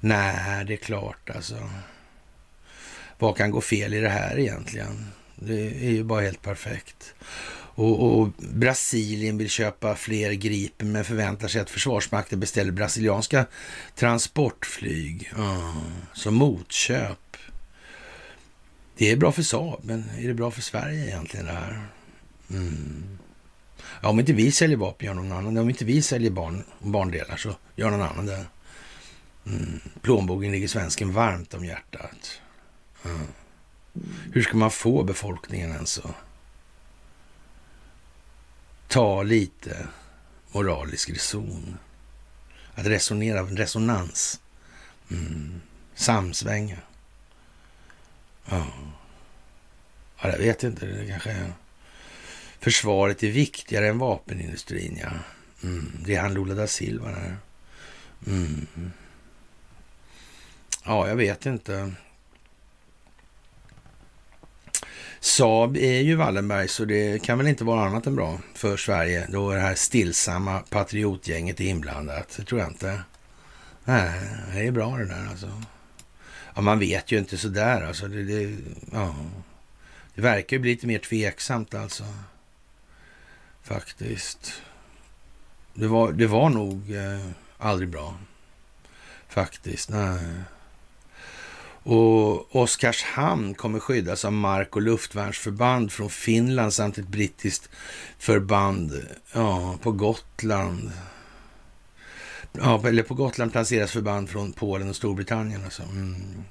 [0.00, 1.70] Nej, det är klart alltså.
[3.18, 5.06] Vad kan gå fel i det här egentligen?
[5.34, 7.14] Det är ju bara helt perfekt.
[7.82, 13.46] Och, och, Brasilien vill köpa fler Gripen men förväntar sig att Försvarsmakten beställer brasilianska
[13.94, 15.74] transportflyg mm.
[16.12, 17.36] som motköp.
[18.96, 21.86] Det är bra för Saab, men är det bra för Sverige egentligen det här?
[22.50, 23.18] Mm.
[24.02, 27.36] Ja, om inte vi säljer vapen gör någon annan Om inte vi säljer barn, barndelar
[27.36, 28.46] så gör någon annan det.
[29.46, 29.80] Mm.
[30.02, 32.40] Plånboken ligger svensken varmt om hjärtat.
[33.04, 33.26] Mm.
[34.32, 36.14] Hur ska man få befolkningen ens att
[38.92, 39.88] ta lite
[40.50, 41.78] moralisk reson.
[42.74, 44.40] Att resonera, resonans.
[45.10, 45.60] Mm.
[45.94, 46.78] Samsvänga.
[48.50, 48.66] Ja.
[50.22, 50.86] ja, jag vet inte.
[50.86, 51.52] Det kanske är...
[52.60, 55.10] Försvaret är viktigare än vapenindustrin, ja.
[55.62, 55.92] Mm.
[56.04, 57.36] Det är han Lula da Silva där.
[58.26, 58.66] Mm.
[60.84, 61.92] Ja, jag vet inte.
[65.24, 69.26] Saab är ju Wallenberg så det kan väl inte vara annat än bra för Sverige
[69.28, 72.34] då det här stillsamma patriotgänget är inblandat.
[72.36, 73.00] Det tror jag inte.
[73.84, 74.20] Nej,
[74.54, 75.62] det är bra det där alltså.
[76.54, 78.08] Ja, man vet ju inte sådär alltså.
[78.08, 78.56] Det, det,
[78.92, 79.14] ja.
[80.14, 82.04] det verkar ju bli lite mer tveksamt alltså.
[83.62, 84.62] Faktiskt.
[85.74, 87.26] Det var, det var nog eh,
[87.58, 88.16] aldrig bra.
[89.28, 90.18] Faktiskt, nej.
[91.84, 97.68] Och Oskarshamn kommer skyddas av mark och luftvärnsförband från Finland samt ett brittiskt
[98.18, 100.92] förband ja, på Gotland.
[102.52, 105.64] Ja, eller på Gotland placeras förband från Polen och Storbritannien.
[105.64, 105.82] Alltså.
[105.82, 106.44] Mm.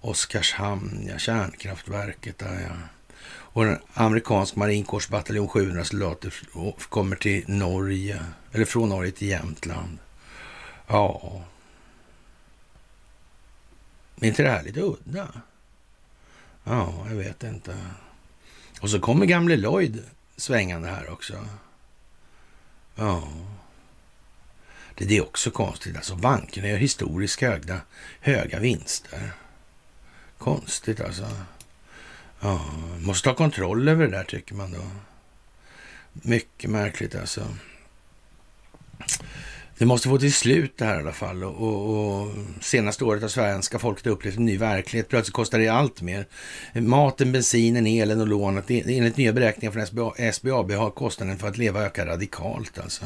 [0.00, 2.76] Oskarshamn, ja, kärnkraftverket där ja.
[3.50, 6.34] Och en amerikansk marinkårsbataljon 700 soldater
[6.88, 9.98] kommer till Norge, eller från Norge till Jämtland.
[10.86, 11.42] Ja
[14.20, 15.28] är inte det här lite udda?
[16.64, 17.76] Ja, jag vet inte.
[18.80, 20.04] Och så kommer gamle Lloyd
[20.36, 21.46] svängande här också.
[22.94, 23.28] Ja.
[24.94, 25.96] Det är också konstigt.
[25.96, 27.80] Alltså bankerna gör historiskt höga,
[28.20, 29.32] höga vinster.
[30.38, 31.30] Konstigt alltså.
[32.40, 34.90] Ja, måste ha kontroll över det där tycker man då.
[36.12, 37.56] Mycket märkligt alltså.
[39.78, 41.44] Det måste få till slut det här i alla fall.
[41.44, 45.08] Och, och, och senaste året har svenska folket upplevt en ny verklighet.
[45.08, 46.26] Plötsligt kostar det allt mer.
[46.72, 48.70] Maten, bensinen, elen och lånet.
[48.70, 53.04] Enligt nya beräkningar från SBA, SBAB har kostnaden för att leva ökat radikalt alltså.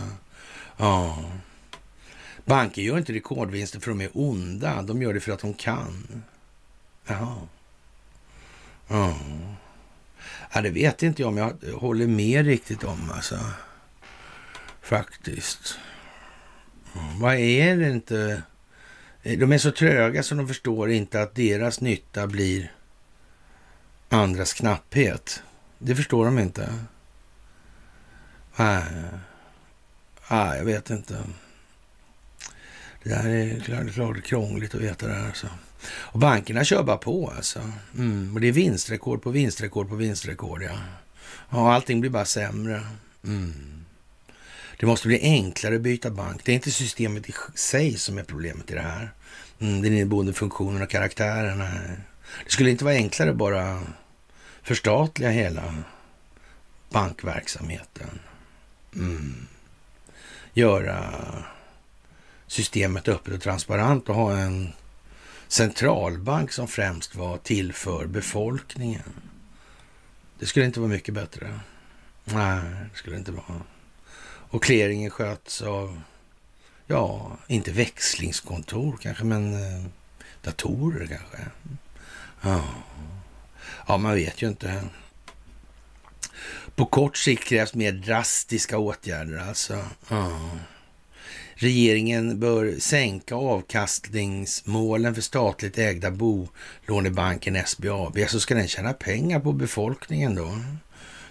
[0.77, 1.24] Ja.
[2.44, 4.82] Banker gör inte rekordvinster för att de är onda.
[4.82, 6.23] De gör det för att de kan.
[7.07, 7.36] Jaha.
[8.89, 9.16] Ja.
[10.55, 13.39] ja, det vet inte jag om jag håller med riktigt om alltså.
[14.82, 15.78] Faktiskt.
[16.94, 17.20] Mm.
[17.20, 18.43] Vad är det inte?
[19.23, 22.73] Eh, de är så tröga så de förstår inte att deras nytta blir
[24.09, 25.43] andras knapphet.
[25.78, 26.74] Det förstår de inte.
[28.56, 28.85] Nej,
[30.31, 31.16] Nej jag vet inte.
[33.02, 35.27] Det där är klart, klart krångligt att veta det här.
[35.27, 35.47] Alltså.
[35.89, 37.73] Och bankerna kör bara på alltså.
[37.98, 38.35] Mm.
[38.35, 40.62] Och det är vinstrekord på vinstrekord på vinstrekord.
[40.62, 40.78] Ja.
[41.59, 42.86] Och allting blir bara sämre.
[43.24, 43.81] Mm.
[44.82, 46.44] Det måste bli enklare att byta bank.
[46.44, 49.10] Det är inte systemet i sig som är problemet i det här.
[49.59, 51.59] Mm, den inneboende funktionen och karaktären.
[52.44, 53.82] Det skulle inte vara enklare att bara
[54.62, 55.74] förstatliga hela
[56.90, 58.18] bankverksamheten.
[58.94, 59.46] Mm.
[60.52, 61.14] Göra
[62.46, 64.72] systemet öppet och transparent och ha en
[65.48, 69.12] centralbank som främst var till för befolkningen.
[70.38, 71.60] Det skulle inte vara mycket bättre.
[72.24, 72.60] Nej,
[72.92, 73.62] det skulle inte vara.
[74.53, 76.01] Och clearingen sköts av,
[76.87, 79.85] ja, inte växlingskontor kanske, men eh,
[80.43, 81.39] datorer kanske.
[82.41, 82.65] Ja.
[83.89, 84.85] ja, man vet ju inte.
[86.74, 89.85] På kort sikt krävs mer drastiska åtgärder alltså.
[90.09, 90.51] Ja.
[91.55, 98.19] Regeringen bör sänka avkastningsmålen för statligt ägda bolånebanken SBAB.
[98.29, 100.59] Så ska den tjäna pengar på befolkningen då?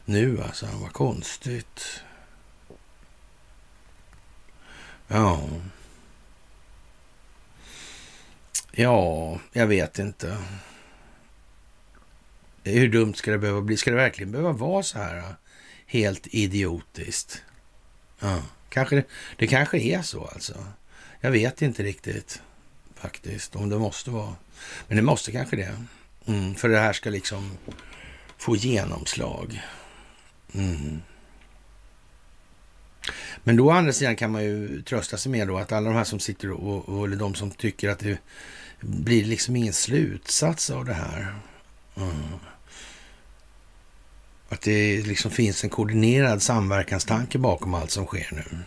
[0.06, 2.02] Nu alltså, vad konstigt.
[5.14, 5.40] Ja.
[8.72, 10.38] Ja, jag vet inte.
[12.64, 13.78] Hur dumt ska det behöva bli?
[13.78, 15.24] Ska det verkligen behöva vara så här äh,
[15.86, 17.44] helt idiotiskt?
[18.20, 18.44] Ja.
[18.70, 19.06] Kanske, det,
[19.38, 20.66] det kanske är så alltså.
[21.22, 22.42] Jag vet inte riktigt
[22.96, 24.36] faktiskt om det måste vara.
[24.88, 25.78] Men det måste kanske det.
[26.26, 27.58] Mm, för det här ska liksom
[28.38, 29.62] få genomslag.
[30.54, 31.02] Mm.
[33.44, 35.96] Men då å andra sidan kan man ju trösta sig med då att alla de
[35.96, 38.18] här som sitter och, och eller de som tycker att det
[38.80, 41.36] blir liksom ingen slutsats av det här.
[41.98, 42.14] Mm.
[44.50, 48.58] Att det liksom finns en koordinerad samverkanstanke bakom allt som sker nu.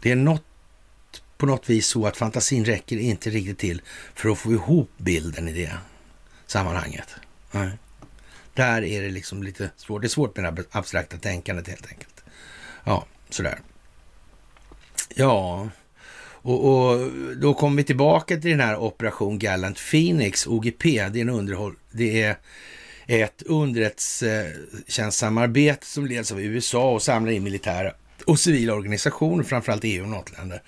[0.00, 0.44] Det är något,
[1.36, 3.82] på något vis så att fantasin räcker inte riktigt till
[4.14, 5.72] för att få ihop bilden i det
[6.46, 7.14] sammanhanget.
[7.50, 7.70] Nej.
[8.54, 10.02] Där är det liksom lite svårt.
[10.02, 12.24] Det är svårt med det abstrakta tänkandet helt enkelt.
[12.84, 13.58] Ja, sådär.
[15.14, 15.68] Ja,
[16.44, 20.82] och, och, då kommer vi tillbaka till den här Operation Gallant Phoenix, OGP.
[20.82, 22.36] Det är, en underhåll, det är
[23.06, 27.92] ett underrättelsetjänstsamarbete som leds av USA och samlar in militära
[28.26, 30.62] och civila organisationer, framförallt EU och NATO-länder.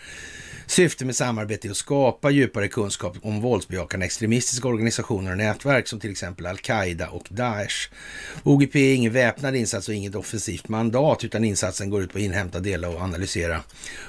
[0.67, 6.01] Syftet med samarbetet är att skapa djupare kunskap om våldsbejakande extremistiska organisationer och nätverk som
[6.01, 7.91] till exempel Al-Qaida och Daesh.
[8.43, 12.25] OGP är ingen väpnad insats och inget offensivt mandat utan insatsen går ut på att
[12.25, 13.61] inhämta, dela och analysera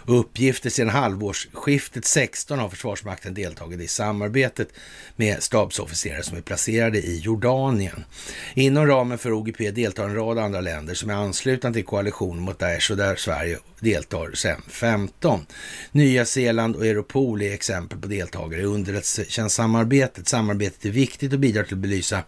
[0.05, 0.69] uppgifter.
[0.69, 4.69] Sedan halvårsskiftet 16 har Försvarsmakten deltagit i samarbetet
[5.15, 8.05] med stabsofficerare som är placerade i Jordanien.
[8.53, 12.59] Inom ramen för OGP deltar en rad andra länder som är anslutna till koalitionen mot
[12.59, 15.45] Daesh och där Sverige deltar sedan 15.
[15.91, 20.27] Nya Zeeland och Europol är exempel på deltagare i underrättelsetjänstsamarbetet.
[20.27, 22.23] Samarbetet är viktigt och bidrar till att belysa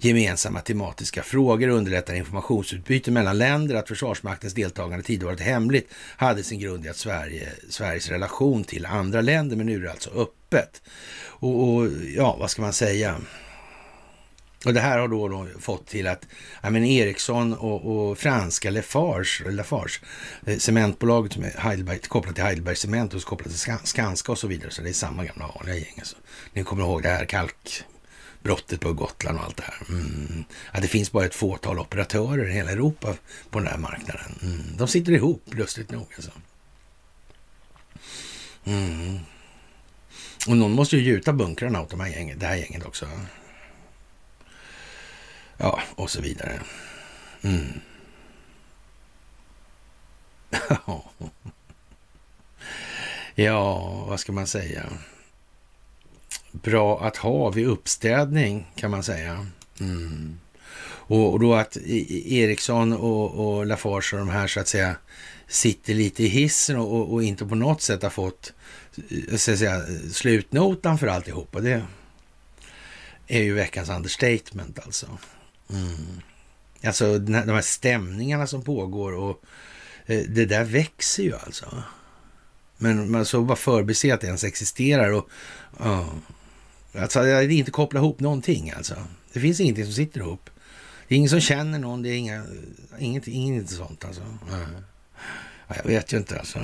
[0.00, 3.74] gemensamma tematiska frågor och underlättar informationsutbyte mellan länder.
[3.74, 8.86] Att Försvarsmaktens deltagande tidigare varit hemligt hade sin grund i att Sverige, Sveriges relation till
[8.86, 10.82] andra länder, men nu är det alltså öppet.
[11.24, 13.16] Och, och ja, vad ska man säga?
[14.64, 16.26] Och det här har då, då fått till att
[16.62, 20.00] ja, men Ericsson och, och franska Lafarge, Lafarge
[20.46, 24.46] eh, cementbolaget som är Heidelberg, kopplat till Heidelberg Cement och kopplat till Skanska och så
[24.46, 24.70] vidare.
[24.70, 25.94] Så det är samma gamla vanliga gäng.
[25.98, 26.16] Alltså.
[26.52, 29.86] Ni kommer ihåg det här kalkbrottet på Gotland och allt det här.
[29.88, 30.44] Mm.
[30.72, 33.14] Ja, det finns bara ett fåtal operatörer i hela Europa
[33.50, 34.38] på den här marknaden.
[34.42, 34.76] Mm.
[34.76, 36.06] De sitter ihop, lustigt nog.
[36.16, 36.30] Alltså.
[38.64, 39.18] Mm.
[40.46, 43.06] Och någon måste ju gjuta bunkrarna åt de här gänget, det här gänget också.
[45.64, 46.60] Ja, och så vidare.
[47.42, 47.80] Mm.
[53.34, 54.86] ja, vad ska man säga?
[56.52, 59.46] Bra att ha vid uppstädning kan man säga.
[59.80, 60.38] Mm.
[60.84, 64.68] Och, och, då att e-, e-, Eriksson och, och Lafarge och de här så att
[64.68, 64.96] säga
[65.48, 68.52] sitter lite i hissen och, och, och inte på något sätt har fått
[68.96, 69.82] eh, så att säga,
[70.12, 71.60] slutnotan för alltihopa.
[71.60, 71.82] Det
[73.26, 75.18] är ju veckans understatement alltså.
[75.70, 76.20] Mm.
[76.84, 79.42] Alltså de här stämningarna som pågår och
[80.06, 81.82] eh, det där växer ju alltså.
[82.76, 85.28] Men man så bara förbiser att det ens existerar och
[85.80, 86.08] uh,
[86.98, 88.94] alltså det är inte koppla ihop någonting alltså.
[89.32, 90.50] Det finns ingenting som sitter ihop.
[91.08, 92.44] Det är ingen som känner någon, det är inga,
[92.98, 94.22] inget, inget sånt alltså.
[95.68, 96.58] Ja, jag vet ju inte alltså.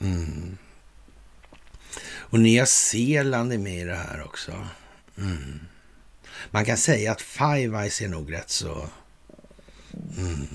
[0.00, 0.58] Mm.
[2.08, 4.52] Och Nya Zeeland är med i det här också.
[5.18, 5.60] Mm.
[6.50, 8.88] Man kan säga att Five Eyes är nog rätt så...
[10.18, 10.46] Mm.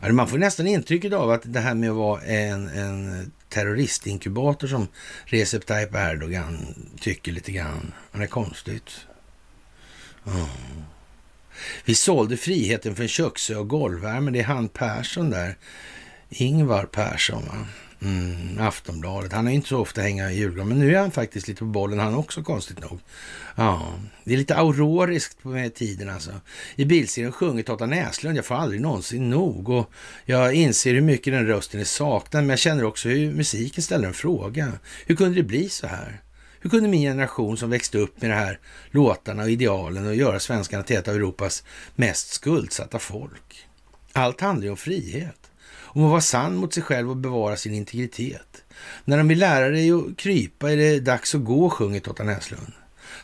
[0.00, 4.68] Alltså, man får nästan intrycket av att det här med att vara en, en terroristinkubator
[4.68, 4.88] som
[5.24, 7.92] Recep Tayyip Erdogan tycker lite grann.
[8.12, 8.90] Det är konstigt.
[10.26, 10.46] Mm.
[11.84, 14.30] Vi sålde friheten för en köksö och golvvärme.
[14.30, 15.56] Det är han Persson där.
[16.28, 17.66] Ingvar Persson, va?
[18.02, 19.32] Mm, Aftonbladet.
[19.32, 21.64] Han är inte så ofta hänga i julgran, men nu är han faktiskt lite på
[21.64, 22.98] bollen han också, konstigt nog.
[23.56, 23.94] Ja,
[24.24, 26.30] det är lite auroriskt med tiden alltså.
[26.76, 29.68] I bilserien sjunger Totta Näslund, jag får aldrig någonsin nog.
[29.68, 29.90] Och
[30.24, 34.08] jag inser hur mycket den rösten är saknad, men jag känner också hur musiken ställer
[34.08, 34.72] en fråga.
[35.06, 36.20] Hur kunde det bli så här?
[36.60, 38.58] Hur kunde min generation som växte upp med de här
[38.90, 41.64] låtarna och idealen och göra svenskarna till ett av Europas
[41.94, 43.66] mest skuldsatta folk?
[44.12, 45.39] Allt handlar ju om frihet.
[45.92, 48.64] Om att vara sann mot sig själv och bevara sin integritet.
[49.04, 52.72] När de vill lära dig att krypa är det dags att gå, sjunger Totta Näslund.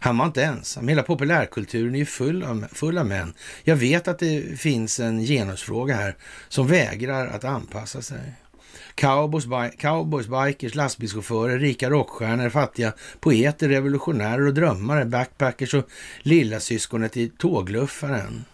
[0.01, 0.88] Han var inte ensam.
[0.88, 3.34] Hela populärkulturen är ju full av, full av män.
[3.64, 6.16] Jag vet att det finns en genusfråga här
[6.48, 8.32] som vägrar att anpassa sig.
[8.94, 9.44] Cowboys,
[9.78, 15.88] cowboys, bikers, lastbilschaufförer, rika rockstjärnor, fattiga poeter, revolutionärer och drömmare, backpackers och
[16.22, 18.44] lillasyskonet i tågluffaren.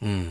[0.00, 0.28] Mm.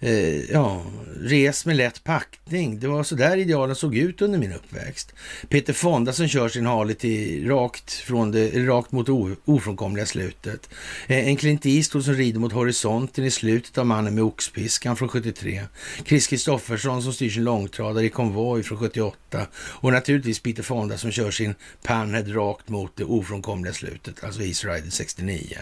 [0.00, 0.82] Eh, ja,
[1.20, 2.80] res med lätt packning.
[2.80, 5.14] Det var så där idealen såg ut under min uppväxt.
[5.48, 10.68] Peter Fonda som kör sin Harley till rakt, från det, rakt mot o, ofrånkomliga slutet.
[11.06, 15.08] Eh, en Clint Eastwood som rider mot horisonten i slutet av Mannen med oxpiskan från
[15.08, 15.62] 73.
[16.04, 19.46] Chris Kristoffersson som styr sin långtradare i konvoj från 78.
[19.56, 24.64] Och naturligtvis Peter Fonda som kör sin Panhead rakt mot det ofrånkomliga slutet, alltså East
[24.64, 25.58] Rider 69.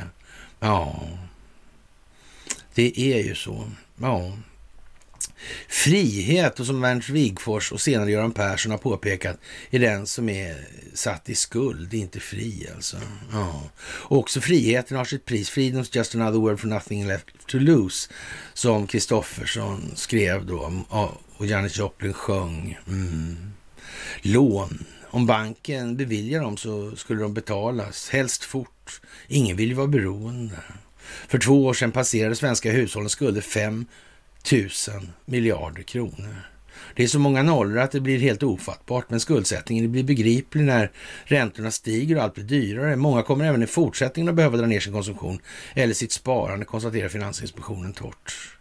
[0.61, 1.01] Ja...
[2.75, 3.71] Det är ju så.
[4.01, 4.33] Ja.
[5.69, 9.39] Frihet, och som Ernst Wigfors och senare Göran Persson har påpekat,
[9.71, 12.97] är den som är satt i skuld, inte fri alltså.
[13.33, 13.63] Ja.
[13.83, 15.51] Och också friheten har sitt pris.
[15.51, 18.09] Freedom's just another word for nothing left to lose,
[18.55, 20.85] som Kristoffersson skrev då
[21.37, 22.79] och Janis Joplin sjöng.
[22.87, 23.53] Mm.
[24.23, 24.85] Lån.
[25.11, 29.01] Om banken beviljar dem så skulle de betalas, helst fort.
[29.29, 30.57] Ingen vill ju vara beroende.
[31.29, 33.87] För två år sedan passerade svenska hushållens skulder 5
[34.53, 34.69] 000
[35.25, 36.53] miljarder kronor.
[36.95, 40.91] Det är så många nollor att det blir helt ofattbart, men skuldsättningen blir begriplig när
[41.25, 42.97] räntorna stiger och allt blir dyrare.
[42.97, 45.39] Många kommer även i fortsättningen att behöva dra ner sin konsumtion
[45.75, 48.57] eller sitt sparande, konstaterar Finansinspektionen torrt.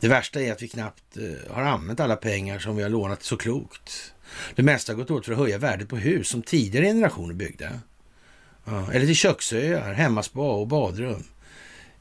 [0.00, 3.22] Det värsta är att vi knappt eh, har använt alla pengar som vi har lånat
[3.22, 4.12] så klokt.
[4.54, 7.80] Det mesta har gått åt för att höja värdet på hus som tidigare generationer byggde.
[8.92, 11.24] Eller till köksöar, hemmaspa och badrum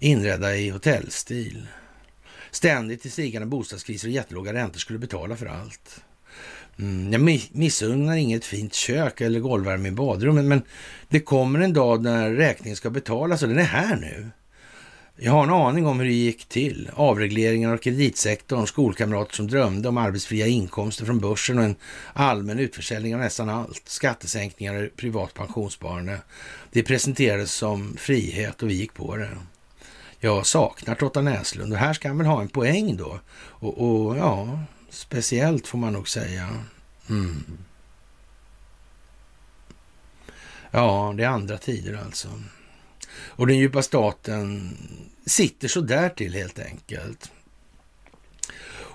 [0.02, 1.68] inredda i hotellstil.
[2.52, 6.02] Ständigt i stigande bostadskriser och jättelåga räntor skulle betala för allt.
[6.80, 10.62] Mm, jag missunnar inget fint kök eller golvvärme i badrummet, men
[11.10, 14.30] det kommer en dag när räkningen ska betalas och den är här nu.
[15.16, 16.90] Jag har en aning om hur det gick till.
[16.94, 21.76] Avregleringen av kreditsektorn, skolkamrater som drömde om arbetsfria inkomster från börsen och en
[22.14, 23.82] allmän utförsäljning av nästan allt.
[23.86, 26.18] Skattesänkningar och privat pensionssparande.
[26.72, 29.30] Det presenterades som frihet och vi gick på det.
[30.24, 33.20] Jag saknar Totta Näslund och här ska han väl ha en poäng då.
[33.34, 36.50] Och, och ja, speciellt får man nog säga.
[37.10, 37.44] Mm.
[40.72, 42.28] Ja, det är andra tider alltså.
[43.14, 44.78] Och den djupa staten
[45.26, 47.32] sitter så där till helt enkelt.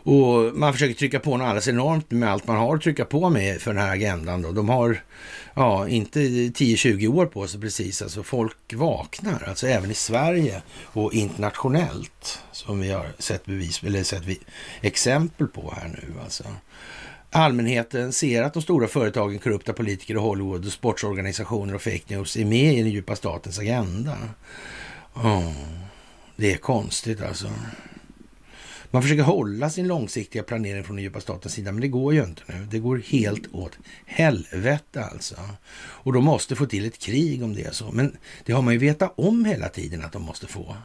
[0.06, 3.30] Och man försöker trycka på något alldeles enormt med allt man har att trycka på
[3.30, 4.42] med för den här agendan.
[4.42, 4.52] Då.
[4.52, 5.02] De har,
[5.54, 8.02] ja, inte 10-20 år på sig precis.
[8.02, 12.42] Alltså folk vaknar, alltså även i Sverige och internationellt.
[12.52, 14.22] Som vi har sett bevis, eller sett
[14.80, 16.44] exempel på här nu alltså.
[17.30, 22.36] Allmänheten ser att de stora företagen, korrupta politiker och Hollywood och sportsorganisationer och fake news
[22.36, 24.16] är med i den djupa statens agenda.
[25.14, 25.52] Oh,
[26.36, 27.48] det är konstigt alltså.
[28.90, 32.24] Man försöker hålla sin långsiktiga planering från den djupa statens sida, men det går ju
[32.24, 32.66] inte nu.
[32.70, 35.36] Det går helt åt helvete alltså.
[35.78, 37.92] Och de måste få till ett krig om det är så.
[37.92, 40.76] Men det har man ju vetat om hela tiden att de måste få.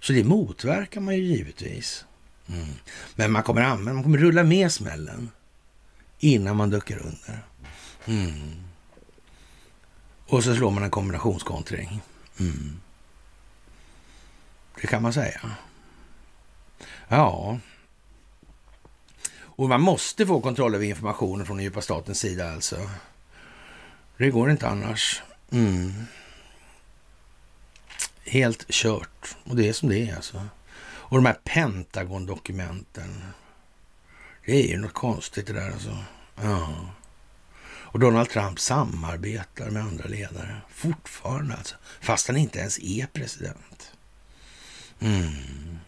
[0.00, 2.04] Så det motverkar man ju givetvis.
[2.48, 2.68] Mm.
[3.14, 5.30] Men man kommer använda, man kommer rulla med smällen
[6.18, 7.44] innan man duckar under.
[8.06, 8.54] Mm.
[10.26, 12.00] Och så slår man en kombinationskontring.
[12.40, 12.80] Mm.
[14.80, 15.40] Det kan man säga.
[17.08, 17.58] Ja.
[19.58, 22.90] Och man måste få kontroll över informationen från den djupa statens sida alltså.
[24.16, 25.22] Det går inte annars.
[25.50, 25.92] Mm.
[28.24, 29.36] Helt kört.
[29.44, 30.46] Och det är som det är alltså.
[30.80, 33.24] Och de här Pentagon-dokumenten.
[34.46, 35.98] Det är ju något konstigt det där alltså.
[36.42, 36.68] Ja.
[37.90, 41.76] Och Donald Trump samarbetar med andra ledare fortfarande alltså.
[42.00, 43.92] Fast han inte ens är president.
[45.00, 45.78] Mm.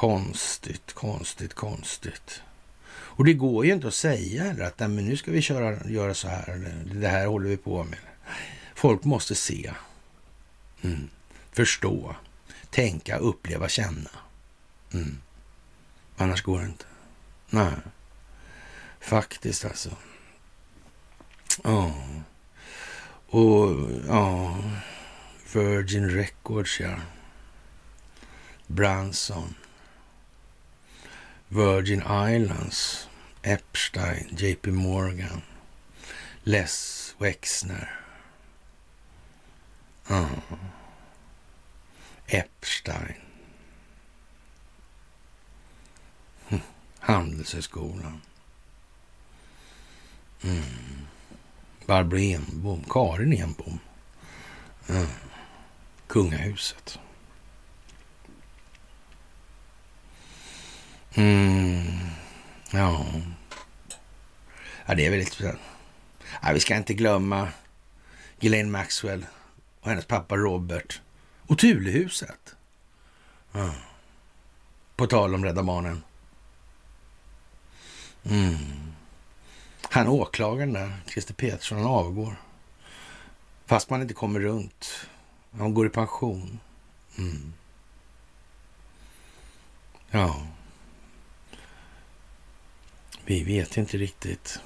[0.00, 2.42] Konstigt, konstigt, konstigt.
[2.90, 6.14] Och det går ju inte att säga heller att men nu ska vi köra, göra
[6.14, 6.74] så här.
[6.94, 7.98] Det här håller vi på med.
[8.74, 9.72] Folk måste se,
[10.82, 11.08] mm.
[11.52, 12.16] förstå,
[12.70, 14.10] tänka, uppleva, känna.
[14.92, 15.18] Mm.
[16.16, 16.84] Annars går det inte.
[17.50, 17.72] Nej,
[19.00, 19.90] faktiskt alltså.
[21.64, 21.94] Ja.
[23.26, 24.58] Och ja,
[25.52, 26.96] Virgin Records ja.
[28.66, 29.54] Branson.
[31.50, 33.08] Virgin Islands,
[33.42, 35.42] Epstein, JP Morgan,
[36.44, 37.88] Les Wexner.
[40.08, 40.28] Uh.
[42.28, 43.16] Epstein.
[46.50, 46.62] Hm.
[47.00, 48.20] Handelshögskolan.
[50.42, 51.06] Mm.
[51.86, 53.80] Barbro Enbom, Karin Enbom.
[54.88, 55.06] Mm.
[56.08, 56.98] Kungahuset.
[61.14, 61.98] Mm.
[62.70, 63.06] Ja.
[64.86, 65.40] ja, det är väldigt...
[66.42, 67.48] Ja, vi ska inte glömma
[68.40, 69.26] Ghislaine Maxwell
[69.80, 71.00] och hennes pappa Robert
[71.46, 72.54] och Tulehuset.
[73.52, 73.74] Ja.
[74.96, 76.02] På tal om Rädda Barnen.
[78.24, 78.56] Mm.
[79.82, 82.36] Han åklagaren där, Christer Petersson, han avgår.
[83.66, 85.06] Fast man inte kommer runt.
[85.58, 86.60] Han går i pension.
[87.18, 87.52] Mm.
[90.10, 90.46] Ja.
[93.30, 94.60] Vi vet inte riktigt.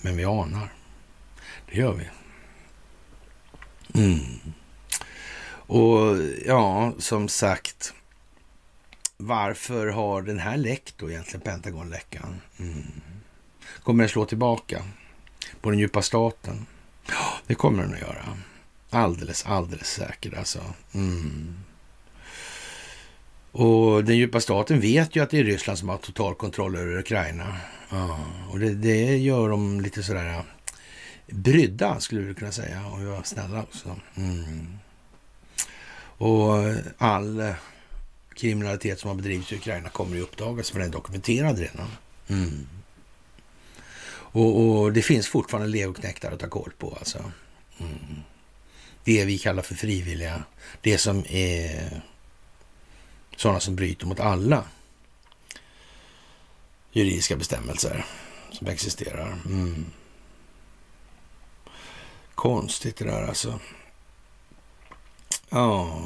[0.00, 0.72] Men vi anar.
[1.70, 2.08] Det gör vi.
[4.00, 4.40] Mm.
[5.48, 6.16] Och
[6.46, 7.94] ja, som sagt.
[9.16, 12.40] Varför har den här läckt då egentligen, Pentagonläckan?
[12.58, 13.00] Mm.
[13.82, 14.84] Kommer den slå tillbaka
[15.60, 16.66] på den djupa staten?
[17.08, 18.38] Ja, det kommer den att göra.
[18.90, 20.74] Alldeles, alldeles säkert alltså.
[20.92, 21.54] Mm.
[23.58, 26.98] Och den djupa staten vet ju att det är Ryssland som har total kontroll över
[26.98, 27.56] Ukraina.
[27.90, 28.20] Ja,
[28.50, 30.42] och det, det gör dem lite sådär
[31.26, 33.96] brydda, skulle vi kunna säga, om vi var snälla också.
[34.16, 34.78] Mm.
[36.18, 36.54] Och
[36.98, 37.54] all
[38.34, 41.88] kriminalitet som har bedrivits i Ukraina kommer ju uppdagas, för den är dokumenterad redan.
[42.28, 42.66] Mm.
[44.08, 47.18] Och, och, det finns fortfarande legoknektar att ta koll på alltså.
[47.78, 48.22] Mm.
[49.04, 50.44] Det vi kallar för frivilliga,
[50.80, 52.02] det som är
[53.36, 54.64] sådana som bryter mot alla
[56.92, 58.04] juridiska bestämmelser
[58.50, 59.38] som existerar.
[59.46, 59.86] Mm.
[62.34, 63.60] Konstigt det där alltså.
[65.48, 66.02] Ja,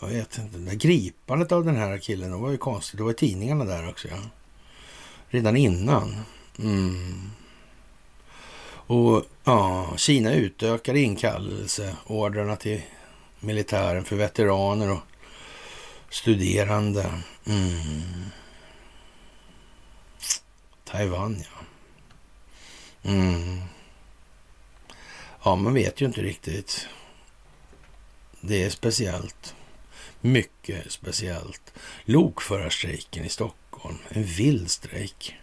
[0.00, 0.58] jag vet inte.
[0.58, 2.98] Det gripandet av den här killen det var ju konstigt.
[2.98, 4.08] Det var i tidningarna där också.
[4.08, 4.18] Ja.
[5.28, 6.16] Redan innan.
[6.58, 7.30] Mm.
[8.86, 12.82] Och ja, Kina utökar inkallelseordrarna till
[13.44, 15.02] militären för veteraner och
[16.10, 17.22] studerande.
[17.46, 18.30] Mm.
[20.84, 21.64] Taiwan, ja.
[23.10, 23.60] Mm.
[25.44, 26.88] Ja, man vet ju inte riktigt.
[28.40, 29.54] Det är speciellt.
[30.20, 31.72] Mycket speciellt.
[32.04, 33.98] Lokförarstrejken i Stockholm.
[34.08, 35.36] En vild strejk.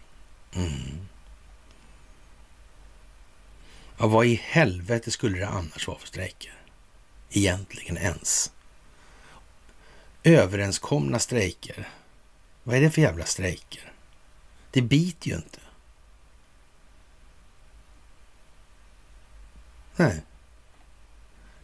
[0.56, 1.07] Mm.
[3.98, 6.60] Ja, vad i helvete skulle det annars vara för strejker?
[7.31, 8.51] Egentligen ens.
[10.23, 11.89] Överenskomna strejker.
[12.63, 13.91] Vad är det för jävla strejker?
[14.71, 15.59] Det biter ju inte.
[19.95, 20.21] Nej.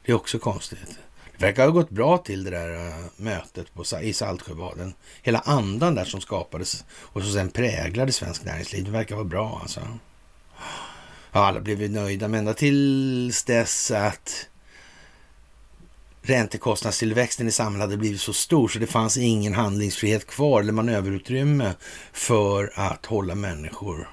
[0.05, 0.99] Det är också konstigt.
[1.37, 4.93] Det verkar ha gått bra till det där eh, mötet på, i Saltsjöbaden.
[5.21, 8.83] Hela andan där som skapades och som sen präglade svensk näringsliv.
[8.83, 9.97] Det verkar vara bra alltså.
[11.31, 14.49] Ja, alla blev nöjda, men ända tills dess att
[16.29, 21.73] räntekostnadstillväxten i samhället hade blivit så stor så det fanns ingen handlingsfrihet kvar eller manöverutrymme
[22.13, 24.09] för att hålla människor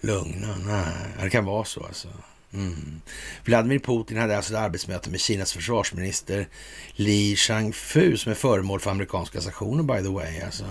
[0.00, 0.56] lugna.
[0.66, 2.08] Nej, det kan vara så alltså.
[2.52, 3.00] Mm.
[3.44, 6.48] Vladimir Putin hade alltså ett arbetsmöte med Kinas försvarsminister
[6.92, 10.40] Li Shangfu som är föremål för amerikanska sanktioner by the way.
[10.40, 10.64] Alltså.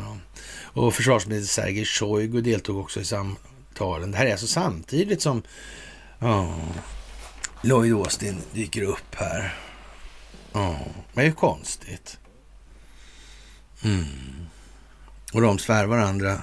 [0.63, 4.11] Och försvarsminister Sergej Shoigu deltog också i samtalen.
[4.11, 5.43] Det här är alltså samtidigt som
[6.19, 6.59] oh,
[7.61, 9.57] Lloyd Austin dyker upp här.
[10.55, 10.79] Ja,
[11.13, 12.17] det är ju konstigt.
[13.83, 14.47] Mm.
[15.33, 16.41] Och de svär varandra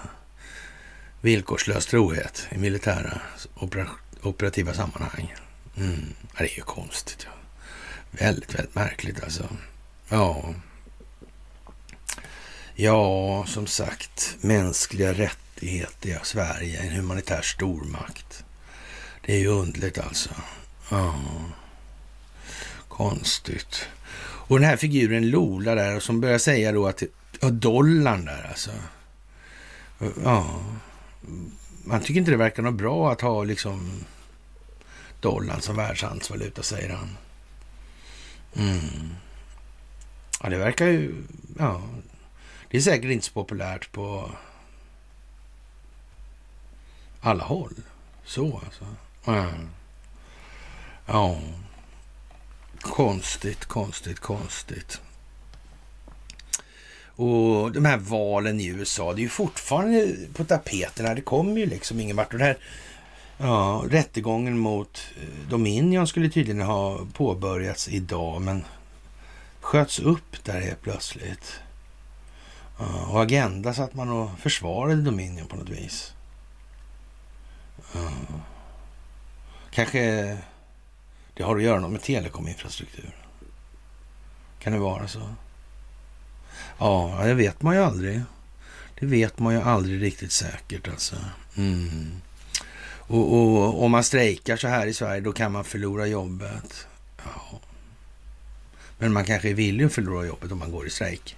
[1.20, 3.20] villkorslös trohet i militära
[3.55, 3.89] opera
[4.22, 5.34] operativa sammanhang.
[5.76, 6.14] Mm.
[6.36, 7.26] Det är ju konstigt.
[7.26, 7.30] Ja.
[8.10, 9.48] Väldigt, väldigt märkligt alltså.
[10.09, 10.55] Ja.
[12.74, 18.44] Ja, som sagt, mänskliga rättigheter, ja, Sverige, en humanitär stormakt.
[19.26, 20.30] Det är ju underligt alltså.
[20.90, 21.22] Ja.
[22.89, 23.89] Konstigt.
[24.53, 27.03] Och den här figuren Lola där som börjar säga då att
[27.41, 28.70] ja, dollarn där alltså.
[30.24, 30.61] Ja,
[31.85, 34.05] man tycker inte det verkar något bra att ha liksom
[35.20, 37.16] dollarn som världshandelsvaluta, säger han.
[38.55, 39.15] Mm.
[40.43, 41.15] Ja, det verkar ju...
[41.59, 41.83] Ja,
[42.70, 44.31] det är säkert inte så populärt på
[47.20, 47.74] alla håll.
[48.24, 48.87] Så alltså.
[49.27, 49.69] Mm.
[51.07, 51.41] Ja.
[52.82, 55.00] Konstigt, konstigt, konstigt.
[57.16, 61.14] Och de här valen i USA, det är ju fortfarande på tapeterna.
[61.14, 62.32] Det kommer ju liksom ingen vart.
[62.32, 62.59] Och det här,
[63.38, 68.64] ja, rättegången mot eh, Dominion skulle tydligen ha påbörjats idag, men
[69.60, 71.60] sköts upp där helt plötsligt.
[72.78, 76.12] Ja, och Agenda satt man och försvarade Dominion på något vis.
[77.94, 78.10] Ja.
[79.70, 80.38] Kanske
[81.34, 83.16] det har att göra med telekominfrastruktur.
[84.59, 85.34] Kan det vara så?
[86.78, 88.22] Ja, det vet man ju aldrig.
[89.00, 91.16] Det vet man ju aldrig riktigt säkert alltså.
[91.56, 92.12] Mm.
[92.84, 96.86] Och, och om man strejkar så här i Sverige, då kan man förlora jobbet.
[97.24, 97.60] Ja.
[98.98, 101.36] Men man kanske är villig att förlora jobbet om man går i strejk.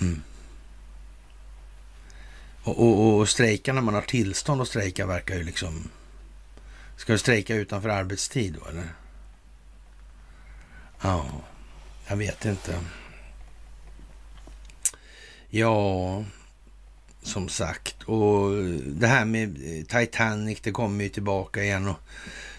[0.00, 0.22] Mm.
[2.62, 5.88] Och, och, och strejka när man har tillstånd att strejka verkar ju liksom
[7.02, 8.88] Ska du strejka utanför arbetstid då eller?
[11.00, 11.26] Ja,
[12.06, 12.78] jag vet inte.
[15.50, 16.24] Ja,
[17.22, 18.02] som sagt.
[18.02, 18.50] Och
[18.86, 19.56] det här med
[19.88, 21.88] Titanic, det kommer ju tillbaka igen.
[21.88, 21.96] Och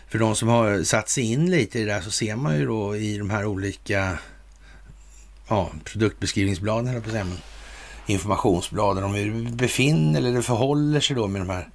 [0.08, 2.66] för de som har satt sig in lite i det där så ser man ju
[2.66, 4.18] då i de här olika
[5.48, 7.28] ja, produktbeskrivningsbladen, eller på säga,
[8.06, 11.70] informationsbladen om hur det befinner eller det förhåller sig då med de här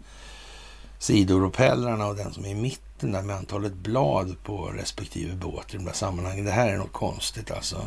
[0.99, 5.77] sidopropellrarna och den som är i mitten där med antalet blad på respektive båt i
[5.77, 6.45] de där sammanhangen.
[6.45, 7.87] Det här är något konstigt alltså.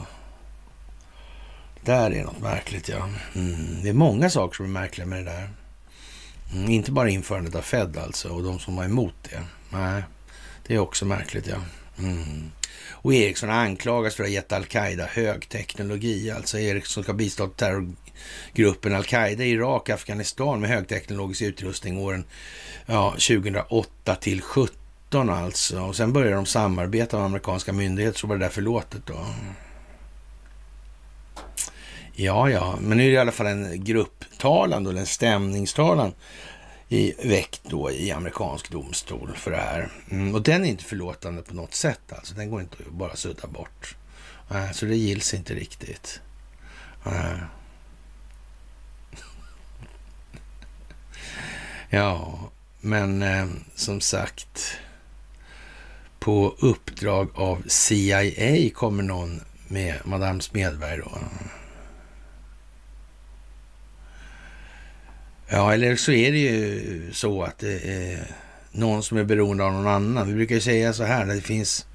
[1.86, 3.10] Där är något märkligt ja.
[3.36, 3.84] Mm.
[3.84, 5.50] Det är många saker som är märkliga med det där.
[6.54, 6.70] Mm.
[6.72, 9.44] Inte bara införandet av Fed alltså och de som var emot det.
[9.70, 10.04] Nej,
[10.68, 11.58] det är också märkligt ja.
[12.00, 12.52] Mm.
[12.92, 16.32] Och Ericsson anklagas för att ha gett al-Qaida högteknologi.
[16.32, 17.44] Alltså Ericsson ska bistå
[18.54, 22.24] gruppen al-Qaida i Irak, Afghanistan med högteknologisk utrustning åren
[22.86, 25.82] ja, 2008 till 17 alltså.
[25.82, 29.26] Och sen började de samarbeta med amerikanska myndigheter, så var det där förlåtet då.
[32.14, 36.14] Ja, ja, men nu är det i alla fall en grupptalan, eller en stämningstalan
[36.90, 39.90] i, väckt då i amerikansk domstol för det här.
[40.10, 42.36] Mm, och den är inte förlåtande på något sätt alltså.
[42.36, 43.96] Den går inte att bara sudda bort.
[44.52, 46.22] Äh, så det gills inte riktigt.
[47.06, 47.61] Äh.
[51.94, 52.40] Ja,
[52.82, 54.78] Men eh, som sagt,
[56.20, 61.12] på uppdrag av CIA kommer någon med Madame Smedberg då.
[65.48, 68.36] Ja, eller så är det ju så att det är
[68.72, 70.28] någon som är beroende av någon annan.
[70.28, 71.88] Vi brukar ju säga så här, det finns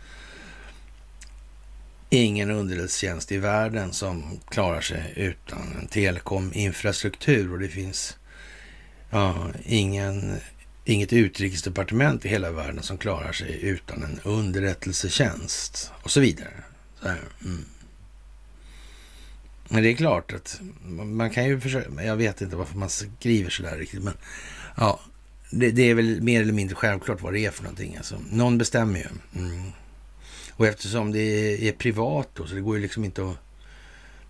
[2.10, 8.16] ingen underrättelsetjänst i världen som klarar sig utan en telekominfrastruktur och det finns
[9.10, 10.36] ja, ingen,
[10.84, 16.52] inget utrikesdepartement i hela världen som klarar sig utan en underrättelsetjänst och så vidare.
[17.00, 17.64] Så mm.
[19.68, 23.50] Men det är klart att man kan ju försöka, jag vet inte varför man skriver
[23.50, 24.14] så där riktigt, men
[24.76, 25.00] ja,
[25.50, 27.96] det, det, är väl mer eller mindre självklart vad det är för någonting.
[27.96, 28.18] Alltså.
[28.30, 29.40] Någon bestämmer ju.
[29.42, 29.72] Mm.
[30.52, 33.36] Och eftersom det är, är privat då, så det går ju liksom inte att...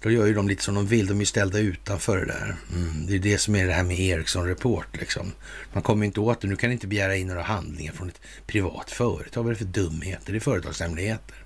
[0.02, 1.06] Då gör ju de lite som de vill.
[1.06, 2.56] De är ju ställda utanför det där.
[2.74, 3.06] Mm.
[3.06, 4.88] Det är det som är det här med Ericsson Report.
[5.00, 5.32] Liksom.
[5.72, 6.48] Man kommer inte åt det.
[6.48, 9.42] Nu kan inte begära in några handlingar från ett privat företag.
[9.42, 10.32] Vad är det för dumheter?
[10.32, 11.36] Det är företagshemligheter.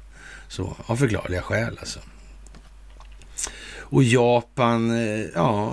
[0.48, 2.01] Så av förklarliga skäl alltså.
[3.90, 5.72] Och Japan, eh, ja,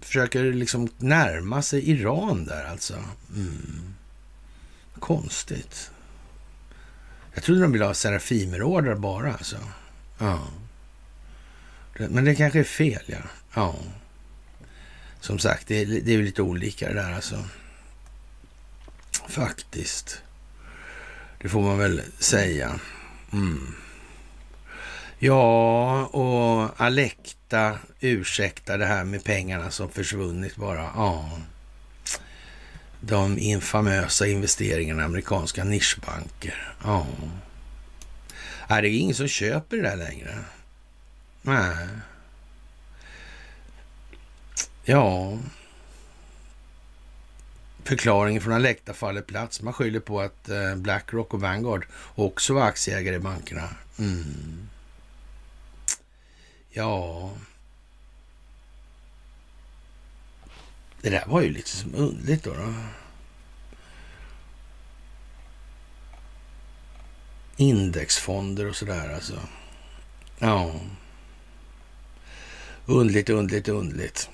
[0.00, 2.94] försöker liksom närma sig Iran där alltså.
[3.36, 3.94] Mm.
[4.98, 5.90] Konstigt.
[7.34, 9.56] Jag trodde de ville ha Serafimerordrar bara alltså.
[10.18, 10.48] Ja.
[12.08, 13.18] Men det kanske är fel, ja.
[13.54, 13.76] Ja.
[15.20, 17.44] Som sagt, det är, det är lite olika det där alltså.
[19.28, 20.22] Faktiskt.
[21.42, 22.80] Det får man väl säga.
[23.32, 23.74] Mm.
[25.18, 30.90] Ja, och Alekta ursäktar det här med pengarna som försvunnit bara.
[30.94, 31.30] Ja.
[33.00, 36.74] De infamösa investeringarna i amerikanska nischbanker.
[36.84, 37.06] Ja.
[38.68, 40.38] Är det är ingen som köper det där längre.
[41.42, 41.88] Nej.
[44.84, 45.38] Ja.
[47.84, 49.62] Förklaringen från Alecta faller plats.
[49.62, 53.68] Man skyller på att eh, Blackrock och Vanguard också var aktieägare i bankerna.
[53.98, 54.68] Mm.
[56.70, 57.30] Ja...
[61.02, 62.54] Det där var ju lite som underligt då.
[62.54, 62.74] då.
[67.56, 69.40] Indexfonder och sådär alltså.
[70.38, 70.74] Ja.
[72.86, 74.28] Undligt, undligt, undligt.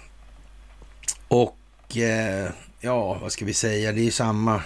[1.29, 2.51] Och eh,
[2.81, 3.93] ja, vad ska vi säga?
[3.93, 4.63] Det är ju samma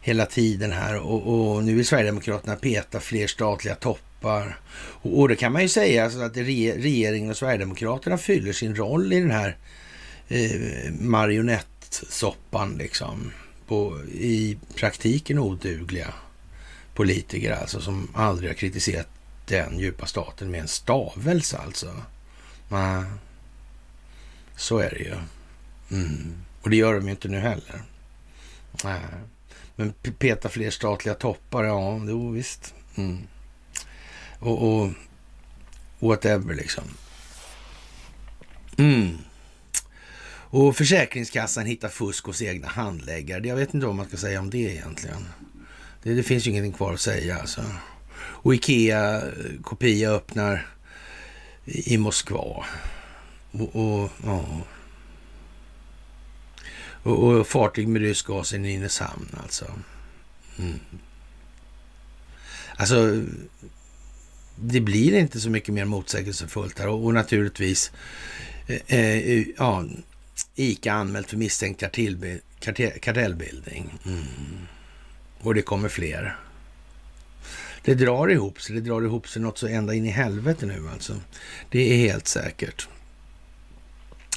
[0.00, 4.58] hela tiden här och, och nu vill Sverigedemokraterna peta fler statliga toppar.
[4.72, 9.12] Och, och det kan man ju säga alltså att regeringen och Sverigedemokraterna fyller sin roll
[9.12, 9.56] i den här
[10.28, 13.32] eh, marionettsoppan liksom.
[13.66, 16.14] På, I praktiken odugliga
[16.94, 19.08] politiker alltså som aldrig har kritiserat
[19.46, 21.86] den djupa staten med en stavelse alltså.
[22.68, 23.04] Nej,
[24.56, 25.14] så är det ju.
[25.90, 26.34] Mm.
[26.62, 27.82] Och det gör de ju inte nu heller.
[28.84, 29.00] Nej.
[29.76, 32.74] Men peta fler statliga toppar, ja, jo visst.
[32.96, 33.26] Mm
[34.38, 34.90] och, och
[35.98, 36.84] whatever liksom.
[38.76, 39.18] Mm.
[40.50, 43.48] Och Försäkringskassan hittar fusk hos egna handläggare.
[43.48, 45.28] Jag vet inte vad man ska säga om det egentligen.
[46.02, 47.64] Det, det finns ju ingenting kvar att säga alltså.
[48.18, 49.22] Och Ikea
[49.62, 50.66] kopia öppnar
[51.68, 52.64] i Moskva.
[53.50, 54.44] Och, och, ja.
[57.02, 59.72] och, och fartyg med rysk gas i Nynäshamn alltså.
[60.58, 60.80] Mm.
[62.76, 63.24] Alltså,
[64.56, 67.92] det blir inte så mycket mer motsägelsefullt här och, och naturligtvis
[68.66, 69.84] eh, eh ja,
[70.54, 71.80] ICA anmält för misstänkt
[73.00, 73.98] kartellbildning.
[74.06, 74.26] Mm.
[75.40, 76.36] Och det kommer fler.
[77.84, 78.74] Det drar ihop sig.
[78.74, 81.20] Det drar ihop sig något så ända in i helvete nu alltså.
[81.70, 82.88] Det är helt säkert.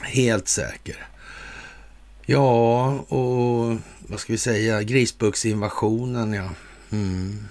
[0.04, 1.08] Helt säker.
[2.26, 4.84] Ja, och vad ska vi säga?
[4.84, 6.50] Grisbuktsinvasionen, ja.
[6.92, 7.48] Mm.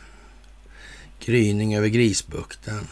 [1.21, 2.87] Gryning över Grisbukten.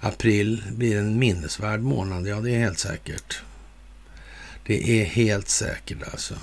[0.00, 3.42] April blir en minnesvärd månad, ja det är helt säkert.
[4.66, 6.34] Det är helt säkert alltså.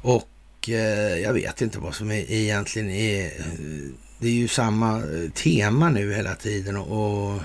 [0.00, 0.28] Och
[0.68, 3.24] eh, jag vet inte vad som är, egentligen är...
[3.24, 7.40] Eh, det är ju samma eh, tema nu hela tiden och, och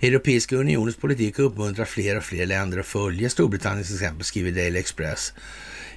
[0.00, 5.32] Europeiska unionens politik uppmuntrar fler och fler länder att följa Storbritanniens exempel, skriver Daily Express.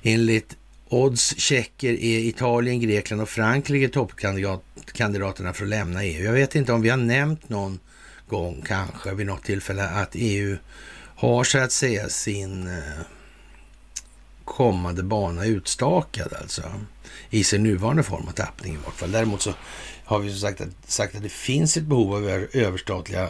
[0.01, 0.55] Enligt
[0.89, 6.23] Odds checker är Italien, Grekland och Frankrike toppkandidaterna för att lämna EU.
[6.23, 7.79] Jag vet inte om vi har nämnt någon
[8.27, 10.57] gång kanske vid något tillfälle att EU
[11.15, 13.01] har så att säga sin eh,
[14.47, 16.61] kommande bana utstakad alltså
[17.29, 19.11] i sin nuvarande form av tappning i vart fall.
[19.11, 19.53] Däremot så
[20.05, 23.29] har vi sagt att, sagt att det finns ett behov av överstatliga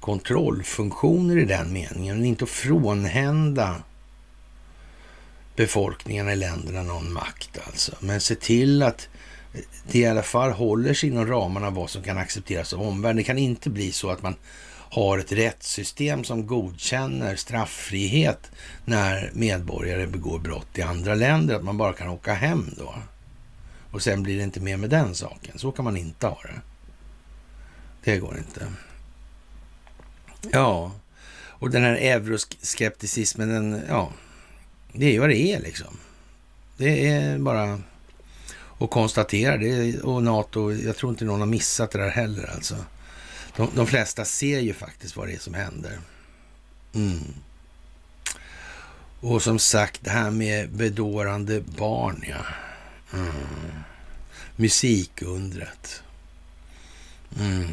[0.00, 3.82] kontrollfunktioner i den meningen, men inte att frånhända
[5.56, 7.92] befolkningarna i länderna någon makt alltså.
[8.00, 9.08] Men se till att
[9.90, 13.16] det i alla fall håller sig inom ramarna vad som kan accepteras av omvärlden.
[13.16, 14.34] Det kan inte bli så att man
[14.90, 18.50] har ett rättssystem som godkänner strafffrihet
[18.84, 22.94] när medborgare begår brott i andra länder, att man bara kan åka hem då.
[23.90, 25.58] Och sen blir det inte mer med den saken.
[25.58, 26.60] Så kan man inte ha det.
[28.04, 28.66] Det går inte.
[30.52, 30.92] Ja,
[31.58, 34.12] och den här euroskepticismen, den, ja,
[34.92, 35.98] det är ju vad det är liksom.
[36.76, 37.80] Det är bara
[38.78, 40.00] att konstatera det.
[40.00, 42.76] Och NATO, jag tror inte någon har missat det där heller alltså.
[43.56, 45.98] De, de flesta ser ju faktiskt vad det är som händer.
[46.94, 47.34] Mm.
[49.20, 52.44] Och som sagt, det här med bedårande barn, ja.
[53.12, 53.32] Mm.
[54.56, 56.02] Musikundret.
[57.40, 57.68] Mm.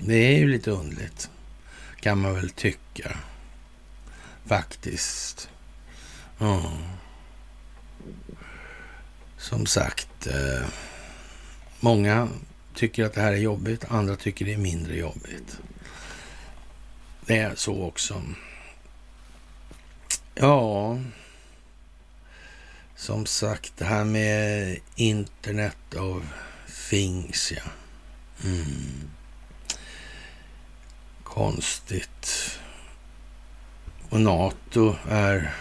[0.00, 1.30] Det är ju lite underligt,
[2.00, 3.16] kan man väl tycka.
[4.46, 5.48] Faktiskt.
[6.40, 6.60] Mm.
[9.38, 10.66] Som sagt, eh,
[11.80, 12.28] många
[12.80, 15.58] tycker att det här är jobbigt, andra tycker det är mindre jobbigt.
[17.26, 18.22] Det är så också.
[20.34, 20.98] Ja,
[22.96, 26.22] som sagt, det här med internet of
[26.90, 27.62] things, ja.
[28.44, 29.10] Mm.
[31.24, 32.58] Konstigt.
[34.08, 35.54] Och NATO är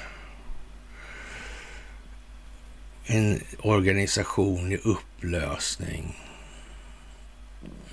[3.05, 6.28] en organisation i upplösning.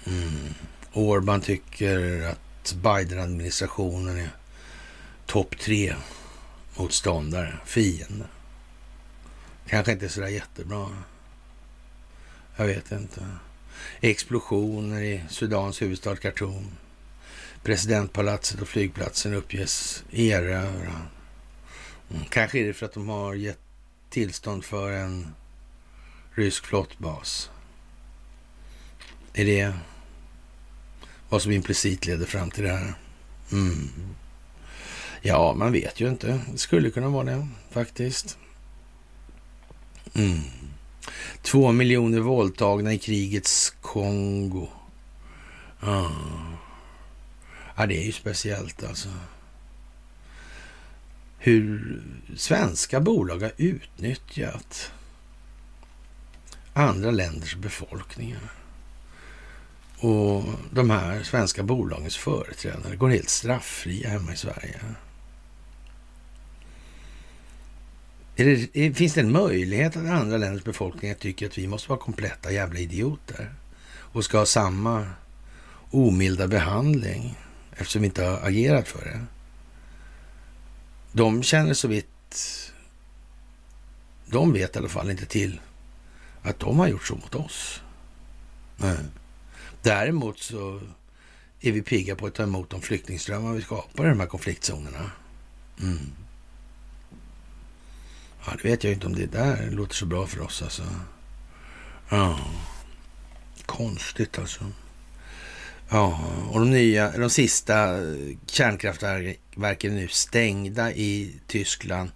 [0.06, 0.54] Mm.
[0.92, 4.30] Orban tycker att Biden-administrationen är
[5.26, 5.94] topp tre
[6.76, 8.24] motståndare, fiende.
[9.68, 10.88] Kanske inte sådär jättebra.
[12.56, 13.26] Jag vet inte.
[14.00, 16.66] Explosioner i Sudans huvudstad Khartoum.
[17.62, 21.02] Presidentpalatset och flygplatsen uppges erövra.
[22.10, 23.58] Mm, kanske är det för att de har gett
[24.10, 25.34] tillstånd för en
[26.34, 27.50] rysk flottbas.
[29.34, 29.74] Är det
[31.28, 32.94] vad som implicit leder fram till det här?
[33.52, 33.88] Mm.
[35.22, 36.40] Ja, man vet ju inte.
[36.52, 38.38] Det skulle kunna vara det faktiskt.
[40.14, 40.40] Mm.
[41.42, 44.68] Två miljoner våldtagna i krigets Kongo.
[45.80, 46.10] Ah.
[47.76, 49.08] Ja, det är ju speciellt alltså.
[51.38, 52.02] Hur
[52.36, 54.92] svenska bolag har utnyttjat
[56.72, 58.52] andra länders befolkningar.
[59.98, 64.80] Och de här svenska bolagens företrädare går helt strafffria hemma i Sverige.
[68.36, 72.52] Det, finns det en möjlighet att andra länders befolkningar tycker att vi måste vara kompletta
[72.52, 73.54] jävla idioter
[73.88, 75.10] och ska ha samma
[75.90, 77.38] omilda behandling
[77.72, 79.24] eftersom vi inte har agerat för det?
[81.12, 82.06] De känner så vitt
[84.26, 85.60] de vet i alla fall inte till
[86.42, 87.80] att de har gjort så mot oss.
[88.76, 88.96] Nej.
[89.86, 90.80] Däremot så
[91.60, 95.10] är vi pigga på att ta emot de flyktingströmmar vi skapar i de här konfliktzonerna.
[95.80, 95.98] Mm.
[98.46, 100.82] Ja, det vet jag inte om det där låter så bra för oss alltså.
[102.08, 102.38] Ja,
[103.66, 104.64] konstigt alltså.
[105.90, 107.88] Ja, och de nya, de sista
[108.46, 112.10] kärnkraftverken är nu stängda i Tyskland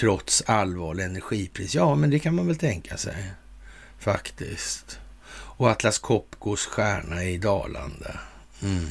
[0.00, 1.74] trots allvarlig energipris.
[1.74, 3.32] Ja, men det kan man väl tänka sig
[3.98, 4.98] faktiskt.
[5.62, 8.18] Och Atlas Copcos stjärna i Dalande.
[8.62, 8.86] Mm.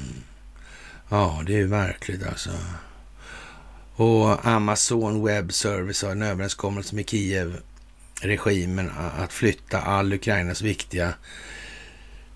[1.09, 2.49] Ja, det är ju märkligt alltså.
[3.95, 11.13] Och Amazon Web Service har en överenskommelse med Kiev-regimen att flytta all Ukrainas viktiga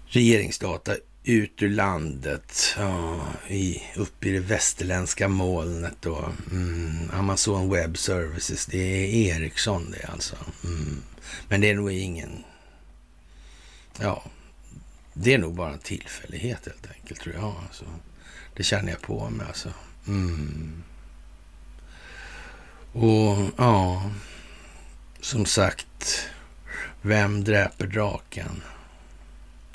[0.06, 6.30] regeringsdata ut ur landet, ja, i, upp i det västerländska molnet då.
[6.52, 10.36] Mm, Amazon Web Services, det är Ericsson det alltså.
[10.64, 11.02] Mm.
[11.50, 12.44] Men det är nog ingen
[14.00, 14.24] Ja,
[15.14, 17.56] det är nog bara en tillfällighet helt enkelt tror jag.
[17.68, 17.86] Alltså.
[18.54, 19.70] Det känner jag på mig alltså.
[20.08, 20.84] Mm.
[22.94, 24.12] Och ja,
[25.22, 26.30] som sagt,
[27.02, 28.64] vem dräper draken?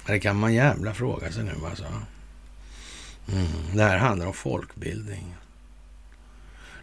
[0.06, 1.84] Det kan man jävla fråga sig nu alltså.
[3.32, 3.46] Mm.
[3.74, 5.34] Det här handlar om folkbildning.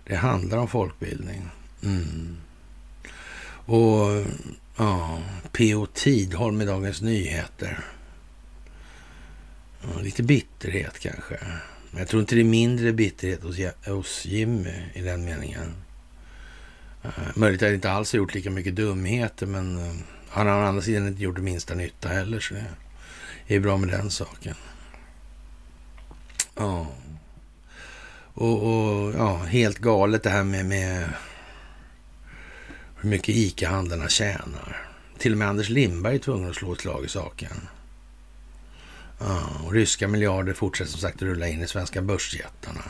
[0.03, 1.49] Det handlar om folkbildning.
[1.83, 2.37] Mm.
[3.65, 4.25] Och
[4.77, 5.21] Ja,
[5.51, 5.85] P.O.
[5.85, 7.79] Tidholm i Dagens Nyheter.
[9.81, 11.37] Ja, lite bitterhet kanske.
[11.91, 15.73] Men jag tror inte det är mindre bitterhet hos, hos Jimmy i den meningen.
[17.05, 19.95] Uh, möjligt att han inte alls har gjort lika mycket dumheter, men uh,
[20.29, 22.55] han har å andra sidan inte gjort det minsta nytta heller, så
[23.47, 24.55] det är bra med den saken.
[26.55, 26.87] Ja.
[28.33, 31.09] Och, och ja, helt galet det här med, med
[32.97, 34.89] hur mycket ICA-handlarna tjänar.
[35.17, 37.67] Till och med Anders Lindberg är tvungen att slå ett slag i saken.
[39.19, 42.83] Ja, och ryska miljarder fortsätter som sagt rulla in i svenska börsjättarna.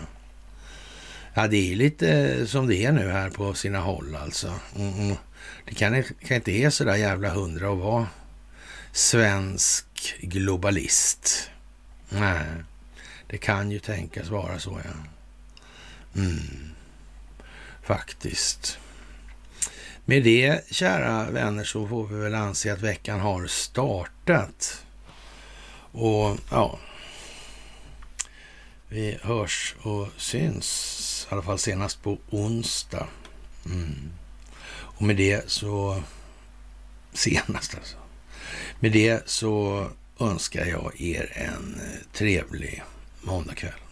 [1.34, 4.54] Ja, det är lite som det är nu här på sina håll alltså.
[4.76, 5.16] Mm, mm.
[5.66, 8.08] det kan, kan inte är så där jävla hundra att vara
[8.92, 11.50] svensk globalist.
[12.10, 12.46] Nej,
[13.28, 14.92] det kan ju tänkas vara så ja.
[16.22, 16.70] Mm.
[17.84, 18.80] Faktiskt.
[20.10, 24.86] Med det, kära vänner, så får vi väl anse att veckan har startat.
[25.92, 26.80] Och ja,
[28.88, 33.08] vi hörs och syns i alla fall senast på onsdag.
[33.66, 34.12] Mm.
[34.70, 36.04] Och med det så,
[37.14, 37.98] senast alltså.
[38.80, 39.88] Med det så
[40.20, 42.84] önskar jag er en eh, trevlig
[43.22, 43.87] måndagkväll.